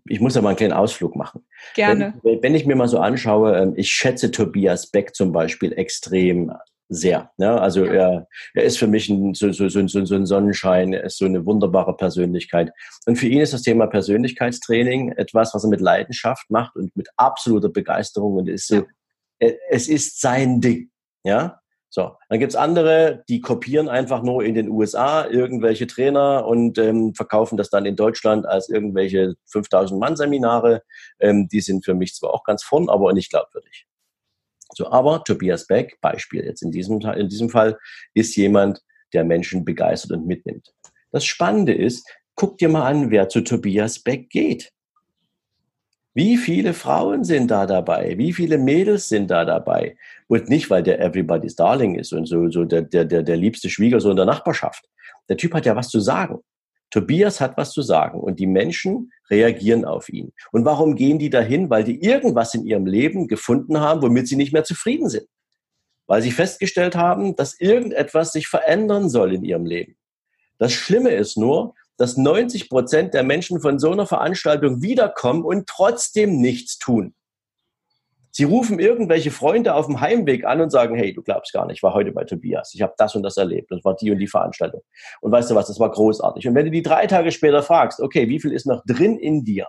ich 0.07 0.20
muss 0.20 0.36
ja 0.36 0.41
mal 0.41 0.49
einen 0.49 0.57
kleinen 0.57 0.74
Ausflug 0.74 1.15
machen. 1.15 1.45
Gerne. 1.76 2.13
Wenn, 2.24 2.41
wenn 2.43 2.55
ich 2.55 2.65
mir 2.65 2.76
mal 2.76 2.88
so 2.88 2.99
anschaue, 2.99 3.57
ähm, 3.57 3.74
ich 3.76 3.91
schätze 3.91 4.32
Tobias 4.32 4.88
Beck 4.88 5.15
zum 5.15 5.32
Beispiel 5.32 5.74
extrem 5.74 6.51
sehr. 6.89 7.32
Ne? 7.38 7.61
also 7.61 7.86
ja. 7.86 7.93
er, 7.93 8.28
er 8.55 8.63
ist 8.63 8.80
für 8.80 8.88
mich 8.88 9.09
ein, 9.09 9.36
so, 9.36 9.51
so, 9.51 9.70
so, 9.70 9.86
so 9.88 10.15
ein 10.15 10.26
Sonnenschein, 10.26 10.93
er 10.93 11.03
ist 11.03 11.17
so 11.17 11.26
eine 11.26 11.45
wunderbare 11.45 11.95
Persönlichkeit. 11.95 12.72
Und 13.05 13.17
für 13.17 13.28
ihn 13.28 13.41
ist 13.41 13.53
das 13.53 13.61
Thema 13.61 13.88
Persönlichkeitstraining 13.88 15.11
etwas, 15.13 15.53
was 15.53 15.63
er 15.63 15.70
mit 15.70 15.82
Leidenschaft 15.82 16.49
macht 16.49 16.76
und 16.76 16.95
mit 16.95 17.07
absoluter 17.15 17.70
Begeisterung. 17.70 18.38
Und 18.38 18.49
ist 18.49 18.67
so, 18.67 18.88
ja. 19.39 19.49
es 19.70 19.88
ist 19.88 20.20
sein 20.20 20.61
Ding. 20.61 20.89
Ja, 21.24 21.59
so, 21.91 22.15
dann 22.29 22.39
gibt's 22.39 22.55
andere, 22.55 23.23
die 23.29 23.41
kopieren 23.41 23.89
einfach 23.89 24.21
nur 24.21 24.43
in 24.43 24.53
den 24.53 24.69
USA 24.69 25.25
irgendwelche 25.25 25.87
Trainer 25.87 26.45
und 26.45 26.77
ähm, 26.77 27.15
verkaufen 27.15 27.57
das 27.57 27.71
dann 27.71 27.85
in 27.85 27.95
Deutschland 27.95 28.45
als 28.45 28.69
irgendwelche 28.69 29.33
5000 29.47 29.99
Mann 29.99 30.15
Seminare. 30.15 30.83
Ähm, 31.19 31.47
die 31.47 31.61
sind 31.61 31.83
für 31.83 31.95
mich 31.95 32.13
zwar 32.13 32.31
auch 32.31 32.43
ganz 32.43 32.63
vorn, 32.63 32.89
aber 32.89 33.11
nicht 33.13 33.31
glaubwürdig. 33.31 33.87
So, 34.75 34.91
aber 34.91 35.23
Tobias 35.23 35.65
Beck, 35.65 35.99
Beispiel 35.99 36.45
jetzt 36.45 36.61
in 36.61 36.69
diesem, 36.69 37.01
in 37.01 37.27
diesem 37.27 37.49
Fall, 37.49 37.77
ist 38.13 38.35
jemand, 38.35 38.81
der 39.13 39.23
Menschen 39.23 39.65
begeistert 39.65 40.11
und 40.11 40.27
mitnimmt. 40.27 40.71
Das 41.11 41.25
Spannende 41.25 41.73
ist, 41.73 42.07
guck 42.35 42.59
dir 42.59 42.69
mal 42.69 42.85
an, 42.85 43.09
wer 43.09 43.29
zu 43.29 43.41
Tobias 43.41 44.03
Beck 44.03 44.29
geht. 44.29 44.71
Wie 46.14 46.38
viele 46.38 46.74
Frauen 46.74 47.24
sind 47.24 47.51
da 47.51 47.66
dabei? 47.66 48.18
Wie 48.18 48.34
viele 48.34 48.57
Mädels 48.57 49.10
sind 49.10 49.30
da 49.30 49.45
dabei? 49.45 49.95
Und 50.28 50.49
nicht, 50.49 50.70
weil 50.70 50.84
der 50.84 50.99
Everybody's 50.99 51.55
Darling 51.55 51.95
ist 51.95 52.14
und 52.14 52.26
so, 52.26 52.49
so 52.49 52.66
der, 52.66 52.82
der, 52.82 53.05
der, 53.05 53.24
der 53.24 53.38
liebste 53.38 53.70
Schwiegersohn 53.70 54.16
der 54.16 54.26
Nachbarschaft. 54.26 54.86
Der 55.30 55.38
Typ 55.38 55.53
hat 55.53 55.66
ja 55.66 55.76
was 55.76 55.89
zu 55.89 55.99
sagen. 55.99 56.39
Tobias 56.89 57.39
hat 57.39 57.55
was 57.57 57.72
zu 57.72 57.84
sagen 57.84 58.20
und 58.20 58.39
die 58.39 58.47
Menschen 58.47 59.12
reagieren 59.30 59.86
auf 59.86 60.10
ihn. 60.10 60.34
Und 60.51 60.66
warum 60.66 60.95
gehen 60.95 61.20
die 61.20 61.30
dahin? 61.30 61.70
Weil 61.70 61.84
die 61.84 62.03
irgendwas 62.03 62.55
in 62.55 62.66
ihrem 62.66 62.88
Leben 62.88 63.28
gefunden 63.28 63.80
haben, 63.80 64.01
womit 64.01 64.28
sie 64.28 64.36
nicht 64.36 64.53
mehr 64.53 64.64
zufrieden 64.64 65.07
sind. 65.07 65.28
Weil 66.07 66.24
sie 66.24 66.32
festgestellt 66.32 66.95
haben, 66.95 67.36
dass 67.36 67.60
irgendetwas 67.60 68.32
sich 68.32 68.47
verändern 68.47 69.10
soll 69.10 69.36
in 69.36 69.43
ihrem 69.43 69.68
Leben. 69.68 69.95
Das 70.57 70.74
Schlimme 70.74 71.12
ist 71.12 71.38
nur, 71.38 71.76
dass 71.99 72.15
90 72.15 72.69
Prozent 72.69 73.13
der 73.13 73.23
Menschen 73.23 73.59
von 73.59 73.77
so 73.77 73.91
einer 73.91 74.07
Veranstaltung 74.07 74.81
wiederkommen 74.81 75.43
und 75.43 75.67
trotzdem 75.67 76.39
nichts 76.39 76.79
tun. 76.79 77.13
Sie 78.31 78.45
rufen 78.45 78.79
irgendwelche 78.79 79.31
Freunde 79.31 79.73
auf 79.73 79.87
dem 79.87 79.99
Heimweg 79.99 80.45
an 80.45 80.61
und 80.61 80.69
sagen, 80.69 80.95
hey, 80.95 81.13
du 81.13 81.21
glaubst 81.21 81.51
gar 81.51 81.65
nicht, 81.65 81.77
ich 81.77 81.83
war 81.83 81.93
heute 81.93 82.13
bei 82.13 82.23
Tobias, 82.23 82.73
ich 82.73 82.81
habe 82.81 82.93
das 82.97 83.15
und 83.15 83.23
das 83.23 83.35
erlebt, 83.35 83.69
das 83.69 83.83
war 83.83 83.97
die 83.97 84.11
und 84.11 84.19
die 84.19 84.27
Veranstaltung. 84.27 84.81
Und 85.19 85.31
weißt 85.31 85.51
du 85.51 85.55
was, 85.55 85.67
das 85.67 85.79
war 85.79 85.91
großartig. 85.91 86.47
Und 86.47 86.55
wenn 86.55 86.65
du 86.65 86.71
die 86.71 86.83
drei 86.83 87.05
Tage 87.05 87.31
später 87.31 87.63
fragst, 87.63 87.99
okay, 87.99 88.29
wie 88.29 88.39
viel 88.39 88.53
ist 88.53 88.65
noch 88.65 88.81
drin 88.85 89.17
in 89.17 89.43
dir 89.43 89.67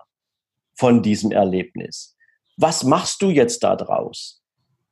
von 0.75 1.03
diesem 1.03 1.33
Erlebnis? 1.33 2.17
Was 2.57 2.85
machst 2.85 3.23
du 3.23 3.31
jetzt 3.31 3.65
da 3.65 3.75
draus? 3.75 4.40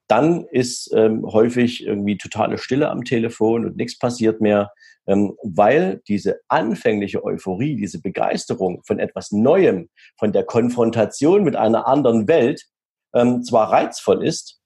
Dann 0.08 0.44
ist 0.50 0.90
ähm, 0.94 1.24
häufig 1.24 1.86
irgendwie 1.86 2.16
totale 2.16 2.58
Stille 2.58 2.90
am 2.90 3.04
Telefon 3.04 3.66
und 3.66 3.76
nichts 3.76 3.98
passiert 3.98 4.40
mehr 4.40 4.72
ähm, 5.08 5.36
weil 5.42 6.02
diese 6.06 6.40
anfängliche 6.48 7.24
Euphorie, 7.24 7.76
diese 7.76 8.00
Begeisterung 8.00 8.82
von 8.84 8.98
etwas 8.98 9.32
Neuem, 9.32 9.88
von 10.18 10.32
der 10.32 10.44
Konfrontation 10.44 11.42
mit 11.42 11.56
einer 11.56 11.88
anderen 11.88 12.28
Welt 12.28 12.66
ähm, 13.14 13.42
zwar 13.42 13.72
reizvoll 13.72 14.22
ist, 14.22 14.60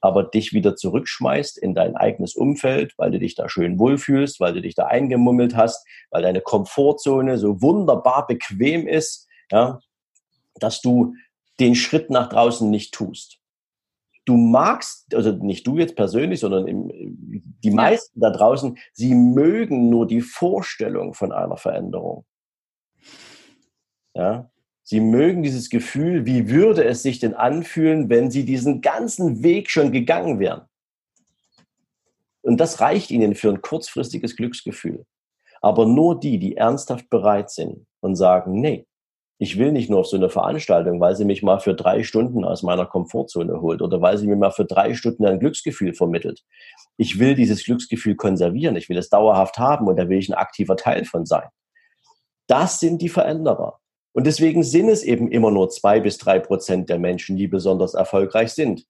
aber 0.00 0.22
dich 0.22 0.52
wieder 0.52 0.76
zurückschmeißt 0.76 1.58
in 1.58 1.74
dein 1.74 1.96
eigenes 1.96 2.36
Umfeld, 2.36 2.94
weil 2.98 3.10
du 3.10 3.18
dich 3.18 3.34
da 3.34 3.48
schön 3.48 3.78
wohlfühlst, 3.78 4.38
weil 4.38 4.54
du 4.54 4.62
dich 4.62 4.76
da 4.76 4.86
eingemummelt 4.86 5.56
hast, 5.56 5.84
weil 6.10 6.22
deine 6.22 6.40
Komfortzone 6.40 7.36
so 7.38 7.60
wunderbar 7.60 8.28
bequem 8.28 8.86
ist, 8.86 9.26
ja, 9.50 9.80
dass 10.54 10.82
du 10.82 11.14
den 11.58 11.74
Schritt 11.74 12.10
nach 12.10 12.28
draußen 12.28 12.70
nicht 12.70 12.94
tust 12.94 13.40
du 14.24 14.36
magst, 14.36 15.14
also 15.14 15.32
nicht 15.32 15.66
du 15.66 15.78
jetzt 15.78 15.96
persönlich, 15.96 16.40
sondern 16.40 16.66
im, 16.66 16.90
die 17.62 17.68
ja. 17.68 17.74
meisten 17.74 18.20
da 18.20 18.30
draußen, 18.30 18.78
sie 18.92 19.14
mögen 19.14 19.90
nur 19.90 20.06
die 20.06 20.20
Vorstellung 20.20 21.14
von 21.14 21.32
einer 21.32 21.56
Veränderung. 21.56 22.24
Ja, 24.14 24.50
sie 24.82 25.00
mögen 25.00 25.42
dieses 25.42 25.70
Gefühl, 25.70 26.24
wie 26.24 26.48
würde 26.48 26.84
es 26.84 27.02
sich 27.02 27.18
denn 27.18 27.34
anfühlen, 27.34 28.08
wenn 28.08 28.30
sie 28.30 28.44
diesen 28.44 28.80
ganzen 28.80 29.42
Weg 29.42 29.70
schon 29.70 29.92
gegangen 29.92 30.38
wären. 30.38 30.62
Und 32.42 32.58
das 32.58 32.80
reicht 32.80 33.10
ihnen 33.10 33.34
für 33.34 33.48
ein 33.48 33.62
kurzfristiges 33.62 34.36
Glücksgefühl. 34.36 35.04
Aber 35.62 35.86
nur 35.86 36.20
die, 36.20 36.38
die 36.38 36.56
ernsthaft 36.56 37.08
bereit 37.08 37.50
sind 37.50 37.86
und 38.00 38.16
sagen, 38.16 38.60
nee, 38.60 38.86
ich 39.38 39.58
will 39.58 39.72
nicht 39.72 39.90
nur 39.90 40.00
auf 40.00 40.06
so 40.06 40.16
eine 40.16 40.28
Veranstaltung, 40.28 41.00
weil 41.00 41.16
sie 41.16 41.24
mich 41.24 41.42
mal 41.42 41.58
für 41.58 41.74
drei 41.74 42.02
Stunden 42.04 42.44
aus 42.44 42.62
meiner 42.62 42.86
Komfortzone 42.86 43.60
holt 43.60 43.82
oder 43.82 44.00
weil 44.00 44.16
sie 44.16 44.26
mir 44.26 44.36
mal 44.36 44.52
für 44.52 44.64
drei 44.64 44.94
Stunden 44.94 45.26
ein 45.26 45.40
Glücksgefühl 45.40 45.92
vermittelt. 45.92 46.44
Ich 46.96 47.18
will 47.18 47.34
dieses 47.34 47.64
Glücksgefühl 47.64 48.14
konservieren, 48.14 48.76
ich 48.76 48.88
will 48.88 48.96
es 48.96 49.08
dauerhaft 49.08 49.58
haben 49.58 49.88
und 49.88 49.96
da 49.96 50.08
will 50.08 50.18
ich 50.18 50.28
ein 50.28 50.34
aktiver 50.34 50.76
Teil 50.76 51.04
von 51.04 51.26
sein. 51.26 51.48
Das 52.46 52.78
sind 52.78 53.02
die 53.02 53.08
Veränderer. 53.08 53.80
Und 54.12 54.28
deswegen 54.28 54.62
sind 54.62 54.88
es 54.88 55.02
eben 55.02 55.30
immer 55.32 55.50
nur 55.50 55.70
zwei 55.70 55.98
bis 55.98 56.18
drei 56.18 56.38
Prozent 56.38 56.88
der 56.88 57.00
Menschen, 57.00 57.36
die 57.36 57.48
besonders 57.48 57.94
erfolgreich 57.94 58.52
sind. 58.52 58.86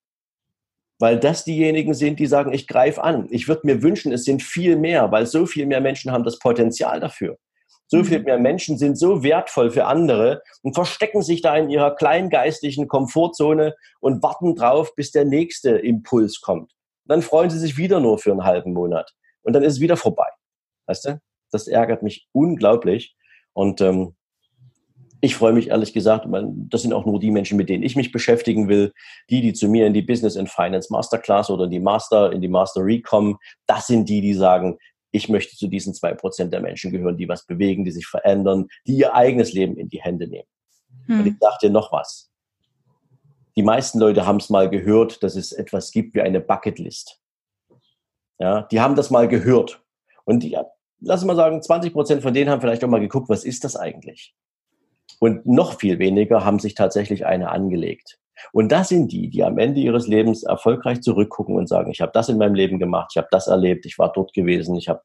Weil 1.01 1.19
das 1.19 1.45
diejenigen 1.45 1.95
sind, 1.95 2.21
die 2.21 2.27
sagen, 2.27 2.53
ich 2.53 2.69
greife 2.69 3.03
an. 3.03 3.27
Ich 3.31 3.49
würde 3.49 3.63
mir 3.65 3.83
wünschen, 3.83 4.13
es 4.13 4.25
sind 4.25 4.43
viel 4.43 4.77
mehr, 4.77 5.11
weil 5.11 5.27
so 5.27 5.47
viel 5.47 5.65
mehr 5.65 5.81
Menschen 5.81 6.13
haben 6.13 6.25
das 6.25 6.39
Potenzial 6.39 7.01
dafür. 7.01 7.39
So 7.87 8.03
viel 8.03 8.21
mhm. 8.21 8.25
mehr 8.25 8.39
Menschen 8.39 8.79
sind 8.79 8.97
so 8.99 9.23
wertvoll 9.23 9.71
für 9.71 9.87
andere 9.87 10.43
und 10.63 10.75
verstecken 10.75 11.23
sich 11.23 11.43
da 11.43 11.57
in 11.57 11.71
ihrer 11.71 11.95
kleingeistlichen 11.95 12.89
Komfortzone 12.89 13.75
und 14.01 14.23
warten 14.23 14.55
drauf, 14.55 14.95
bis 14.95 15.11
der 15.11 15.25
nächste 15.25 15.71
Impuls 15.71 16.41
kommt. 16.41 16.73
Dann 17.05 17.23
freuen 17.23 17.51
sie 17.51 17.59
sich 17.59 17.77
wieder 17.77 18.01
nur 18.01 18.19
für 18.19 18.33
einen 18.33 18.45
halben 18.45 18.73
Monat 18.73 19.13
und 19.43 19.53
dann 19.53 19.63
ist 19.63 19.75
es 19.75 19.81
wieder 19.81 19.97
vorbei. 19.97 20.29
Weißt 20.87 21.05
du? 21.07 21.21
Das 21.51 21.69
ärgert 21.69 22.03
mich 22.03 22.27
unglaublich 22.33 23.17
und 23.53 23.81
ähm, 23.81 24.17
ich 25.25 25.37
freue 25.37 25.55
mich 25.55 25.69
ehrlich 25.69 25.95
gesagt, 25.95 26.27
das 26.69 26.83
sind 26.83 26.93
auch 26.93 27.07
nur 27.07 27.19
die 27.19 27.31
Menschen, 27.31 27.57
mit 27.57 27.71
denen 27.71 27.83
ich 27.83 27.97
mich 27.97 28.13
beschäftigen 28.13 28.69
will. 28.69 28.93
Die, 29.31 29.41
die 29.41 29.55
zu 29.55 29.69
mir 29.69 29.87
in 29.87 29.95
die 29.95 30.03
Business 30.03 30.37
and 30.37 30.51
Finance 30.51 30.93
Masterclass 30.93 31.49
oder 31.49 31.65
in 31.65 31.71
die 31.71 31.81
Master, 31.81 32.31
in 32.31 32.43
die 32.43 32.49
Mastery 32.49 33.01
kommen, 33.01 33.37
das 33.67 33.87
sind 33.87 34.11
die, 34.11 34.21
die 34.21 34.35
sagen, 34.35 34.77
ich 35.15 35.29
möchte 35.29 35.57
zu 35.57 35.69
diesen 35.69 35.95
zwei 35.95 36.13
Prozent 36.13 36.53
der 36.53 36.61
Menschen 36.61 36.91
gehören, 36.91 37.17
die 37.17 37.29
was 37.29 37.47
bewegen, 37.47 37.85
die 37.85 37.93
sich 37.93 38.07
verändern, 38.07 38.67
die 38.85 38.97
ihr 38.97 39.15
eigenes 39.15 39.53
Leben 39.53 39.77
in 39.77 39.89
die 39.89 40.03
Hände 40.03 40.27
nehmen. 40.27 40.49
Hm. 41.07 41.21
Und 41.21 41.27
ich 41.27 41.35
sage 41.39 41.57
dir 41.63 41.71
noch 41.71 41.93
was. 41.93 42.33
Die 43.57 43.63
meisten 43.63 44.01
Leute 44.01 44.27
haben 44.27 44.39
es 44.39 44.51
mal 44.51 44.69
gehört, 44.69 45.23
dass 45.23 45.37
es 45.37 45.53
etwas 45.53 45.93
gibt 45.93 46.17
wie 46.17 46.21
eine 46.21 46.41
Bucketlist. 46.41 47.21
Ja, 48.41 48.63
die 48.63 48.81
haben 48.81 48.97
das 48.97 49.11
mal 49.11 49.29
gehört. 49.29 49.81
Und 50.25 50.43
die, 50.43 50.59
lass 50.99 51.25
mal 51.25 51.37
sagen, 51.37 51.63
20 51.63 51.93
Prozent 51.93 52.23
von 52.23 52.35
denen 52.35 52.51
haben 52.51 52.61
vielleicht 52.61 52.83
auch 52.83 52.89
mal 52.89 52.99
geguckt, 52.99 53.29
was 53.29 53.45
ist 53.45 53.63
das 53.63 53.77
eigentlich? 53.77 54.35
Und 55.21 55.47
noch 55.47 55.79
viel 55.79 56.01
weniger 56.01 56.45
haben 56.45 56.59
sich 56.59 56.75
tatsächlich 56.75 57.25
eine 57.25 57.51
angelegt. 57.51 58.19
Und 58.53 58.71
das 58.73 58.89
sind 58.89 59.13
die, 59.13 59.29
die 59.31 59.45
am 59.45 59.59
Ende 59.59 59.81
ihres 59.81 60.07
Lebens 60.07 60.43
erfolgreich 60.43 61.01
zurückgucken 61.01 61.57
und 61.57 61.69
sagen, 61.69 61.91
ich 61.91 62.01
habe 62.01 62.13
das 62.13 62.29
in 62.29 62.39
meinem 62.39 62.55
Leben 62.55 62.79
gemacht, 62.79 63.13
ich 63.13 63.19
habe 63.19 63.29
das 63.31 63.47
erlebt, 63.47 63.87
ich 63.87 63.99
war 63.99 64.13
dort 64.13 64.33
gewesen, 64.33 64.77
ich 64.77 64.89
habe 64.89 65.03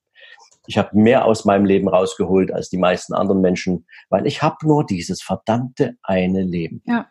Ich 0.68 0.78
habe 0.78 0.96
mehr 0.96 1.26
aus 1.26 1.46
meinem 1.46 1.66
Leben 1.66 1.88
rausgeholt 1.88 2.52
als 2.52 2.70
die 2.70 2.78
meisten 2.78 3.14
anderen 3.14 3.42
Menschen, 3.42 3.86
weil 4.10 4.28
ich 4.28 4.44
habe 4.44 4.58
nur 4.68 4.86
dieses 4.86 5.22
verdammte 5.22 5.96
eine 6.04 6.44
Leben. 6.44 6.84
Ja. 6.86 7.08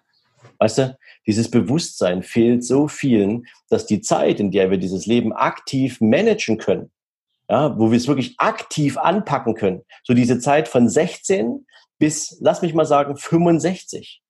Weißt 0.61 0.79
du, 0.79 0.99
dieses 1.27 1.51
Bewusstsein 1.51 2.23
fehlt 2.23 2.64
so 2.64 2.89
vielen, 2.89 3.45
dass 3.69 3.87
die 3.87 4.01
Zeit, 4.01 4.39
in 4.39 4.51
der 4.51 4.71
wir 4.71 4.79
dieses 4.79 5.07
Leben 5.07 5.33
aktiv 5.33 6.01
managen 6.01 6.59
können, 6.59 6.91
ja, 7.49 7.77
wo 7.79 7.91
wir 7.91 7.97
es 7.97 8.07
wirklich 8.07 8.35
aktiv 8.39 8.97
anpacken 8.97 9.55
können, 9.55 9.83
so 10.05 10.14
diese 10.14 10.39
Zeit 10.39 10.69
von 10.69 10.89
16 10.89 11.66
bis, 11.99 12.39
lass 12.41 12.62
mich 12.62 12.75
mal 12.75 12.87
sagen, 12.87 13.16
65. 13.16 14.23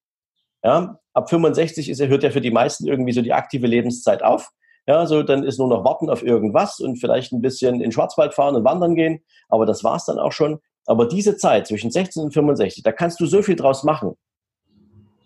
Ja, 0.63 0.99
ab 1.13 1.31
65 1.31 1.89
ist, 1.89 2.01
hört 2.01 2.23
ja 2.23 2.31
für 2.31 2.41
die 2.41 2.51
meisten 2.51 2.87
irgendwie 2.87 3.13
so 3.13 3.23
die 3.23 3.33
aktive 3.33 3.67
Lebenszeit 3.67 4.23
auf. 4.23 4.51
Ja, 4.87 5.07
so 5.07 5.23
dann 5.23 5.45
ist 5.45 5.59
nur 5.59 5.69
noch 5.69 5.85
warten 5.85 6.09
auf 6.09 6.23
irgendwas 6.23 6.81
und 6.81 6.97
vielleicht 6.97 7.33
ein 7.33 7.43
bisschen 7.43 7.81
in 7.81 7.93
Schwarzwald 7.93 8.35
fahren 8.35 8.57
und 8.57 8.65
wandern 8.65 8.95
gehen. 8.95 9.21
Aber 9.49 9.67
das 9.67 9.85
war's 9.85 10.07
dann 10.07 10.19
auch 10.19 10.33
schon. 10.33 10.61
Aber 10.87 11.07
diese 11.07 11.37
Zeit 11.37 11.67
zwischen 11.67 11.91
16 11.91 12.25
und 12.25 12.33
65, 12.33 12.83
da 12.83 12.93
kannst 12.93 13.21
du 13.21 13.27
so 13.27 13.43
viel 13.43 13.57
draus 13.57 13.85
machen. 13.85 14.15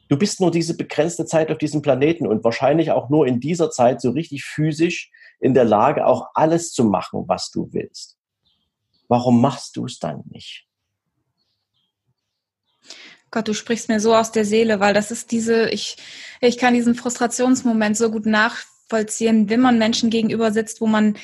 Du 0.08 0.18
bist 0.18 0.40
nur 0.40 0.50
diese 0.50 0.76
begrenzte 0.76 1.24
Zeit 1.24 1.50
auf 1.50 1.58
diesem 1.58 1.80
Planeten 1.80 2.26
und 2.26 2.44
wahrscheinlich 2.44 2.90
auch 2.90 3.08
nur 3.08 3.26
in 3.26 3.40
dieser 3.40 3.70
Zeit 3.70 4.00
so 4.00 4.10
richtig 4.10 4.44
physisch 4.44 5.10
in 5.40 5.54
der 5.54 5.64
Lage, 5.64 6.06
auch 6.06 6.26
alles 6.34 6.72
zu 6.72 6.84
machen, 6.84 7.24
was 7.28 7.50
du 7.50 7.68
willst. 7.72 8.18
Warum 9.08 9.40
machst 9.40 9.76
du 9.76 9.86
es 9.86 9.98
dann 9.98 10.24
nicht? 10.28 10.66
Gott, 13.32 13.48
du 13.48 13.54
sprichst 13.54 13.88
mir 13.88 13.98
so 13.98 14.14
aus 14.14 14.30
der 14.30 14.44
Seele, 14.44 14.78
weil 14.78 14.92
das 14.92 15.10
ist 15.10 15.32
diese, 15.32 15.70
ich, 15.70 15.96
ich 16.40 16.58
kann 16.58 16.74
diesen 16.74 16.94
Frustrationsmoment 16.94 17.96
so 17.96 18.10
gut 18.10 18.26
nachvollziehen, 18.26 19.48
wenn 19.48 19.60
man 19.60 19.78
Menschen 19.78 20.10
gegenüber 20.10 20.52
sitzt, 20.52 20.82
wo 20.82 20.86
man, 20.86 21.16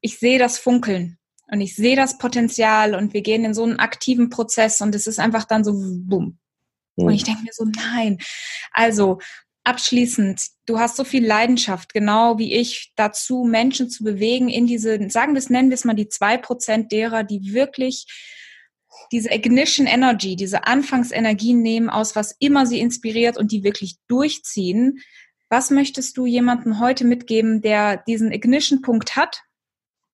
ich 0.00 0.20
sehe 0.20 0.38
das 0.38 0.58
Funkeln 0.58 1.18
und 1.48 1.60
ich 1.60 1.74
sehe 1.74 1.96
das 1.96 2.16
Potenzial 2.16 2.94
und 2.94 3.12
wir 3.12 3.22
gehen 3.22 3.44
in 3.44 3.54
so 3.54 3.64
einen 3.64 3.80
aktiven 3.80 4.30
Prozess 4.30 4.80
und 4.80 4.94
es 4.94 5.08
ist 5.08 5.18
einfach 5.18 5.44
dann 5.44 5.64
so, 5.64 5.72
bumm. 5.74 6.38
Mhm. 6.96 7.06
Und 7.06 7.12
ich 7.12 7.24
denke 7.24 7.42
mir 7.42 7.52
so, 7.52 7.64
nein. 7.64 8.18
Also, 8.70 9.18
abschließend, 9.64 10.40
du 10.66 10.78
hast 10.78 10.96
so 10.96 11.02
viel 11.02 11.26
Leidenschaft, 11.26 11.92
genau 11.92 12.38
wie 12.38 12.54
ich, 12.54 12.92
dazu 12.94 13.44
Menschen 13.44 13.90
zu 13.90 14.04
bewegen 14.04 14.48
in 14.48 14.68
diese, 14.68 15.10
sagen 15.10 15.34
wir 15.34 15.38
es, 15.38 15.50
nennen 15.50 15.70
wir 15.70 15.74
es 15.74 15.84
mal 15.84 15.94
die 15.94 16.08
zwei 16.08 16.36
Prozent 16.36 16.92
derer, 16.92 17.24
die 17.24 17.52
wirklich 17.52 18.06
diese 19.10 19.32
Ignition 19.32 19.86
Energy, 19.86 20.36
diese 20.36 20.66
Anfangsenergie 20.66 21.54
nehmen 21.54 21.90
aus, 21.90 22.16
was 22.16 22.34
immer 22.38 22.66
sie 22.66 22.80
inspiriert 22.80 23.36
und 23.36 23.52
die 23.52 23.64
wirklich 23.64 23.96
durchziehen. 24.08 25.00
Was 25.48 25.70
möchtest 25.70 26.16
du 26.16 26.26
jemandem 26.26 26.80
heute 26.80 27.04
mitgeben, 27.04 27.60
der 27.60 27.98
diesen 27.98 28.32
Ignition-Punkt 28.32 29.16
hat 29.16 29.42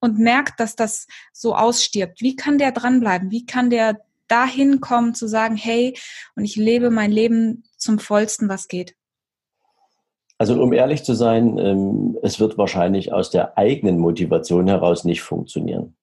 und 0.01 0.19
merkt, 0.19 0.59
dass 0.61 0.75
das 0.77 1.07
so 1.33 1.55
ausstirbt? 1.55 2.21
Wie 2.21 2.37
kann 2.37 2.59
der 2.59 2.73
dranbleiben? 2.73 3.31
Wie 3.31 3.47
kann 3.47 3.71
der 3.71 4.01
dahin 4.27 4.81
kommen 4.81 5.15
zu 5.15 5.27
sagen, 5.27 5.57
hey, 5.57 5.97
und 6.37 6.45
ich 6.45 6.57
lebe 6.57 6.91
mein 6.91 7.11
Leben 7.11 7.65
zum 7.77 7.99
vollsten, 7.99 8.49
was 8.49 8.69
geht? 8.69 8.95
Also 10.39 10.61
um 10.63 10.73
ehrlich 10.73 11.03
zu 11.03 11.15
sein, 11.15 11.59
ähm, 11.59 12.17
es 12.23 12.39
wird 12.39 12.59
wahrscheinlich 12.59 13.13
aus 13.13 13.31
der 13.31 13.59
eigenen 13.59 13.99
Motivation 13.99 14.69
heraus 14.69 15.05
nicht 15.05 15.23
funktionieren. 15.23 15.97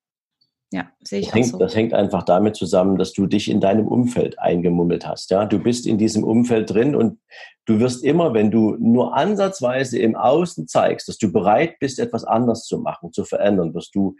Ja, 0.75 0.89
sehe 1.01 1.21
ich 1.21 1.27
das 1.27 1.35
hängt, 1.35 1.47
so. 1.47 1.57
Das 1.57 1.73
hängt 1.73 1.93
einfach 1.93 2.23
damit 2.23 2.57
zusammen, 2.57 2.97
dass 2.97 3.13
du 3.13 3.27
dich 3.27 3.49
in 3.49 3.61
deinem 3.61 3.87
Umfeld 3.87 4.37
eingemummelt 4.39 5.07
hast. 5.07 5.31
Ja, 5.31 5.45
du 5.45 5.57
bist 5.57 5.87
in 5.87 5.97
diesem 5.97 6.25
Umfeld 6.25 6.69
drin 6.69 6.97
und 6.97 7.17
du 7.63 7.79
wirst 7.79 8.03
immer, 8.03 8.33
wenn 8.33 8.51
du 8.51 8.75
nur 8.77 9.15
ansatzweise 9.15 9.97
im 9.99 10.17
Außen 10.17 10.67
zeigst, 10.67 11.07
dass 11.07 11.17
du 11.17 11.31
bereit 11.31 11.79
bist, 11.79 11.97
etwas 11.97 12.25
anders 12.25 12.65
zu 12.65 12.79
machen, 12.79 13.13
zu 13.13 13.23
verändern, 13.23 13.73
wirst 13.73 13.95
du, 13.95 14.17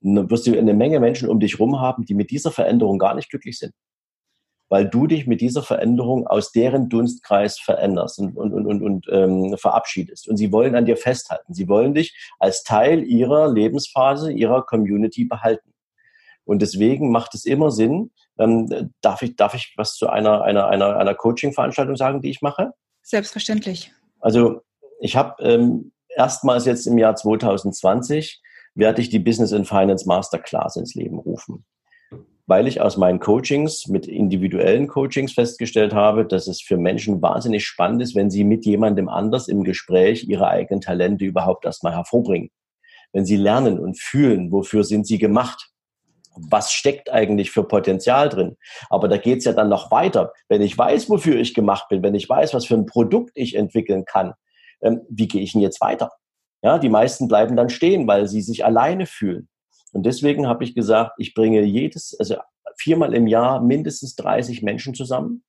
wirst 0.00 0.46
du 0.46 0.58
eine 0.58 0.72
Menge 0.72 0.98
Menschen 0.98 1.28
um 1.28 1.40
dich 1.40 1.58
herum 1.58 1.78
haben, 1.78 2.06
die 2.06 2.14
mit 2.14 2.30
dieser 2.30 2.52
Veränderung 2.52 2.98
gar 2.98 3.14
nicht 3.14 3.28
glücklich 3.28 3.58
sind. 3.58 3.74
Weil 4.70 4.88
du 4.88 5.06
dich 5.06 5.26
mit 5.26 5.42
dieser 5.42 5.62
Veränderung 5.62 6.26
aus 6.26 6.52
deren 6.52 6.88
Dunstkreis 6.88 7.58
veränderst 7.58 8.18
und, 8.18 8.34
und, 8.34 8.54
und, 8.54 8.66
und, 8.66 8.82
und 8.82 9.06
ähm, 9.10 9.58
verabschiedest. 9.58 10.26
Und 10.26 10.38
sie 10.38 10.52
wollen 10.52 10.74
an 10.74 10.86
dir 10.86 10.96
festhalten. 10.96 11.52
Sie 11.52 11.68
wollen 11.68 11.92
dich 11.92 12.16
als 12.38 12.62
Teil 12.62 13.02
ihrer 13.02 13.52
Lebensphase, 13.52 14.32
ihrer 14.32 14.62
Community 14.64 15.26
behalten. 15.26 15.68
Und 16.48 16.62
deswegen 16.62 17.10
macht 17.10 17.34
es 17.34 17.44
immer 17.44 17.70
Sinn, 17.70 18.10
ähm, 18.38 18.90
darf, 19.02 19.20
ich, 19.20 19.36
darf 19.36 19.52
ich 19.52 19.74
was 19.76 19.96
zu 19.96 20.08
einer, 20.08 20.40
einer, 20.40 20.68
einer, 20.68 20.96
einer 20.96 21.14
Coaching-Veranstaltung 21.14 21.94
sagen, 21.94 22.22
die 22.22 22.30
ich 22.30 22.40
mache? 22.40 22.72
Selbstverständlich. 23.02 23.92
Also 24.18 24.62
ich 24.98 25.14
habe 25.14 25.42
ähm, 25.42 25.92
erstmals 26.08 26.64
jetzt 26.64 26.86
im 26.86 26.96
Jahr 26.96 27.16
2020 27.16 28.40
werde 28.74 29.02
ich 29.02 29.10
die 29.10 29.18
Business 29.18 29.52
and 29.52 29.68
Finance 29.68 30.08
Masterclass 30.08 30.76
ins 30.76 30.94
Leben 30.94 31.18
rufen. 31.18 31.66
Weil 32.46 32.66
ich 32.66 32.80
aus 32.80 32.96
meinen 32.96 33.20
Coachings 33.20 33.86
mit 33.86 34.06
individuellen 34.06 34.88
Coachings 34.88 35.34
festgestellt 35.34 35.92
habe, 35.92 36.24
dass 36.24 36.46
es 36.46 36.62
für 36.62 36.78
Menschen 36.78 37.20
wahnsinnig 37.20 37.66
spannend 37.66 38.00
ist, 38.00 38.14
wenn 38.14 38.30
sie 38.30 38.44
mit 38.44 38.64
jemandem 38.64 39.10
anders 39.10 39.48
im 39.48 39.64
Gespräch 39.64 40.26
ihre 40.26 40.48
eigenen 40.48 40.80
Talente 40.80 41.26
überhaupt 41.26 41.66
erstmal 41.66 41.92
hervorbringen. 41.92 42.48
Wenn 43.12 43.26
sie 43.26 43.36
lernen 43.36 43.78
und 43.78 44.00
fühlen, 44.00 44.50
wofür 44.50 44.82
sind 44.82 45.06
sie 45.06 45.18
gemacht 45.18 45.72
was 46.38 46.72
steckt 46.72 47.10
eigentlich 47.10 47.50
für 47.50 47.64
Potenzial 47.64 48.28
drin. 48.28 48.56
Aber 48.90 49.08
da 49.08 49.16
geht's 49.16 49.44
ja 49.44 49.52
dann 49.52 49.68
noch 49.68 49.90
weiter. 49.90 50.32
Wenn 50.48 50.62
ich 50.62 50.76
weiß, 50.76 51.10
wofür 51.10 51.36
ich 51.36 51.54
gemacht 51.54 51.88
bin, 51.88 52.02
wenn 52.02 52.14
ich 52.14 52.28
weiß, 52.28 52.54
was 52.54 52.66
für 52.66 52.74
ein 52.74 52.86
Produkt 52.86 53.32
ich 53.34 53.54
entwickeln 53.54 54.04
kann, 54.04 54.34
ähm, 54.80 55.02
wie 55.08 55.28
gehe 55.28 55.42
ich 55.42 55.52
denn 55.52 55.62
jetzt 55.62 55.80
weiter? 55.80 56.12
Ja, 56.62 56.78
die 56.78 56.88
meisten 56.88 57.28
bleiben 57.28 57.56
dann 57.56 57.68
stehen, 57.68 58.06
weil 58.06 58.26
sie 58.26 58.40
sich 58.40 58.64
alleine 58.64 59.06
fühlen. 59.06 59.48
Und 59.92 60.04
deswegen 60.06 60.46
habe 60.46 60.64
ich 60.64 60.74
gesagt, 60.74 61.12
ich 61.18 61.34
bringe 61.34 61.62
jedes, 61.62 62.18
also 62.18 62.36
viermal 62.76 63.14
im 63.14 63.26
Jahr 63.26 63.60
mindestens 63.60 64.16
30 64.16 64.62
Menschen 64.62 64.94
zusammen, 64.94 65.44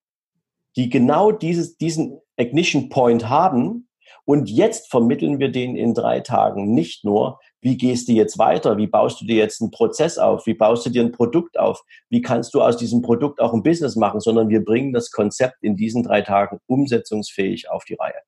die 0.76 0.90
genau 0.90 1.32
dieses, 1.32 1.78
diesen 1.78 2.20
Ignition 2.38 2.90
Point 2.90 3.28
haben. 3.28 3.88
Und 4.26 4.50
jetzt 4.50 4.90
vermitteln 4.90 5.40
wir 5.40 5.52
denen 5.52 5.76
in 5.76 5.94
drei 5.94 6.20
Tagen 6.20 6.74
nicht 6.74 7.04
nur, 7.04 7.40
wie 7.62 7.78
gehst 7.78 8.08
du 8.08 8.14
jetzt 8.14 8.38
weiter? 8.38 8.78
Wie 8.78 8.88
baust 8.88 9.20
du 9.22 9.26
dir 9.26 9.36
jetzt 9.36 9.62
einen 9.62 9.72
Prozess 9.72 10.18
auf? 10.18 10.46
Wie 10.46 10.54
baust 10.54 10.86
du 10.86 10.90
dir 10.90 11.04
ein 11.04 11.12
Produkt 11.12 11.60
auf? 11.60 11.84
Wie 12.10 12.22
kannst 12.22 12.54
du 12.54 12.62
aus 12.62 12.78
diesem 12.78 13.02
Produkt 13.02 13.42
auch 13.42 13.54
ein 13.54 13.64
Business 13.64 13.96
machen? 13.96 14.22
Sondern 14.22 14.50
wir 14.50 14.64
bringen 14.64 14.94
das 14.94 15.12
Konzept 15.12 15.58
in 15.62 15.76
diesen 15.76 16.04
drei 16.04 16.22
Tagen 16.22 16.60
umsetzungsfähig 16.68 17.70
auf 17.70 17.84
die 17.84 17.96
Reihe. 17.96 18.22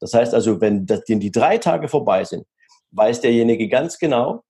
Das 0.00 0.14
heißt 0.14 0.32
also, 0.32 0.60
wenn 0.60 0.86
die 0.86 1.30
drei 1.30 1.58
Tage 1.58 1.88
vorbei 1.88 2.24
sind, 2.24 2.46
weiß 2.92 3.20
derjenige 3.20 3.68
ganz 3.68 3.98
genau, 3.98 4.42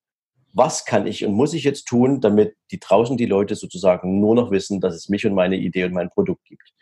was 0.53 0.84
kann 0.84 1.07
ich 1.07 1.24
und 1.24 1.34
muss 1.34 1.55
ich 1.55 1.64
jetzt 1.64 1.86
tun, 1.86 2.20
damit 2.20 2.55
die 2.70 2.78
draußen 2.78 3.16
die 3.16 3.26
Leute 3.26 3.55
sozusagen 3.55 4.20
nur 4.20 4.34
noch 4.34 4.51
wissen, 4.51 4.80
dass 4.80 4.95
es 4.95 5.09
mich 5.09 5.26
und 5.26 5.34
meine 5.34 5.57
Idee 5.57 5.84
und 5.84 5.93
mein 5.93 6.11
Produkt 6.11 6.45
gibt. 6.45 6.72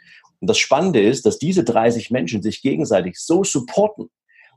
Und 0.40 0.50
das 0.50 0.58
Spannende 0.58 1.00
ist, 1.00 1.26
dass 1.26 1.38
diese 1.38 1.64
30 1.64 2.10
Menschen 2.10 2.42
sich 2.42 2.60
gegenseitig 2.60 3.18
so 3.18 3.42
supporten, 3.42 4.10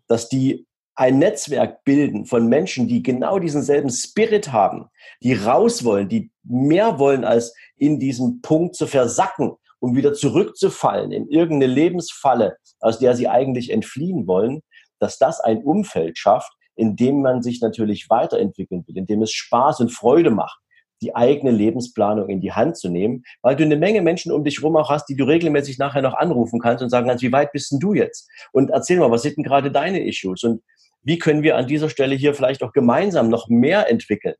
dass 0.08 0.28
die 0.28 0.66
ein 1.00 1.18
Netzwerk 1.18 1.86
bilden 1.86 2.26
von 2.26 2.47
Menschen, 2.47 2.89
die 2.89 3.02
genau 3.02 3.39
diesen 3.39 3.62
selben 3.62 3.89
Spirit 3.89 4.52
haben, 4.52 4.88
die 5.24 5.34
raus 5.34 5.86
wollen, 5.86 6.10
die 6.10 6.30
mehr 6.43 7.00
wollen, 7.00 7.24
als 7.24 7.56
in 7.78 8.00
diesem 8.00 8.41
Punkt 8.41 8.76
zu 8.76 8.86
versacken, 8.86 9.54
um 9.80 9.95
wieder 9.95 10.14
zurückzufallen 10.14 11.14
in 11.14 11.30
irgendeine 11.30 11.72
Lebensfalle, 11.72 12.58
aus 12.82 13.00
der 13.00 13.16
sie 13.16 13.30
eigentlich 13.30 13.70
entfliehen 13.70 14.28
wollen, 14.28 14.60
dass 15.00 15.18
das 15.18 15.39
ein 15.39 15.64
Umfeld 15.64 16.18
schafft, 16.18 16.52
in 16.76 16.97
dem 16.97 17.22
man 17.22 17.41
sich 17.43 17.62
natürlich 17.62 18.10
weiterentwickeln 18.10 18.84
will, 18.86 18.97
in 18.97 19.06
dem 19.06 19.22
es 19.22 19.32
Spaß 19.32 19.80
und 19.80 19.93
Freude 19.93 20.32
macht, 20.32 20.60
die 21.02 21.16
eigene 21.16 21.52
Lebensplanung 21.52 22.28
in 22.28 22.41
die 22.41 22.52
Hand 22.52 22.76
zu 22.76 22.89
nehmen, 22.89 23.24
weil 23.41 23.56
du 23.56 23.64
eine 23.64 23.78
Menge 23.78 24.02
Menschen 24.02 24.34
um 24.34 24.43
dich 24.43 24.62
rum 24.62 24.76
auch 24.76 24.89
hast, 24.89 25.06
die 25.06 25.16
du 25.16 25.24
regelmäßig 25.24 25.78
nachher 25.78 26.02
noch 26.02 26.16
anrufen 26.16 26.60
kannst 26.60 26.84
und 26.84 26.89
sagen 26.89 27.08
kannst, 27.08 27.24
wie 27.24 27.32
weit 27.32 27.54
bist 27.54 27.72
denn 27.72 27.80
du 27.80 27.93
jetzt? 27.93 28.30
Und 28.52 28.70
erzähl 28.70 29.00
mal, 29.00 29.12
was 29.12 29.22
sind 29.22 29.38
denn 29.38 29.45
gerade 29.45 29.72
deine 29.72 30.06
Issues? 30.06 30.43
Und 30.43 30.62
wie 31.02 31.18
können 31.18 31.43
wir 31.43 31.58
an 31.58 31.68
dieser 31.68 31.89
Stelle 31.89 32.16
hier 32.16 32.34
vielleicht 32.34 32.64
auch 32.64 32.74
gemeinsam 32.74 33.30
noch 33.30 33.47
mehr 33.47 33.89
entwickeln. 33.89 34.36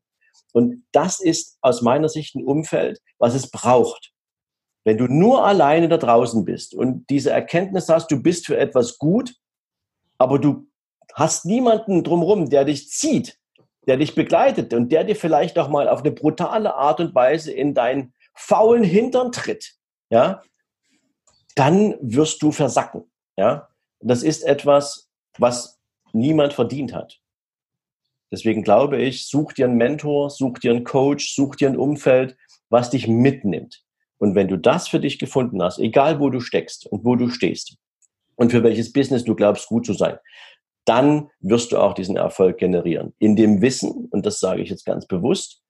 Und 0.52 0.84
das 0.92 1.20
ist 1.20 1.58
aus 1.60 1.82
meiner 1.82 2.08
Sicht 2.08 2.34
ein 2.34 2.44
Umfeld, 2.44 3.00
was 3.18 3.34
es 3.34 3.50
braucht. 3.50 4.12
Wenn 4.84 4.98
du 4.98 5.06
nur 5.06 5.44
alleine 5.44 5.88
da 5.88 5.96
draußen 5.96 6.44
bist 6.44 6.74
und 6.74 7.08
diese 7.10 7.30
Erkenntnis 7.30 7.88
hast, 7.88 8.10
du 8.10 8.22
bist 8.22 8.46
für 8.46 8.56
etwas 8.56 8.98
gut, 8.98 9.34
aber 10.18 10.38
du 10.38 10.66
hast 11.14 11.44
niemanden 11.44 12.02
drumherum, 12.02 12.50
der 12.50 12.64
dich 12.64 12.88
zieht, 12.90 13.38
der 13.86 13.96
dich 13.96 14.14
begleitet 14.14 14.72
und 14.74 14.90
der 14.90 15.04
dir 15.04 15.16
vielleicht 15.16 15.58
auch 15.58 15.68
mal 15.68 15.88
auf 15.88 16.00
eine 16.00 16.12
brutale 16.12 16.74
Art 16.74 17.00
und 17.00 17.14
Weise 17.14 17.52
in 17.52 17.74
deinen 17.74 18.14
faulen 18.34 18.84
Hintern 18.84 19.32
tritt, 19.32 19.74
ja, 20.10 20.42
dann 21.56 21.96
wirst 22.00 22.42
du 22.42 22.52
versacken, 22.52 23.10
ja. 23.36 23.68
das 24.00 24.22
ist 24.22 24.42
etwas, 24.42 25.10
was 25.38 25.79
niemand 26.14 26.52
verdient 26.52 26.92
hat. 26.92 27.20
Deswegen 28.32 28.62
glaube 28.62 28.98
ich, 28.98 29.26
such 29.26 29.52
dir 29.54 29.66
einen 29.66 29.76
Mentor, 29.76 30.30
such 30.30 30.58
dir 30.58 30.70
einen 30.70 30.84
Coach, 30.84 31.34
such 31.34 31.56
dir 31.56 31.68
ein 31.68 31.76
Umfeld, 31.76 32.36
was 32.68 32.90
dich 32.90 33.08
mitnimmt. 33.08 33.82
Und 34.18 34.34
wenn 34.34 34.48
du 34.48 34.56
das 34.56 34.86
für 34.86 35.00
dich 35.00 35.18
gefunden 35.18 35.62
hast, 35.62 35.78
egal 35.78 36.20
wo 36.20 36.30
du 36.30 36.40
steckst 36.40 36.86
und 36.86 37.04
wo 37.04 37.16
du 37.16 37.28
stehst 37.28 37.76
und 38.36 38.52
für 38.52 38.62
welches 38.62 38.92
Business 38.92 39.24
du 39.24 39.34
glaubst, 39.34 39.66
gut 39.66 39.86
zu 39.86 39.94
sein, 39.94 40.18
dann 40.84 41.30
wirst 41.40 41.72
du 41.72 41.78
auch 41.78 41.94
diesen 41.94 42.16
Erfolg 42.16 42.58
generieren. 42.58 43.14
In 43.18 43.36
dem 43.36 43.60
Wissen, 43.62 44.08
und 44.10 44.26
das 44.26 44.38
sage 44.38 44.62
ich 44.62 44.70
jetzt 44.70 44.84
ganz 44.84 45.06
bewusst, 45.06 45.62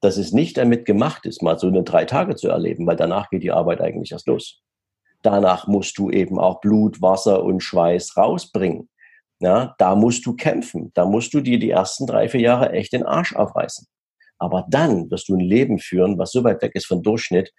dass 0.00 0.16
es 0.16 0.32
nicht 0.32 0.56
damit 0.56 0.86
gemacht 0.86 1.26
ist, 1.26 1.42
mal 1.42 1.58
so 1.58 1.66
eine 1.66 1.82
drei 1.82 2.06
Tage 2.06 2.34
zu 2.34 2.48
erleben, 2.48 2.86
weil 2.86 2.96
danach 2.96 3.28
geht 3.30 3.42
die 3.42 3.52
Arbeit 3.52 3.80
eigentlich 3.80 4.12
erst 4.12 4.26
los. 4.26 4.62
Danach 5.22 5.66
musst 5.66 5.98
du 5.98 6.10
eben 6.10 6.38
auch 6.38 6.60
Blut, 6.60 7.02
Wasser 7.02 7.44
und 7.44 7.60
Schweiß 7.60 8.16
rausbringen. 8.16 8.88
Ja, 9.40 9.74
da 9.78 9.96
musst 9.96 10.26
du 10.26 10.36
kämpfen. 10.36 10.92
Da 10.94 11.06
musst 11.06 11.32
du 11.32 11.40
dir 11.40 11.58
die 11.58 11.70
ersten 11.70 12.06
drei, 12.06 12.28
vier 12.28 12.40
Jahre 12.40 12.72
echt 12.72 12.92
den 12.92 13.04
Arsch 13.04 13.34
aufreißen. 13.34 13.86
Aber 14.38 14.66
dann 14.68 15.10
wirst 15.10 15.28
du 15.28 15.36
ein 15.36 15.40
Leben 15.40 15.78
führen, 15.78 16.18
was 16.18 16.32
so 16.32 16.44
weit 16.44 16.62
weg 16.62 16.72
ist 16.74 16.86
von 16.86 17.02
Durchschnitt 17.02 17.52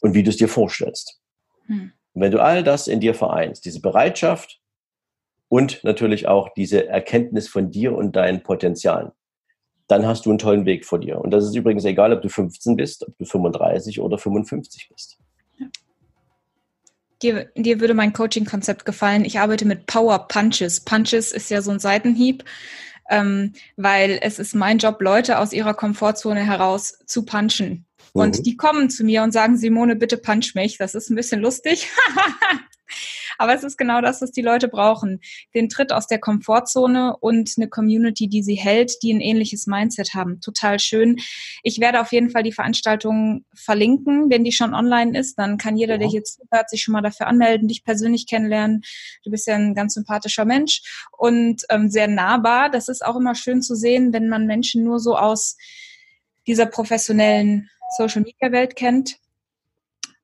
und 0.00 0.14
wie 0.14 0.22
du 0.22 0.30
es 0.30 0.38
dir 0.38 0.48
vorstellst. 0.48 1.20
Hm. 1.66 1.92
Und 2.14 2.22
wenn 2.22 2.32
du 2.32 2.42
all 2.42 2.62
das 2.62 2.88
in 2.88 3.00
dir 3.00 3.14
vereinst, 3.14 3.64
diese 3.64 3.80
Bereitschaft 3.80 4.60
und 5.48 5.84
natürlich 5.84 6.26
auch 6.26 6.48
diese 6.54 6.86
Erkenntnis 6.88 7.48
von 7.48 7.70
dir 7.70 7.94
und 7.94 8.16
deinen 8.16 8.42
Potenzialen, 8.42 9.12
dann 9.88 10.06
hast 10.06 10.26
du 10.26 10.30
einen 10.30 10.38
tollen 10.38 10.66
Weg 10.66 10.84
vor 10.84 11.00
dir. 11.00 11.20
Und 11.20 11.30
das 11.30 11.44
ist 11.44 11.54
übrigens 11.54 11.84
egal, 11.84 12.12
ob 12.12 12.22
du 12.22 12.28
15 12.28 12.76
bist, 12.76 13.06
ob 13.06 13.16
du 13.18 13.24
35 13.24 14.00
oder 14.00 14.18
55 14.18 14.88
bist. 14.90 15.18
Dir, 17.22 17.50
dir 17.56 17.80
würde 17.80 17.94
mein 17.94 18.12
Coaching-Konzept 18.12 18.84
gefallen. 18.84 19.24
Ich 19.24 19.40
arbeite 19.40 19.64
mit 19.64 19.86
Power 19.86 20.28
Punches. 20.28 20.80
Punches 20.80 21.32
ist 21.32 21.50
ja 21.50 21.62
so 21.62 21.70
ein 21.70 21.80
Seitenhieb, 21.80 22.44
ähm, 23.10 23.52
weil 23.76 24.18
es 24.22 24.38
ist 24.38 24.54
mein 24.54 24.78
Job, 24.78 25.00
Leute 25.00 25.38
aus 25.38 25.52
ihrer 25.52 25.74
Komfortzone 25.74 26.44
heraus 26.44 26.98
zu 27.06 27.24
punchen. 27.24 27.86
Und 28.12 28.38
mhm. 28.38 28.42
die 28.42 28.56
kommen 28.56 28.90
zu 28.90 29.04
mir 29.04 29.22
und 29.22 29.32
sagen, 29.32 29.56
Simone, 29.56 29.96
bitte 29.96 30.16
punch 30.16 30.54
mich. 30.54 30.78
Das 30.78 30.94
ist 30.94 31.10
ein 31.10 31.16
bisschen 31.16 31.40
lustig. 31.40 31.88
Aber 33.38 33.54
es 33.54 33.64
ist 33.64 33.76
genau 33.76 34.00
das, 34.00 34.20
was 34.20 34.32
die 34.32 34.42
Leute 34.42 34.68
brauchen. 34.68 35.20
Den 35.54 35.68
Tritt 35.68 35.92
aus 35.92 36.06
der 36.06 36.18
Komfortzone 36.18 37.16
und 37.16 37.54
eine 37.56 37.68
Community, 37.68 38.28
die 38.28 38.42
sie 38.42 38.54
hält, 38.54 39.02
die 39.02 39.12
ein 39.12 39.20
ähnliches 39.20 39.66
Mindset 39.66 40.14
haben. 40.14 40.40
Total 40.40 40.78
schön. 40.78 41.16
Ich 41.62 41.80
werde 41.80 42.00
auf 42.00 42.12
jeden 42.12 42.30
Fall 42.30 42.42
die 42.42 42.52
Veranstaltung 42.52 43.44
verlinken, 43.54 44.30
wenn 44.30 44.44
die 44.44 44.52
schon 44.52 44.74
online 44.74 45.18
ist. 45.18 45.38
Dann 45.38 45.58
kann 45.58 45.76
jeder, 45.76 45.94
ja. 45.94 45.98
der 45.98 46.08
hier 46.08 46.24
zuhört, 46.24 46.70
sich 46.70 46.82
schon 46.82 46.92
mal 46.92 47.02
dafür 47.02 47.26
anmelden, 47.26 47.68
dich 47.68 47.84
persönlich 47.84 48.26
kennenlernen. 48.26 48.82
Du 49.24 49.30
bist 49.30 49.46
ja 49.46 49.54
ein 49.54 49.74
ganz 49.74 49.94
sympathischer 49.94 50.44
Mensch 50.44 50.82
und 51.16 51.62
ähm, 51.70 51.90
sehr 51.90 52.08
nahbar. 52.08 52.70
Das 52.70 52.88
ist 52.88 53.04
auch 53.04 53.16
immer 53.16 53.34
schön 53.34 53.62
zu 53.62 53.74
sehen, 53.74 54.12
wenn 54.12 54.28
man 54.28 54.46
Menschen 54.46 54.84
nur 54.84 54.98
so 55.00 55.16
aus 55.16 55.56
dieser 56.46 56.66
professionellen 56.66 57.70
Social 57.96 58.22
Media 58.22 58.52
Welt 58.52 58.76
kennt. 58.76 59.18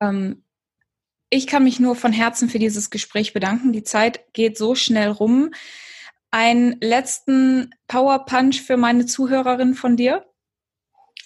Ähm, 0.01 0.43
ich 1.29 1.47
kann 1.47 1.63
mich 1.63 1.79
nur 1.79 1.95
von 1.95 2.11
Herzen 2.11 2.49
für 2.49 2.59
dieses 2.59 2.89
Gespräch 2.89 3.33
bedanken. 3.33 3.73
Die 3.73 3.83
Zeit 3.83 4.21
geht 4.33 4.57
so 4.57 4.75
schnell 4.75 5.09
rum. 5.09 5.51
Einen 6.31 6.77
letzten 6.81 7.73
Power 7.87 8.25
Punch 8.25 8.61
für 8.61 8.77
meine 8.77 9.05
Zuhörerin 9.05 9.73
von 9.73 9.95
dir? 9.95 10.25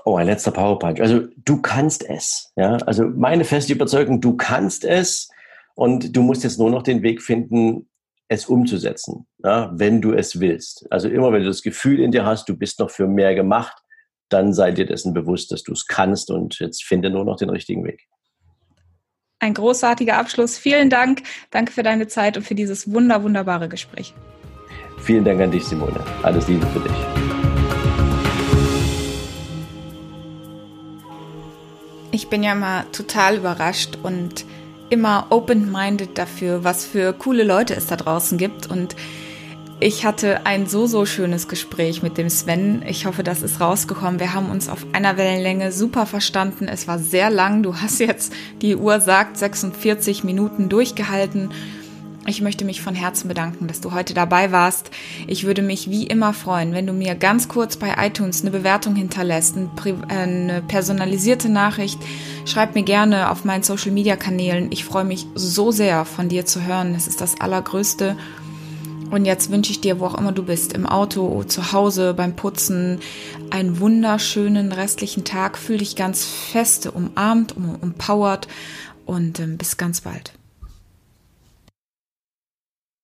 Oh, 0.06 0.16
ein 0.16 0.28
letzter 0.28 0.52
Power 0.52 0.80
Punch. 0.80 1.02
Also 1.02 1.28
du 1.38 1.62
kannst 1.62 2.08
es. 2.08 2.52
Ja, 2.56 2.78
also 2.78 3.06
meine 3.06 3.44
feste 3.44 3.74
Überzeugung, 3.74 4.22
du 4.22 4.38
kannst 4.38 4.86
es 4.86 5.30
und 5.76 6.16
du 6.16 6.22
musst 6.22 6.44
jetzt 6.44 6.60
nur 6.60 6.70
noch 6.70 6.84
den 6.84 7.02
Weg 7.02 7.22
finden, 7.22 7.90
es 8.30 8.46
umzusetzen, 8.46 9.28
ja, 9.44 9.72
wenn 9.74 10.02
du 10.02 10.14
es 10.14 10.40
willst. 10.40 10.86
Also 10.92 11.10
immer, 11.10 11.34
wenn 11.34 11.42
du 11.42 11.48
das 11.48 11.64
Gefühl 11.64 12.00
in 12.00 12.12
dir 12.12 12.26
hast, 12.26 12.48
du 12.48 12.56
bist 12.56 12.80
noch 12.80 12.92
für 12.92 13.08
mehr 13.08 13.34
gemacht, 13.34 13.76
dann 14.30 14.54
sei 14.54 14.72
dir 14.72 14.86
dessen 14.86 15.16
bewusst, 15.16 15.52
dass 15.52 15.64
du 15.64 15.74
es 15.74 15.88
kannst 15.88 16.30
und 16.30 16.60
jetzt 16.60 16.84
finde 16.84 17.10
nur 17.10 17.26
noch 17.26 17.38
den 17.38 17.50
richtigen 17.50 17.84
Weg. 17.84 18.08
Ein 19.42 19.54
großartiger 19.54 20.18
Abschluss. 20.18 20.58
Vielen 20.58 20.90
Dank. 20.90 21.24
Danke 21.50 21.72
für 21.72 21.82
deine 21.82 22.08
Zeit 22.08 22.36
und 22.36 22.46
für 22.46 22.56
dieses 22.56 22.92
wunder, 22.92 23.24
wunderbare 23.24 23.70
Gespräch. 23.70 24.14
Vielen 25.02 25.24
Dank 25.24 25.40
an 25.40 25.50
dich, 25.50 25.64
Simone. 25.64 26.04
Alles 26.24 26.50
Liebe 26.50 26.68
für 26.68 26.82
dich. 26.82 26.92
Ich 32.12 32.28
bin 32.28 32.44
ja 32.44 32.52
immer 32.52 32.84
total 32.92 33.38
überrascht 33.38 33.98
und 34.04 34.44
immer 34.90 35.28
open-minded 35.30 36.18
dafür, 36.18 36.66
was 36.66 36.86
für 36.86 37.14
coole 37.14 37.44
Leute 37.44 37.76
es 37.76 37.88
da 37.88 37.96
draußen 37.96 38.38
gibt 38.38 38.68
und 38.68 38.98
ich 39.82 40.06
hatte 40.06 40.46
ein 40.46 40.68
so, 40.68 40.88
so 40.88 41.06
schönes 41.06 41.48
Gespräch 41.48 42.04
mit 42.04 42.18
dem 42.18 42.30
Sven. 42.30 42.84
Ich 42.86 43.06
hoffe, 43.06 43.24
das 43.24 43.42
ist 43.42 43.62
rausgekommen. 43.62 44.20
Wir 44.20 44.34
haben 44.34 44.50
uns 44.50 44.68
auf 44.68 44.86
einer 44.92 45.16
Wellenlänge 45.16 45.72
super 45.72 46.06
verstanden. 46.06 46.68
Es 46.68 46.88
war 46.88 47.00
sehr 47.00 47.30
lang. 47.30 47.64
Du 47.64 47.76
hast 47.76 48.00
jetzt, 48.00 48.34
die 48.62 48.76
Uhr 48.76 49.00
sagt, 49.00 49.38
46 49.38 50.26
Minuten 50.26 50.68
durchgehalten. 50.68 51.52
Ich 52.28 52.42
möchte 52.42 52.66
mich 52.66 52.82
von 52.82 52.94
Herzen 52.94 53.30
bedanken, 53.30 53.68
dass 53.68 53.80
du 53.80 53.94
heute 53.94 54.14
dabei 54.14 54.52
warst. 54.52 54.92
Ich 55.28 55.46
würde 55.46 55.62
mich 55.62 55.90
wie 55.90 56.06
immer 56.06 56.34
freuen, 56.34 56.74
wenn 56.74 56.86
du 56.86 56.92
mir 56.92 57.16
ganz 57.16 57.48
kurz 57.48 57.78
bei 57.78 57.96
iTunes 58.06 58.42
eine 58.42 58.52
Bewertung 58.52 58.96
hinterlässt, 58.96 59.56
eine 60.10 60.62
personalisierte 60.68 61.48
Nachricht. 61.48 62.00
Schreib 62.46 62.76
mir 62.76 62.84
gerne 62.84 63.32
auf 63.32 63.46
meinen 63.46 63.64
Social 63.64 63.92
Media 63.92 64.18
Kanälen. 64.18 64.72
Ich 64.72 64.84
freue 64.84 65.06
mich 65.06 65.26
so 65.36 65.72
sehr 65.72 66.04
von 66.04 66.28
dir 66.28 66.46
zu 66.46 66.66
hören. 66.66 66.94
Es 66.96 67.08
ist 67.08 67.22
das 67.22 67.40
Allergrößte. 67.40 68.18
Und 69.10 69.26
jetzt 69.26 69.52
wünsche 69.52 69.72
ich 69.72 69.82
dir, 69.82 70.00
wo 70.00 70.06
auch 70.06 70.18
immer 70.18 70.32
du 70.32 70.44
bist, 70.44 70.74
im 70.74 70.86
Auto, 70.86 71.44
zu 71.44 71.72
Hause, 71.72 72.14
beim 72.14 72.36
Putzen, 72.36 73.00
einen 73.50 73.80
wunderschönen 73.80 74.72
restlichen 74.72 75.26
Tag. 75.26 75.58
Fühl 75.58 75.80
dich 75.80 75.96
ganz 75.96 76.26
feste 76.26 76.92
umarmt, 76.92 77.58
um, 77.58 77.78
empowert 77.82 78.48
und 79.06 79.40
ähm, 79.40 79.58
bis 79.58 79.78
ganz 79.78 80.02
bald. 80.02 80.39